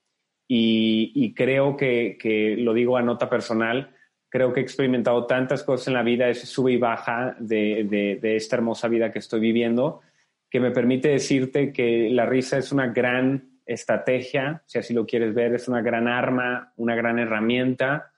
Y, 0.49 1.33
creo 1.35 1.75
que, 1.75 2.17
que, 2.17 2.55
lo 2.55 2.73
digo 2.73 2.95
a 2.95 3.01
nota 3.01 3.29
personal, 3.29 3.93
creo 4.29 4.53
que 4.53 4.61
he 4.61 4.63
experimentado 4.63 5.25
tantas 5.25 5.61
cosas 5.61 5.89
en 5.89 5.95
la 5.95 6.03
vida, 6.03 6.29
ese 6.29 6.45
sube 6.45 6.71
y 6.71 6.77
baja 6.77 7.35
de, 7.39 7.83
de, 7.83 8.17
de 8.21 8.37
esta 8.37 8.55
hermosa 8.55 8.87
vida 8.87 9.11
que 9.11 9.19
estoy 9.19 9.41
viviendo, 9.41 9.99
que 10.49 10.61
me 10.61 10.71
permite 10.71 11.09
decirte 11.09 11.73
que 11.73 12.09
la 12.11 12.25
risa 12.25 12.57
es 12.57 12.71
una 12.71 12.87
gran 12.87 13.56
estrategia, 13.67 14.63
si 14.65 14.79
así 14.79 14.93
lo 14.93 15.05
quieres 15.05 15.33
ver, 15.33 15.53
es 15.53 15.67
una 15.67 15.81
gran 15.81 16.07
arma, 16.07 16.73
una 16.77 16.95
gran 16.95 17.19
herramienta 17.19 18.11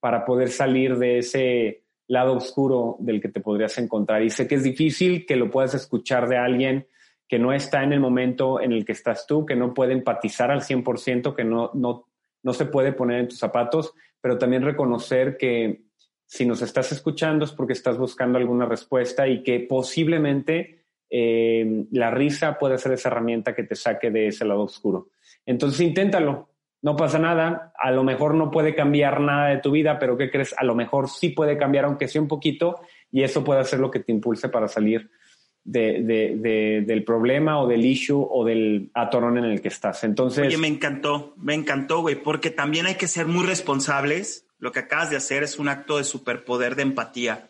para 0.00 0.24
poder 0.24 0.48
salir 0.48 0.96
de 0.98 1.18
ese 1.18 1.84
lado 2.06 2.34
oscuro 2.34 2.96
del 3.00 3.20
que 3.20 3.28
te 3.28 3.40
podrías 3.40 3.78
encontrar. 3.78 4.22
Y 4.22 4.30
sé 4.30 4.46
que 4.46 4.56
es 4.56 4.62
difícil 4.62 5.26
que 5.26 5.36
lo 5.36 5.50
puedas 5.50 5.74
escuchar 5.74 6.28
de 6.28 6.36
alguien 6.36 6.86
que 7.28 7.38
no 7.38 7.52
está 7.52 7.82
en 7.82 7.92
el 7.92 8.00
momento 8.00 8.60
en 8.60 8.72
el 8.72 8.84
que 8.84 8.92
estás 8.92 9.26
tú, 9.26 9.46
que 9.46 9.56
no 9.56 9.72
puede 9.72 9.92
empatizar 9.92 10.50
al 10.50 10.60
100%, 10.60 11.34
que 11.34 11.44
no, 11.44 11.70
no, 11.74 12.06
no 12.42 12.52
se 12.52 12.66
puede 12.66 12.92
poner 12.92 13.20
en 13.20 13.28
tus 13.28 13.38
zapatos, 13.38 13.94
pero 14.20 14.38
también 14.38 14.62
reconocer 14.62 15.36
que 15.36 15.84
si 16.26 16.46
nos 16.46 16.62
estás 16.62 16.92
escuchando 16.92 17.44
es 17.44 17.52
porque 17.52 17.72
estás 17.72 17.96
buscando 17.96 18.38
alguna 18.38 18.66
respuesta 18.66 19.26
y 19.26 19.42
que 19.42 19.60
posiblemente 19.60 20.83
eh, 21.10 21.84
la 21.92 22.10
risa 22.10 22.58
puede 22.58 22.78
ser 22.78 22.92
esa 22.92 23.08
herramienta 23.08 23.54
que 23.54 23.64
te 23.64 23.74
saque 23.74 24.10
de 24.10 24.28
ese 24.28 24.44
lado 24.44 24.62
oscuro. 24.62 25.08
Entonces 25.46 25.80
inténtalo, 25.80 26.48
no 26.82 26.96
pasa 26.96 27.18
nada, 27.18 27.72
a 27.78 27.90
lo 27.90 28.04
mejor 28.04 28.34
no 28.34 28.50
puede 28.50 28.74
cambiar 28.74 29.20
nada 29.20 29.48
de 29.48 29.58
tu 29.58 29.70
vida, 29.70 29.98
pero 29.98 30.18
¿qué 30.18 30.30
crees? 30.30 30.54
A 30.58 30.64
lo 30.64 30.74
mejor 30.74 31.08
sí 31.08 31.30
puede 31.30 31.56
cambiar, 31.56 31.86
aunque 31.86 32.08
sea 32.08 32.20
un 32.20 32.28
poquito, 32.28 32.80
y 33.10 33.22
eso 33.22 33.42
puede 33.42 33.64
ser 33.64 33.80
lo 33.80 33.90
que 33.90 34.00
te 34.00 34.12
impulse 34.12 34.50
para 34.50 34.68
salir 34.68 35.10
del 35.64 37.04
problema 37.06 37.58
o 37.58 37.66
del 37.66 37.86
issue 37.86 38.26
o 38.30 38.44
del 38.44 38.90
atorón 38.92 39.38
en 39.38 39.44
el 39.44 39.62
que 39.62 39.68
estás. 39.68 40.04
Entonces... 40.04 40.46
Oye, 40.46 40.58
me 40.58 40.68
encantó, 40.68 41.32
me 41.38 41.54
encantó, 41.54 42.02
güey, 42.02 42.16
porque 42.16 42.50
también 42.50 42.84
hay 42.84 42.96
que 42.96 43.08
ser 43.08 43.26
muy 43.26 43.46
responsables. 43.46 44.46
Lo 44.58 44.72
que 44.72 44.80
acabas 44.80 45.08
de 45.08 45.16
hacer 45.16 45.42
es 45.42 45.58
un 45.58 45.68
acto 45.68 45.96
de 45.96 46.04
superpoder 46.04 46.76
de 46.76 46.82
empatía. 46.82 47.48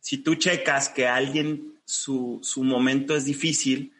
Si 0.00 0.22
tú 0.22 0.36
checas 0.36 0.88
que 0.88 1.06
alguien 1.06 1.75
su, 1.86 2.40
su 2.42 2.64
momento 2.64 3.16
es 3.16 3.24
difícil 3.24 3.94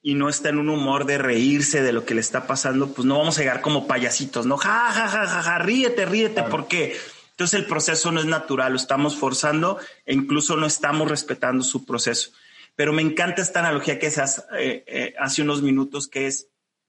y 0.00 0.14
no 0.14 0.28
está 0.28 0.48
en 0.48 0.58
un 0.58 0.68
humor 0.68 1.04
de 1.04 1.18
reírse 1.18 1.82
de 1.82 1.92
lo 1.92 2.04
que 2.04 2.14
le 2.14 2.20
está 2.20 2.46
pasando, 2.46 2.92
pues 2.92 3.04
no 3.04 3.18
vamos 3.18 3.36
a 3.36 3.42
llegar 3.42 3.60
como 3.60 3.86
payasitos, 3.86 4.46
¿no? 4.46 4.56
Ja, 4.56 4.90
ja, 4.92 5.08
ja, 5.08 5.26
ja, 5.26 5.42
ja 5.42 5.58
ríete, 5.58 6.06
ríete, 6.06 6.42
¿por 6.44 6.66
qué? 6.66 6.96
Entonces 7.30 7.60
el 7.60 7.66
proceso 7.66 8.10
no 8.10 8.20
es 8.20 8.26
natural, 8.26 8.72
lo 8.72 8.76
estamos 8.76 9.16
forzando 9.16 9.78
e 10.04 10.14
incluso 10.14 10.56
no 10.56 10.66
estamos 10.66 11.08
respetando 11.08 11.62
su 11.62 11.84
proceso. 11.84 12.30
Pero 12.74 12.92
me 12.92 13.02
encanta 13.02 13.42
esta 13.42 13.60
analogía 13.60 13.98
que 13.98 14.10
se 14.10 14.22
hace, 14.22 14.42
eh, 14.58 14.84
eh, 14.86 15.14
hace 15.18 15.42
unos 15.42 15.62
minutos, 15.62 16.08
que 16.08 16.26
es, 16.26 16.48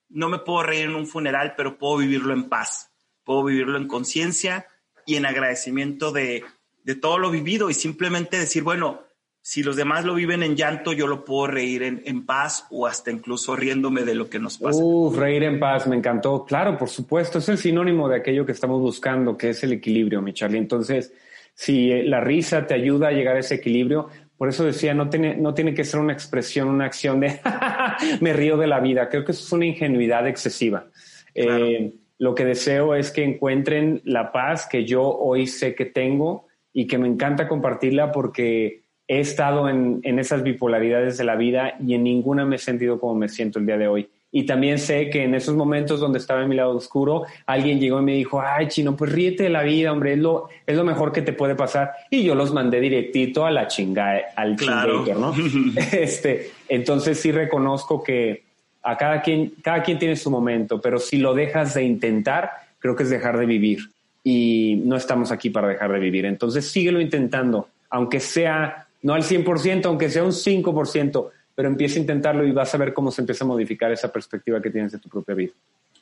no 0.09 0.29
me 0.29 0.39
puedo 0.39 0.63
reír 0.63 0.85
en 0.85 0.95
un 0.95 1.07
funeral, 1.07 1.53
pero 1.55 1.77
puedo 1.77 1.97
vivirlo 1.97 2.33
en 2.33 2.49
paz, 2.49 2.91
puedo 3.23 3.43
vivirlo 3.43 3.77
en 3.77 3.87
conciencia 3.87 4.67
y 5.05 5.15
en 5.15 5.25
agradecimiento 5.25 6.11
de, 6.11 6.45
de 6.83 6.95
todo 6.95 7.19
lo 7.19 7.29
vivido 7.29 7.69
y 7.69 7.73
simplemente 7.73 8.39
decir, 8.39 8.63
bueno, 8.63 9.02
si 9.45 9.61
los 9.61 9.75
demás 9.75 10.05
lo 10.05 10.15
viven 10.15 10.41
en 10.41 10.55
llanto, 10.55 10.93
yo 10.93 11.05
lo 11.05 11.25
puedo 11.25 11.47
reír 11.47 11.83
en, 11.83 12.25
paz 12.25 12.65
o 12.71 12.87
hasta 12.87 13.11
incluso 13.11 13.57
riéndome 13.57 14.03
de 14.03 14.15
lo 14.15 14.29
que 14.29 14.39
nos 14.39 14.57
pasa. 14.57 14.81
Uf, 14.81 15.17
reír 15.17 15.43
en 15.43 15.59
paz, 15.59 15.85
me 15.85 15.97
encantó. 15.97 16.45
Claro, 16.45 16.77
por 16.77 16.87
supuesto, 16.87 17.39
es 17.39 17.49
el 17.49 17.57
sinónimo 17.57 18.07
de 18.07 18.15
aquello 18.15 18.45
que 18.45 18.53
estamos 18.53 18.79
buscando, 18.79 19.37
que 19.37 19.49
es 19.49 19.61
el 19.65 19.73
equilibrio, 19.73 20.21
mi 20.21 20.31
Charlie. 20.31 20.59
Entonces, 20.59 21.13
si 21.53 21.91
eh, 21.91 22.03
la 22.03 22.21
risa 22.21 22.65
te 22.65 22.73
ayuda 22.73 23.09
a 23.09 23.11
llegar 23.11 23.35
a 23.35 23.39
ese 23.39 23.55
equilibrio, 23.55 24.07
por 24.37 24.47
eso 24.47 24.63
decía, 24.63 24.93
no 24.93 25.09
tiene, 25.09 25.35
no 25.35 25.53
tiene 25.53 25.73
que 25.73 25.83
ser 25.83 25.99
una 25.99 26.13
expresión, 26.13 26.69
una 26.69 26.85
acción 26.85 27.19
de 27.19 27.41
me 28.21 28.31
río 28.31 28.55
de 28.55 28.67
la 28.67 28.79
vida. 28.79 29.09
Creo 29.09 29.25
que 29.25 29.33
eso 29.33 29.43
es 29.43 29.51
una 29.51 29.65
ingenuidad 29.65 30.25
excesiva. 30.25 30.87
Eh, 31.35 31.93
lo 32.17 32.33
que 32.33 32.45
deseo 32.45 32.95
es 32.95 33.11
que 33.11 33.25
encuentren 33.25 34.01
la 34.05 34.31
paz 34.31 34.67
que 34.71 34.85
yo 34.85 35.03
hoy 35.03 35.47
sé 35.47 35.75
que 35.75 35.83
tengo 35.83 36.47
y 36.71 36.87
que 36.87 36.97
me 36.97 37.09
encanta 37.09 37.49
compartirla 37.49 38.13
porque 38.13 38.82
he 39.07 39.19
estado 39.19 39.69
en, 39.69 40.01
esas 40.19 40.43
bipolaridades 40.43 41.17
de 41.17 41.23
la 41.23 41.35
vida 41.35 41.75
y 41.85 41.93
en 41.93 42.03
ninguna 42.03 42.45
me 42.45 42.55
he 42.55 42.59
sentido 42.59 42.99
como 42.99 43.15
me 43.15 43.29
siento 43.29 43.59
el 43.59 43.65
día 43.65 43.77
de 43.77 43.87
hoy. 43.87 44.09
Y 44.35 44.47
también 44.47 44.79
sé 44.79 45.11
que 45.11 45.23
en 45.23 45.35
esos 45.35 45.55
momentos 45.55 45.99
donde 45.99 46.17
estaba 46.17 46.41
en 46.41 46.49
mi 46.49 46.55
lado 46.55 46.75
oscuro, 46.75 47.23
alguien 47.45 47.79
llegó 47.79 47.99
y 47.99 48.03
me 48.03 48.13
dijo, 48.13 48.41
ay, 48.41 48.67
chino, 48.67 48.95
pues 48.95 49.11
ríete 49.11 49.43
de 49.43 49.49
la 49.49 49.61
vida, 49.61 49.91
hombre, 49.91 50.13
es 50.13 50.19
lo, 50.19 50.49
es 50.65 50.75
lo 50.75 50.83
mejor 50.83 51.11
que 51.11 51.21
te 51.21 51.33
puede 51.33 51.53
pasar. 51.53 51.91
Y 52.09 52.23
yo 52.23 52.33
los 52.33 52.51
mandé 52.51 52.79
directito 52.79 53.45
a 53.45 53.51
la 53.51 53.67
chingada, 53.67 54.21
al 54.35 54.55
claro. 54.55 55.05
¿no? 55.19 55.35
este, 55.91 56.51
entonces 56.67 57.19
sí 57.19 57.31
reconozco 57.31 58.01
que 58.01 58.43
a 58.81 58.97
cada 58.97 59.21
quien, 59.21 59.53
cada 59.61 59.83
quien 59.83 59.99
tiene 59.99 60.15
su 60.15 60.31
momento, 60.31 60.81
pero 60.81 60.97
si 60.97 61.17
lo 61.17 61.35
dejas 61.35 61.75
de 61.75 61.83
intentar, 61.83 62.51
creo 62.79 62.95
que 62.95 63.03
es 63.03 63.11
dejar 63.11 63.37
de 63.37 63.45
vivir. 63.45 63.91
Y 64.23 64.81
no 64.83 64.95
estamos 64.95 65.31
aquí 65.31 65.51
para 65.51 65.67
dejar 65.67 65.91
de 65.91 65.99
vivir. 65.99 66.25
Entonces 66.25 66.65
síguelo 66.65 66.99
intentando, 66.99 67.67
aunque 67.89 68.19
sea 68.19 68.87
no 69.03 69.13
al 69.13 69.23
100%, 69.23 69.85
aunque 69.85 70.09
sea 70.09 70.23
un 70.23 70.31
5%, 70.31 71.29
pero 71.55 71.67
empieza 71.67 71.97
a 71.97 72.01
intentarlo 72.01 72.45
y 72.45 72.51
vas 72.51 72.73
a 72.73 72.77
ver 72.77 72.93
cómo 72.93 73.11
se 73.11 73.21
empieza 73.21 73.43
a 73.43 73.47
modificar 73.47 73.91
esa 73.91 74.11
perspectiva 74.11 74.61
que 74.61 74.71
tienes 74.71 74.91
de 74.91 74.97
tu 74.97 75.09
propia 75.09 75.35
vida. 75.35 75.53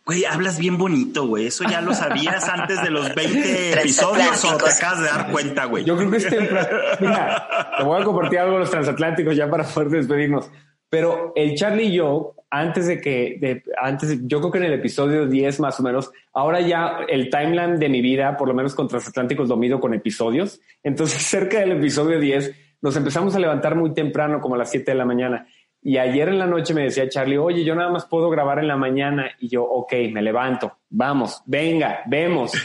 Güey, 0.05 0.25
hablas 0.25 0.57
bien 0.57 0.77
bonito, 0.77 1.27
güey. 1.27 1.47
Eso 1.47 1.63
ya 1.69 1.79
lo 1.81 1.93
sabías 1.93 2.47
antes 2.49 2.81
de 2.81 2.89
los 2.89 3.13
20 3.13 3.73
episodios 3.73 4.43
o 4.45 4.57
te 4.57 4.69
acabas 4.69 4.99
de 4.99 5.05
dar 5.05 5.31
cuenta, 5.31 5.65
güey. 5.65 5.83
Yo 5.83 5.95
creo 5.95 6.09
que 6.09 6.17
es 6.17 6.27
temprano. 6.27 6.69
Mira, 6.99 7.47
te 7.77 7.83
voy 7.83 8.01
a 8.01 8.03
compartir 8.03 8.39
algo 8.39 8.53
de 8.53 8.59
los 8.61 8.71
transatlánticos 8.71 9.35
ya 9.35 9.49
para 9.49 9.63
poder 9.63 9.89
despedirnos. 9.89 10.49
Pero 10.89 11.33
el 11.35 11.55
Charlie 11.55 11.85
y 11.85 11.93
yo, 11.93 12.33
antes 12.49 12.87
de 12.87 12.99
que, 12.99 13.37
de, 13.39 13.63
antes, 13.79 14.19
yo 14.23 14.39
creo 14.39 14.51
que 14.51 14.57
en 14.57 14.65
el 14.65 14.73
episodio 14.73 15.27
10 15.27 15.59
más 15.59 15.79
o 15.79 15.83
menos, 15.83 16.11
ahora 16.33 16.59
ya 16.61 17.05
el 17.07 17.29
timeline 17.29 17.77
de 17.77 17.87
mi 17.87 18.01
vida, 18.01 18.35
por 18.35 18.47
lo 18.47 18.53
menos 18.55 18.73
con 18.73 18.87
transatlánticos, 18.87 19.47
lo 19.47 19.55
mido 19.55 19.79
con 19.79 19.93
episodios. 19.93 20.59
Entonces, 20.83 21.21
cerca 21.27 21.59
del 21.59 21.73
episodio 21.73 22.19
10, 22.19 22.53
nos 22.81 22.95
empezamos 22.95 23.35
a 23.35 23.39
levantar 23.39 23.75
muy 23.75 23.93
temprano, 23.93 24.41
como 24.41 24.55
a 24.55 24.57
las 24.57 24.71
7 24.71 24.91
de 24.91 24.97
la 24.97 25.05
mañana. 25.05 25.47
Y 25.83 25.97
ayer 25.97 26.29
en 26.29 26.37
la 26.37 26.45
noche 26.45 26.73
me 26.73 26.83
decía 26.83 27.09
Charlie, 27.09 27.37
oye, 27.37 27.63
yo 27.63 27.73
nada 27.73 27.89
más 27.89 28.05
puedo 28.05 28.29
grabar 28.29 28.59
en 28.59 28.67
la 28.67 28.77
mañana. 28.77 29.31
Y 29.39 29.49
yo, 29.49 29.63
ok, 29.63 29.93
me 30.11 30.21
levanto, 30.21 30.79
vamos, 30.89 31.41
venga, 31.45 32.01
vemos. 32.05 32.51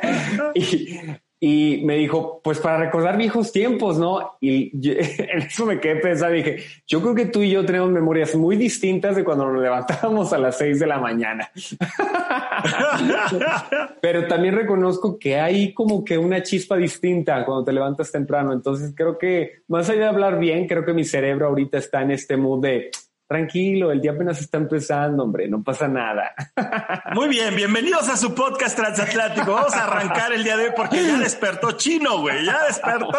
y, 0.54 0.98
y 1.40 1.82
me 1.84 1.96
dijo, 1.96 2.40
pues 2.42 2.58
para 2.58 2.78
recordar 2.78 3.16
viejos 3.16 3.52
tiempos, 3.52 3.96
¿no? 3.96 4.36
Y 4.40 4.72
en 4.90 5.42
eso 5.42 5.66
me 5.66 5.78
quedé 5.78 5.96
pensando, 5.96 6.34
dije, 6.34 6.64
yo 6.86 7.00
creo 7.00 7.14
que 7.14 7.26
tú 7.26 7.42
y 7.42 7.50
yo 7.50 7.64
tenemos 7.64 7.90
memorias 7.90 8.34
muy 8.34 8.56
distintas 8.56 9.14
de 9.14 9.22
cuando 9.22 9.46
nos 9.46 9.62
levantábamos 9.62 10.32
a 10.32 10.38
las 10.38 10.58
seis 10.58 10.80
de 10.80 10.86
la 10.86 10.98
mañana. 10.98 11.48
Pero 14.00 14.26
también 14.26 14.56
reconozco 14.56 15.18
que 15.18 15.38
hay 15.38 15.72
como 15.72 16.04
que 16.04 16.18
una 16.18 16.42
chispa 16.42 16.76
distinta 16.76 17.44
cuando 17.44 17.64
te 17.64 17.72
levantas 17.72 18.10
temprano. 18.10 18.52
Entonces 18.52 18.92
creo 18.96 19.16
que 19.16 19.62
más 19.68 19.88
allá 19.88 20.00
de 20.00 20.08
hablar 20.08 20.40
bien, 20.40 20.66
creo 20.66 20.84
que 20.84 20.92
mi 20.92 21.04
cerebro 21.04 21.46
ahorita 21.46 21.78
está 21.78 22.02
en 22.02 22.10
este 22.10 22.36
mood 22.36 22.62
de 22.62 22.90
tranquilo, 23.28 23.92
el 23.92 24.00
día 24.00 24.12
apenas 24.12 24.40
está 24.40 24.56
empezando, 24.56 25.22
hombre, 25.22 25.48
no 25.48 25.62
pasa 25.62 25.86
nada. 25.86 26.34
Muy 27.14 27.28
bien, 27.28 27.54
bienvenidos 27.54 28.08
a 28.08 28.16
su 28.16 28.34
podcast 28.34 28.74
transatlántico. 28.74 29.52
Vamos 29.52 29.74
a 29.74 29.84
arrancar 29.84 30.32
el 30.32 30.42
día 30.42 30.56
de 30.56 30.64
hoy 30.64 30.72
porque 30.74 31.04
ya 31.04 31.18
despertó 31.18 31.72
chino, 31.72 32.22
güey, 32.22 32.46
ya 32.46 32.64
despertó. 32.64 33.18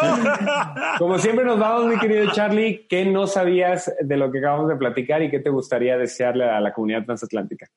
Como 0.97 1.19
siempre 1.19 1.45
nos 1.45 1.59
vamos, 1.59 1.85
mi 1.85 1.99
querido 1.99 2.31
Charlie, 2.31 2.87
¿qué 2.89 3.05
no 3.05 3.27
sabías 3.27 3.93
de 4.01 4.17
lo 4.17 4.31
que 4.31 4.39
acabamos 4.39 4.67
de 4.69 4.77
platicar 4.77 5.21
y 5.21 5.29
qué 5.29 5.39
te 5.39 5.51
gustaría 5.51 5.95
desearle 5.95 6.49
a 6.49 6.59
la 6.59 6.73
comunidad 6.73 7.05
transatlántica? 7.05 7.67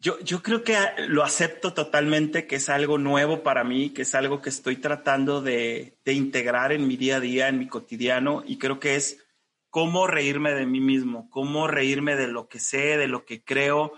Yo, 0.00 0.20
yo 0.20 0.42
creo 0.42 0.62
que 0.62 0.76
lo 1.08 1.24
acepto 1.24 1.72
totalmente, 1.72 2.46
que 2.46 2.56
es 2.56 2.68
algo 2.68 2.98
nuevo 2.98 3.42
para 3.42 3.64
mí, 3.64 3.90
que 3.90 4.02
es 4.02 4.14
algo 4.14 4.42
que 4.42 4.50
estoy 4.50 4.76
tratando 4.76 5.40
de, 5.40 5.96
de 6.04 6.12
integrar 6.12 6.72
en 6.72 6.86
mi 6.86 6.98
día 6.98 7.16
a 7.16 7.20
día, 7.20 7.48
en 7.48 7.58
mi 7.58 7.66
cotidiano, 7.66 8.44
y 8.46 8.58
creo 8.58 8.78
que 8.78 8.96
es 8.96 9.24
cómo 9.78 10.08
reírme 10.08 10.54
de 10.54 10.66
mí 10.66 10.80
mismo, 10.80 11.30
cómo 11.30 11.68
reírme 11.68 12.16
de 12.16 12.26
lo 12.26 12.48
que 12.48 12.58
sé, 12.58 12.96
de 12.96 13.06
lo 13.06 13.24
que 13.24 13.44
creo, 13.44 13.92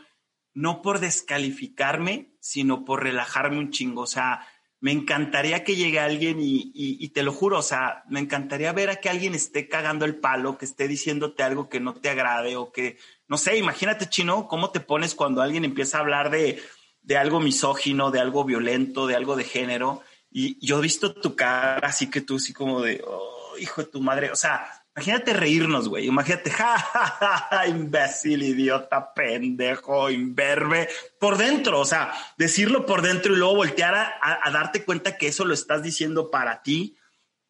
no 0.52 0.82
por 0.82 0.98
descalificarme, 0.98 2.34
sino 2.38 2.84
por 2.84 3.02
relajarme 3.02 3.56
un 3.58 3.70
chingo. 3.70 4.02
O 4.02 4.06
sea, 4.06 4.46
me 4.78 4.92
encantaría 4.92 5.64
que 5.64 5.76
llegue 5.76 5.98
alguien 5.98 6.36
y, 6.38 7.08
te 7.14 7.22
lo 7.22 7.32
juro, 7.32 7.60
o 7.60 7.62
sea, 7.62 8.04
me 8.10 8.20
encantaría 8.20 8.74
ver 8.74 8.90
a 8.90 8.96
que 8.96 9.08
alguien 9.08 9.34
esté 9.34 9.68
cagando 9.68 10.04
el 10.04 10.16
palo, 10.16 10.58
que 10.58 10.66
esté 10.66 10.86
diciéndote 10.86 11.42
algo 11.44 11.70
que 11.70 11.80
no 11.80 11.94
te 11.94 12.10
agrade 12.10 12.56
o 12.56 12.72
que, 12.72 12.98
no 13.26 13.38
sé, 13.38 13.56
imagínate, 13.56 14.06
chino, 14.06 14.48
cómo 14.48 14.72
te 14.72 14.80
pones 14.80 15.14
cuando 15.14 15.40
alguien 15.40 15.64
empieza 15.64 15.96
a 15.96 16.00
hablar 16.02 16.28
de, 16.28 16.62
de 17.00 17.16
algo 17.16 17.40
misógino, 17.40 18.10
de 18.10 18.20
algo 18.20 18.44
violento, 18.44 19.06
de 19.06 19.16
algo 19.16 19.34
de 19.34 19.44
género. 19.44 20.02
Y 20.30 20.62
yo 20.62 20.78
he 20.78 20.82
visto 20.82 21.14
tu 21.14 21.34
cara 21.36 21.88
así 21.88 22.10
que 22.10 22.20
tú, 22.20 22.36
así 22.36 22.52
como 22.52 22.82
de, 22.82 23.02
oh, 23.06 23.56
hijo 23.58 23.82
de 23.82 23.88
tu 23.88 24.02
madre, 24.02 24.30
o 24.30 24.36
sea, 24.36 24.79
Imagínate 24.96 25.32
reírnos, 25.32 25.88
güey. 25.88 26.06
Imagínate, 26.06 26.50
ja, 26.58 26.78
ja, 26.78 27.48
ja, 27.50 27.66
imbécil, 27.68 28.42
idiota, 28.42 29.14
pendejo, 29.14 30.10
imberbe. 30.10 30.88
Por 31.18 31.36
dentro, 31.36 31.80
o 31.80 31.84
sea, 31.84 32.12
decirlo 32.36 32.86
por 32.86 33.02
dentro 33.02 33.32
y 33.32 33.36
luego 33.36 33.56
voltear 33.56 33.94
a, 33.94 34.50
darte 34.50 34.84
cuenta 34.84 35.16
que 35.16 35.28
eso 35.28 35.44
lo 35.44 35.54
estás 35.54 35.82
diciendo 35.82 36.30
para 36.30 36.62
ti, 36.62 36.96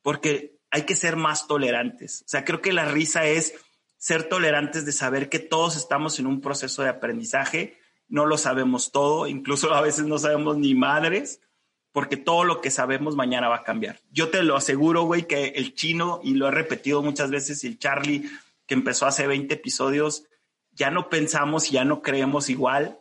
porque 0.02 0.58
hay 0.70 0.82
que 0.82 0.96
ser 0.96 1.16
más 1.16 1.46
tolerantes. 1.46 2.22
O 2.22 2.28
sea, 2.28 2.44
creo 2.44 2.60
que 2.60 2.72
la 2.72 2.84
risa 2.84 3.24
es 3.26 3.54
ser 3.96 4.28
tolerantes 4.28 4.84
de 4.84 4.92
saber 4.92 5.28
que 5.28 5.38
todos 5.38 5.76
estamos 5.76 6.18
en 6.18 6.26
un 6.26 6.40
proceso 6.40 6.82
de 6.82 6.90
aprendizaje, 6.90 7.78
no 8.08 8.26
lo 8.26 8.38
sabemos 8.38 8.92
todo, 8.92 9.26
incluso 9.26 9.72
a 9.74 9.80
veces 9.80 10.04
no 10.04 10.18
sabemos 10.18 10.56
ni 10.56 10.74
madres, 10.74 11.40
porque 11.92 12.16
todo 12.16 12.44
lo 12.44 12.60
que 12.60 12.70
sabemos 12.70 13.16
mañana 13.16 13.48
va 13.48 13.56
a 13.56 13.64
cambiar. 13.64 14.00
Yo 14.12 14.30
te 14.30 14.42
lo 14.42 14.56
aseguro, 14.56 15.02
güey, 15.02 15.26
que 15.26 15.48
el 15.56 15.74
chino, 15.74 16.20
y 16.22 16.34
lo 16.34 16.48
he 16.48 16.50
repetido 16.50 17.02
muchas 17.02 17.30
veces, 17.30 17.64
y 17.64 17.68
el 17.68 17.78
Charlie, 17.78 18.30
que 18.66 18.74
empezó 18.74 19.06
hace 19.06 19.26
20 19.26 19.54
episodios, 19.54 20.24
ya 20.72 20.90
no 20.90 21.08
pensamos 21.08 21.68
y 21.68 21.72
ya 21.72 21.84
no 21.84 22.02
creemos 22.02 22.48
igual 22.48 22.98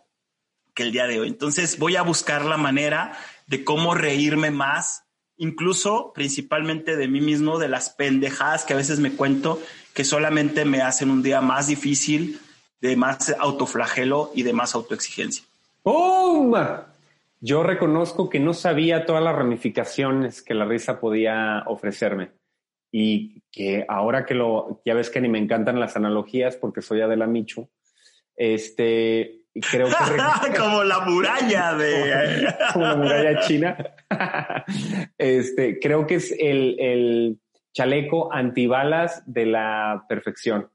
que 0.74 0.84
el 0.84 0.92
día 0.92 1.08
de 1.08 1.20
hoy. 1.20 1.28
Entonces 1.28 1.78
voy 1.78 1.96
a 1.96 2.02
buscar 2.02 2.46
la 2.46 2.58
manera 2.58 3.18
de 3.48 3.64
cómo 3.64 3.94
reírme 3.94 4.52
más, 4.52 5.04
incluso 5.38 6.12
principalmente 6.14 6.98
de 6.98 7.08
mí 7.08 7.22
mismo, 7.22 7.60
de 7.60 7.68
las 7.68 7.92
pendejadas 7.92 8.66
que 8.66 8.74
a 8.74 8.78
veces 8.78 9.00
me 9.00 9.12
cuento, 9.12 9.62
que 9.94 10.04
solamente 10.04 10.66
me 10.66 10.82
hacen 10.82 11.12
un 11.12 11.22
día 11.22 11.42
más 11.42 11.68
difícil, 11.68 12.40
de 12.82 12.96
más 12.96 13.36
autoflagelo 13.40 14.32
y 14.34 14.44
de 14.44 14.54
más 14.54 14.74
autoexigencia. 14.74 15.44
¡Pum! 15.84 16.54
Yo 17.42 17.64
reconozco 17.64 18.30
que 18.30 18.40
no 18.40 18.54
sabía 18.54 19.06
todas 19.06 19.24
las 19.24 19.36
ramificaciones 19.36 20.42
que 20.42 20.54
la 20.54 20.66
risa 20.66 21.00
podía 21.00 21.64
ofrecerme 21.68 22.32
y 22.92 23.44
que 23.52 23.86
ahora 23.88 24.26
que 24.26 24.34
lo, 24.34 24.82
ya 24.86 24.94
ves 24.94 25.10
que 25.10 25.22
ni 25.22 25.30
me 25.30 25.40
encantan 25.40 25.80
las 25.80 25.96
analogías 25.96 26.58
porque 26.58 26.82
soy 26.82 27.02
Adela 27.02 27.28
Michu, 27.28 27.70
este, 28.36 29.44
creo 29.72 29.88
que... 29.88 30.58
como 30.60 30.84
la 30.84 31.00
muralla 31.02 31.74
de... 31.76 32.54
como 32.74 32.86
la 32.86 32.96
muralla 32.96 33.40
china. 33.42 33.78
este, 35.18 35.80
creo 35.80 36.06
que 36.08 36.16
es 36.16 36.36
el, 36.38 36.76
el 36.80 37.40
chaleco 37.74 38.34
antibalas 38.34 39.24
de 39.26 39.46
la 39.46 40.06
perfección. 40.10 40.70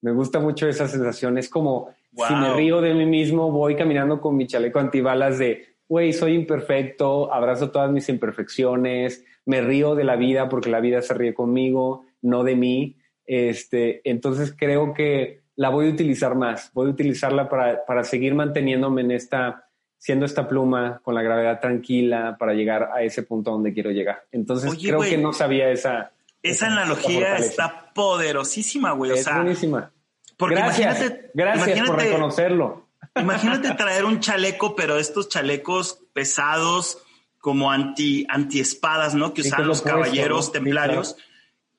Me 0.00 0.12
gusta 0.12 0.40
mucho 0.40 0.68
esa 0.68 0.88
sensación. 0.88 1.36
Es 1.36 1.48
como 1.48 1.94
si 2.26 2.34
me 2.34 2.54
río 2.54 2.80
de 2.80 2.94
mí 2.94 3.04
mismo, 3.04 3.50
voy 3.50 3.76
caminando 3.76 4.20
con 4.20 4.36
mi 4.36 4.46
chaleco 4.46 4.78
antibalas 4.78 5.38
de 5.38 5.75
güey, 5.88 6.12
soy 6.12 6.34
imperfecto, 6.34 7.32
abrazo 7.32 7.70
todas 7.70 7.90
mis 7.90 8.08
imperfecciones, 8.08 9.24
me 9.44 9.60
río 9.60 9.94
de 9.94 10.04
la 10.04 10.16
vida 10.16 10.48
porque 10.48 10.70
la 10.70 10.80
vida 10.80 11.02
se 11.02 11.14
ríe 11.14 11.34
conmigo, 11.34 12.06
no 12.22 12.44
de 12.44 12.56
mí. 12.56 12.96
Este, 13.24 14.00
entonces 14.08 14.54
creo 14.56 14.94
que 14.94 15.42
la 15.56 15.70
voy 15.70 15.88
a 15.88 15.90
utilizar 15.90 16.34
más, 16.34 16.70
voy 16.74 16.88
a 16.88 16.90
utilizarla 16.90 17.48
para, 17.48 17.84
para 17.84 18.04
seguir 18.04 18.34
manteniéndome 18.34 19.02
en 19.02 19.12
esta, 19.12 19.68
siendo 19.98 20.26
esta 20.26 20.48
pluma 20.48 21.00
con 21.02 21.14
la 21.14 21.22
gravedad 21.22 21.60
tranquila 21.60 22.36
para 22.38 22.54
llegar 22.54 22.90
a 22.92 23.02
ese 23.02 23.22
punto 23.22 23.52
donde 23.52 23.72
quiero 23.72 23.90
llegar. 23.90 24.24
Entonces 24.32 24.72
creo 24.80 25.00
que 25.00 25.18
no 25.18 25.32
sabía 25.32 25.70
esa. 25.70 26.12
Esa, 26.42 26.66
analogía 26.66 27.36
está 27.36 27.92
poderosísima, 27.92 28.92
güey. 28.92 29.12
Es 29.12 29.28
buenísima. 29.32 29.90
gracias, 30.38 31.12
gracias 31.34 31.88
por 31.88 31.98
reconocerlo. 31.98 32.85
Imagínate 33.16 33.74
traer 33.74 34.04
un 34.04 34.20
chaleco, 34.20 34.76
pero 34.76 34.98
estos 34.98 35.28
chalecos 35.28 36.00
pesados 36.12 36.98
como 37.38 37.70
anti, 37.70 38.26
anti 38.28 38.60
espadas, 38.60 39.14
¿no? 39.14 39.32
Que 39.32 39.42
usaban 39.42 39.68
los 39.68 39.82
caballeros 39.82 40.52
templarios. 40.52 41.16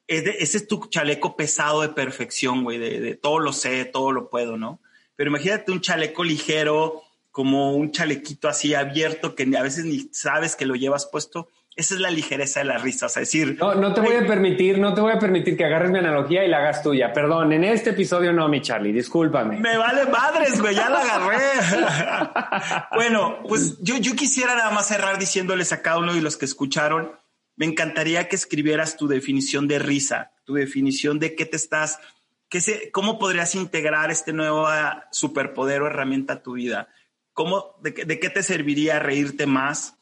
ese 0.07 0.57
es 0.57 0.67
tu 0.67 0.87
chaleco 0.87 1.35
pesado 1.35 1.81
de 1.81 1.89
perfección, 1.89 2.63
güey, 2.63 2.77
de, 2.77 2.99
de, 2.99 3.15
todo 3.15 3.39
lo 3.39 3.53
sé, 3.53 3.85
todo 3.85 4.11
lo 4.11 4.29
puedo, 4.29 4.57
¿no? 4.57 4.79
Pero 5.15 5.29
imagínate 5.29 5.71
un 5.71 5.81
chaleco 5.81 6.23
ligero, 6.23 7.03
como 7.37 7.75
un 7.75 7.91
chalequito 7.91 8.47
así 8.47 8.73
abierto 8.73 9.35
que 9.35 9.43
a 9.55 9.61
veces 9.61 9.85
ni 9.85 10.09
sabes 10.11 10.55
que 10.55 10.65
lo 10.65 10.73
llevas 10.73 11.05
puesto 11.05 11.49
esa 11.77 11.93
es 11.93 11.99
la 11.99 12.09
ligereza 12.09 12.61
de 12.61 12.65
la 12.65 12.79
risa, 12.79 13.05
o 13.05 13.09
sea, 13.09 13.19
decir... 13.19 13.55
No, 13.59 13.75
no 13.75 13.93
te 13.93 14.01
voy 14.01 14.15
a 14.15 14.25
permitir, 14.25 14.79
no 14.79 14.95
te 14.95 15.01
voy 15.01 15.11
a 15.11 15.19
permitir 15.19 15.55
que 15.55 15.63
agarres 15.63 15.91
mi 15.91 15.99
analogía 15.99 16.43
y 16.43 16.47
la 16.47 16.57
hagas 16.57 16.81
tuya. 16.81 17.13
Perdón, 17.13 17.53
en 17.53 17.63
este 17.63 17.91
episodio 17.91 18.33
no, 18.33 18.49
mi 18.49 18.61
Charlie, 18.61 18.91
discúlpame. 18.91 19.59
Me 19.59 19.77
vale 19.77 20.07
madres, 20.07 20.59
güey, 20.59 20.73
ya 20.73 20.89
la 20.89 21.01
agarré. 21.01 21.37
bueno, 22.95 23.43
pues 23.47 23.77
yo, 23.81 23.95
yo 23.97 24.15
quisiera 24.15 24.55
nada 24.55 24.71
más 24.71 24.87
cerrar 24.87 25.19
diciéndoles 25.19 25.71
a 25.71 25.83
cada 25.83 25.99
uno 25.99 26.15
de 26.15 26.21
los 26.21 26.35
que 26.35 26.45
escucharon, 26.45 27.11
me 27.55 27.67
encantaría 27.67 28.27
que 28.27 28.35
escribieras 28.35 28.97
tu 28.97 29.07
definición 29.07 29.67
de 29.67 29.77
risa, 29.77 30.31
tu 30.45 30.55
definición 30.55 31.19
de 31.19 31.35
qué 31.35 31.45
te 31.45 31.57
estás, 31.57 31.99
qué 32.49 32.59
se, 32.59 32.89
cómo 32.89 33.19
podrías 33.19 33.53
integrar 33.53 34.09
este 34.09 34.33
nuevo 34.33 34.65
ah, 34.65 35.05
superpoder 35.11 35.83
o 35.83 35.87
herramienta 35.87 36.33
a 36.33 36.41
tu 36.41 36.53
vida. 36.53 36.87
¿Cómo, 37.33 37.75
de, 37.83 37.91
de 37.91 38.19
qué 38.19 38.31
te 38.31 38.41
serviría 38.41 38.97
reírte 38.97 39.45
más? 39.45 39.96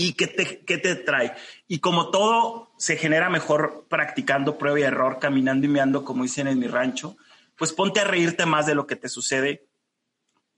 ¿Y 0.00 0.12
qué 0.12 0.28
te, 0.28 0.60
qué 0.60 0.78
te 0.78 0.94
trae? 0.94 1.34
Y 1.66 1.80
como 1.80 2.12
todo 2.12 2.70
se 2.78 2.96
genera 2.96 3.30
mejor 3.30 3.86
practicando 3.88 4.56
prueba 4.56 4.78
y 4.78 4.84
error, 4.84 5.18
caminando 5.18 5.66
y 5.66 5.68
meando, 5.68 6.04
como 6.04 6.22
dicen 6.22 6.46
en 6.46 6.60
mi 6.60 6.68
rancho, 6.68 7.16
pues 7.56 7.72
ponte 7.72 7.98
a 7.98 8.04
reírte 8.04 8.46
más 8.46 8.64
de 8.66 8.76
lo 8.76 8.86
que 8.86 8.94
te 8.94 9.08
sucede. 9.08 9.66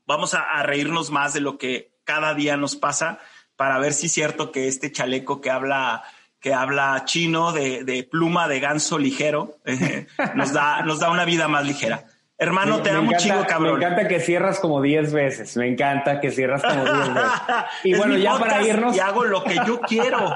Vamos 0.04 0.34
a, 0.34 0.62
reírnos 0.62 1.10
más 1.10 1.32
de 1.32 1.40
lo 1.40 1.56
que 1.56 1.90
cada 2.04 2.34
día 2.34 2.58
nos 2.58 2.76
pasa 2.76 3.18
para 3.56 3.78
ver 3.78 3.94
si 3.94 4.08
es 4.08 4.12
cierto 4.12 4.52
que 4.52 4.68
este 4.68 4.92
chaleco 4.92 5.40
que 5.40 5.48
habla 5.48 6.04
que 6.38 6.52
habla 6.52 7.06
chino 7.06 7.52
de, 7.52 7.82
de 7.84 8.02
pluma 8.02 8.46
de 8.46 8.60
ganso 8.60 8.98
ligero 8.98 9.56
eh, 9.64 10.06
nos 10.34 10.52
da 10.52 10.82
nos 10.82 11.00
da 11.00 11.10
una 11.10 11.24
vida 11.24 11.48
más 11.48 11.64
ligera. 11.64 12.04
Hermano, 12.42 12.80
te 12.80 12.88
amo 12.88 13.12
chingo, 13.18 13.44
cabrón. 13.46 13.78
Me 13.78 13.84
encanta 13.84 14.08
que 14.08 14.18
cierras 14.18 14.60
como 14.60 14.80
10 14.80 15.12
veces. 15.12 15.58
Me 15.58 15.68
encanta 15.68 16.20
que 16.20 16.30
cierras 16.30 16.62
como 16.62 16.84
10 16.84 17.14
veces. 17.14 17.30
Y 17.84 17.94
bueno, 17.94 18.16
ya 18.16 18.38
para 18.38 18.66
irnos. 18.66 18.96
Y 18.96 19.00
hago 19.00 19.24
lo 19.24 19.44
que 19.44 19.56
yo 19.66 19.78
quiero. 19.82 20.18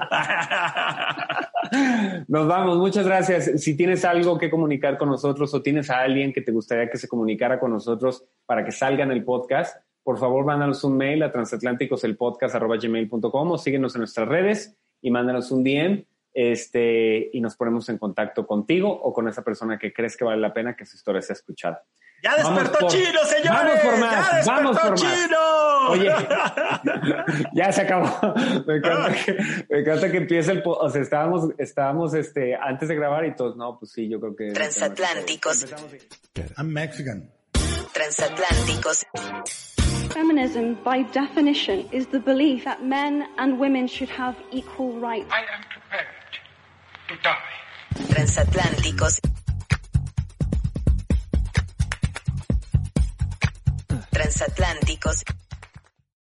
Nos 2.28 2.46
vamos. 2.46 2.76
Muchas 2.76 3.07
gracias. 3.07 3.52
Si 3.62 3.74
tienes 3.74 4.05
algo 4.05 4.36
que 4.36 4.50
comunicar 4.50 4.98
con 4.98 5.09
nosotros 5.09 5.55
o 5.55 5.62
tienes 5.62 5.88
a 5.88 6.00
alguien 6.00 6.34
que 6.34 6.42
te 6.42 6.52
gustaría 6.52 6.90
que 6.90 6.98
se 6.98 7.09
comunicara 7.09 7.59
con 7.59 7.70
nosotros 7.70 8.22
para 8.44 8.66
que 8.66 8.72
salga 8.72 9.02
en 9.02 9.11
el 9.11 9.24
podcast, 9.24 9.78
por 10.02 10.18
favor, 10.18 10.44
mándanos 10.44 10.84
un 10.84 10.98
mail 10.98 11.22
a 11.22 11.32
transatlánticoselpodcast.com 11.32 13.50
o 13.50 13.57
síguenos 13.57 13.94
en 13.94 14.00
nuestras 14.00 14.28
redes 14.28 14.76
y 15.00 15.11
mándanos 15.11 15.50
un 15.50 15.64
DM 15.64 16.05
este, 16.35 17.30
y 17.32 17.41
nos 17.41 17.57
ponemos 17.57 17.89
en 17.89 17.99
contacto 17.99 18.47
contigo 18.47 18.91
o 18.91 19.12
con 19.12 19.28
esa 19.28 19.43
persona 19.43 19.78
que 19.78 19.93
crees 19.93 20.16
que 20.16 20.24
vale 20.24 20.41
la 20.41 20.53
pena 20.53 20.76
que 20.76 20.85
su 20.85 20.97
historia 20.97 21.22
sea 21.22 21.35
escuchada. 21.35 21.85
Ya 22.24 22.37
despertó 22.37 22.89
Chino, 22.89 23.20
señores. 23.24 23.51
Vamos 23.51 23.80
por 23.80 23.99
más. 23.99 24.47
Ya 24.47 24.53
vamos 24.53 24.78
por 24.78 24.95
Chino. 24.95 25.11
más. 25.11 25.91
Oye, 25.91 26.11
ya 27.55 27.70
se 27.70 27.82
acabó. 27.82 28.35
Me 28.66 28.76
encanta 28.76 29.12
que, 29.12 29.32
me 29.68 29.80
encanta 29.80 30.11
que 30.11 30.16
empiece 30.16 30.53
el, 30.53 30.62
o 30.64 30.89
sea, 30.89 31.03
estábamos, 31.03 31.51
estábamos, 31.59 32.14
este, 32.14 32.57
antes 32.57 32.89
de 32.89 32.95
grabar 32.95 33.26
y 33.26 33.37
todos, 33.37 33.57
no, 33.57 33.78
pues 33.78 33.93
sí, 33.93 34.09
yo 34.09 34.18
creo 34.20 34.35
que. 34.35 34.53
Transatlánticos. 34.53 35.66
I'm 36.57 36.72
Mexican. 36.72 37.30
Transatlánticos. 37.93 39.05
Feminism, 40.14 40.74
by 40.82 41.03
definition, 41.12 41.87
is 41.93 42.07
the 42.07 42.20
belief 42.20 42.64
that 42.64 42.82
men 42.82 43.26
and 43.37 43.59
women 43.59 43.87
should 43.87 44.11
have 44.11 44.35
equal 44.51 44.99
rights. 44.99 45.30
I 45.30 45.41
am. 45.41 45.74
Transatlánticos. 48.08 49.20
Transatlánticos. 54.10 55.24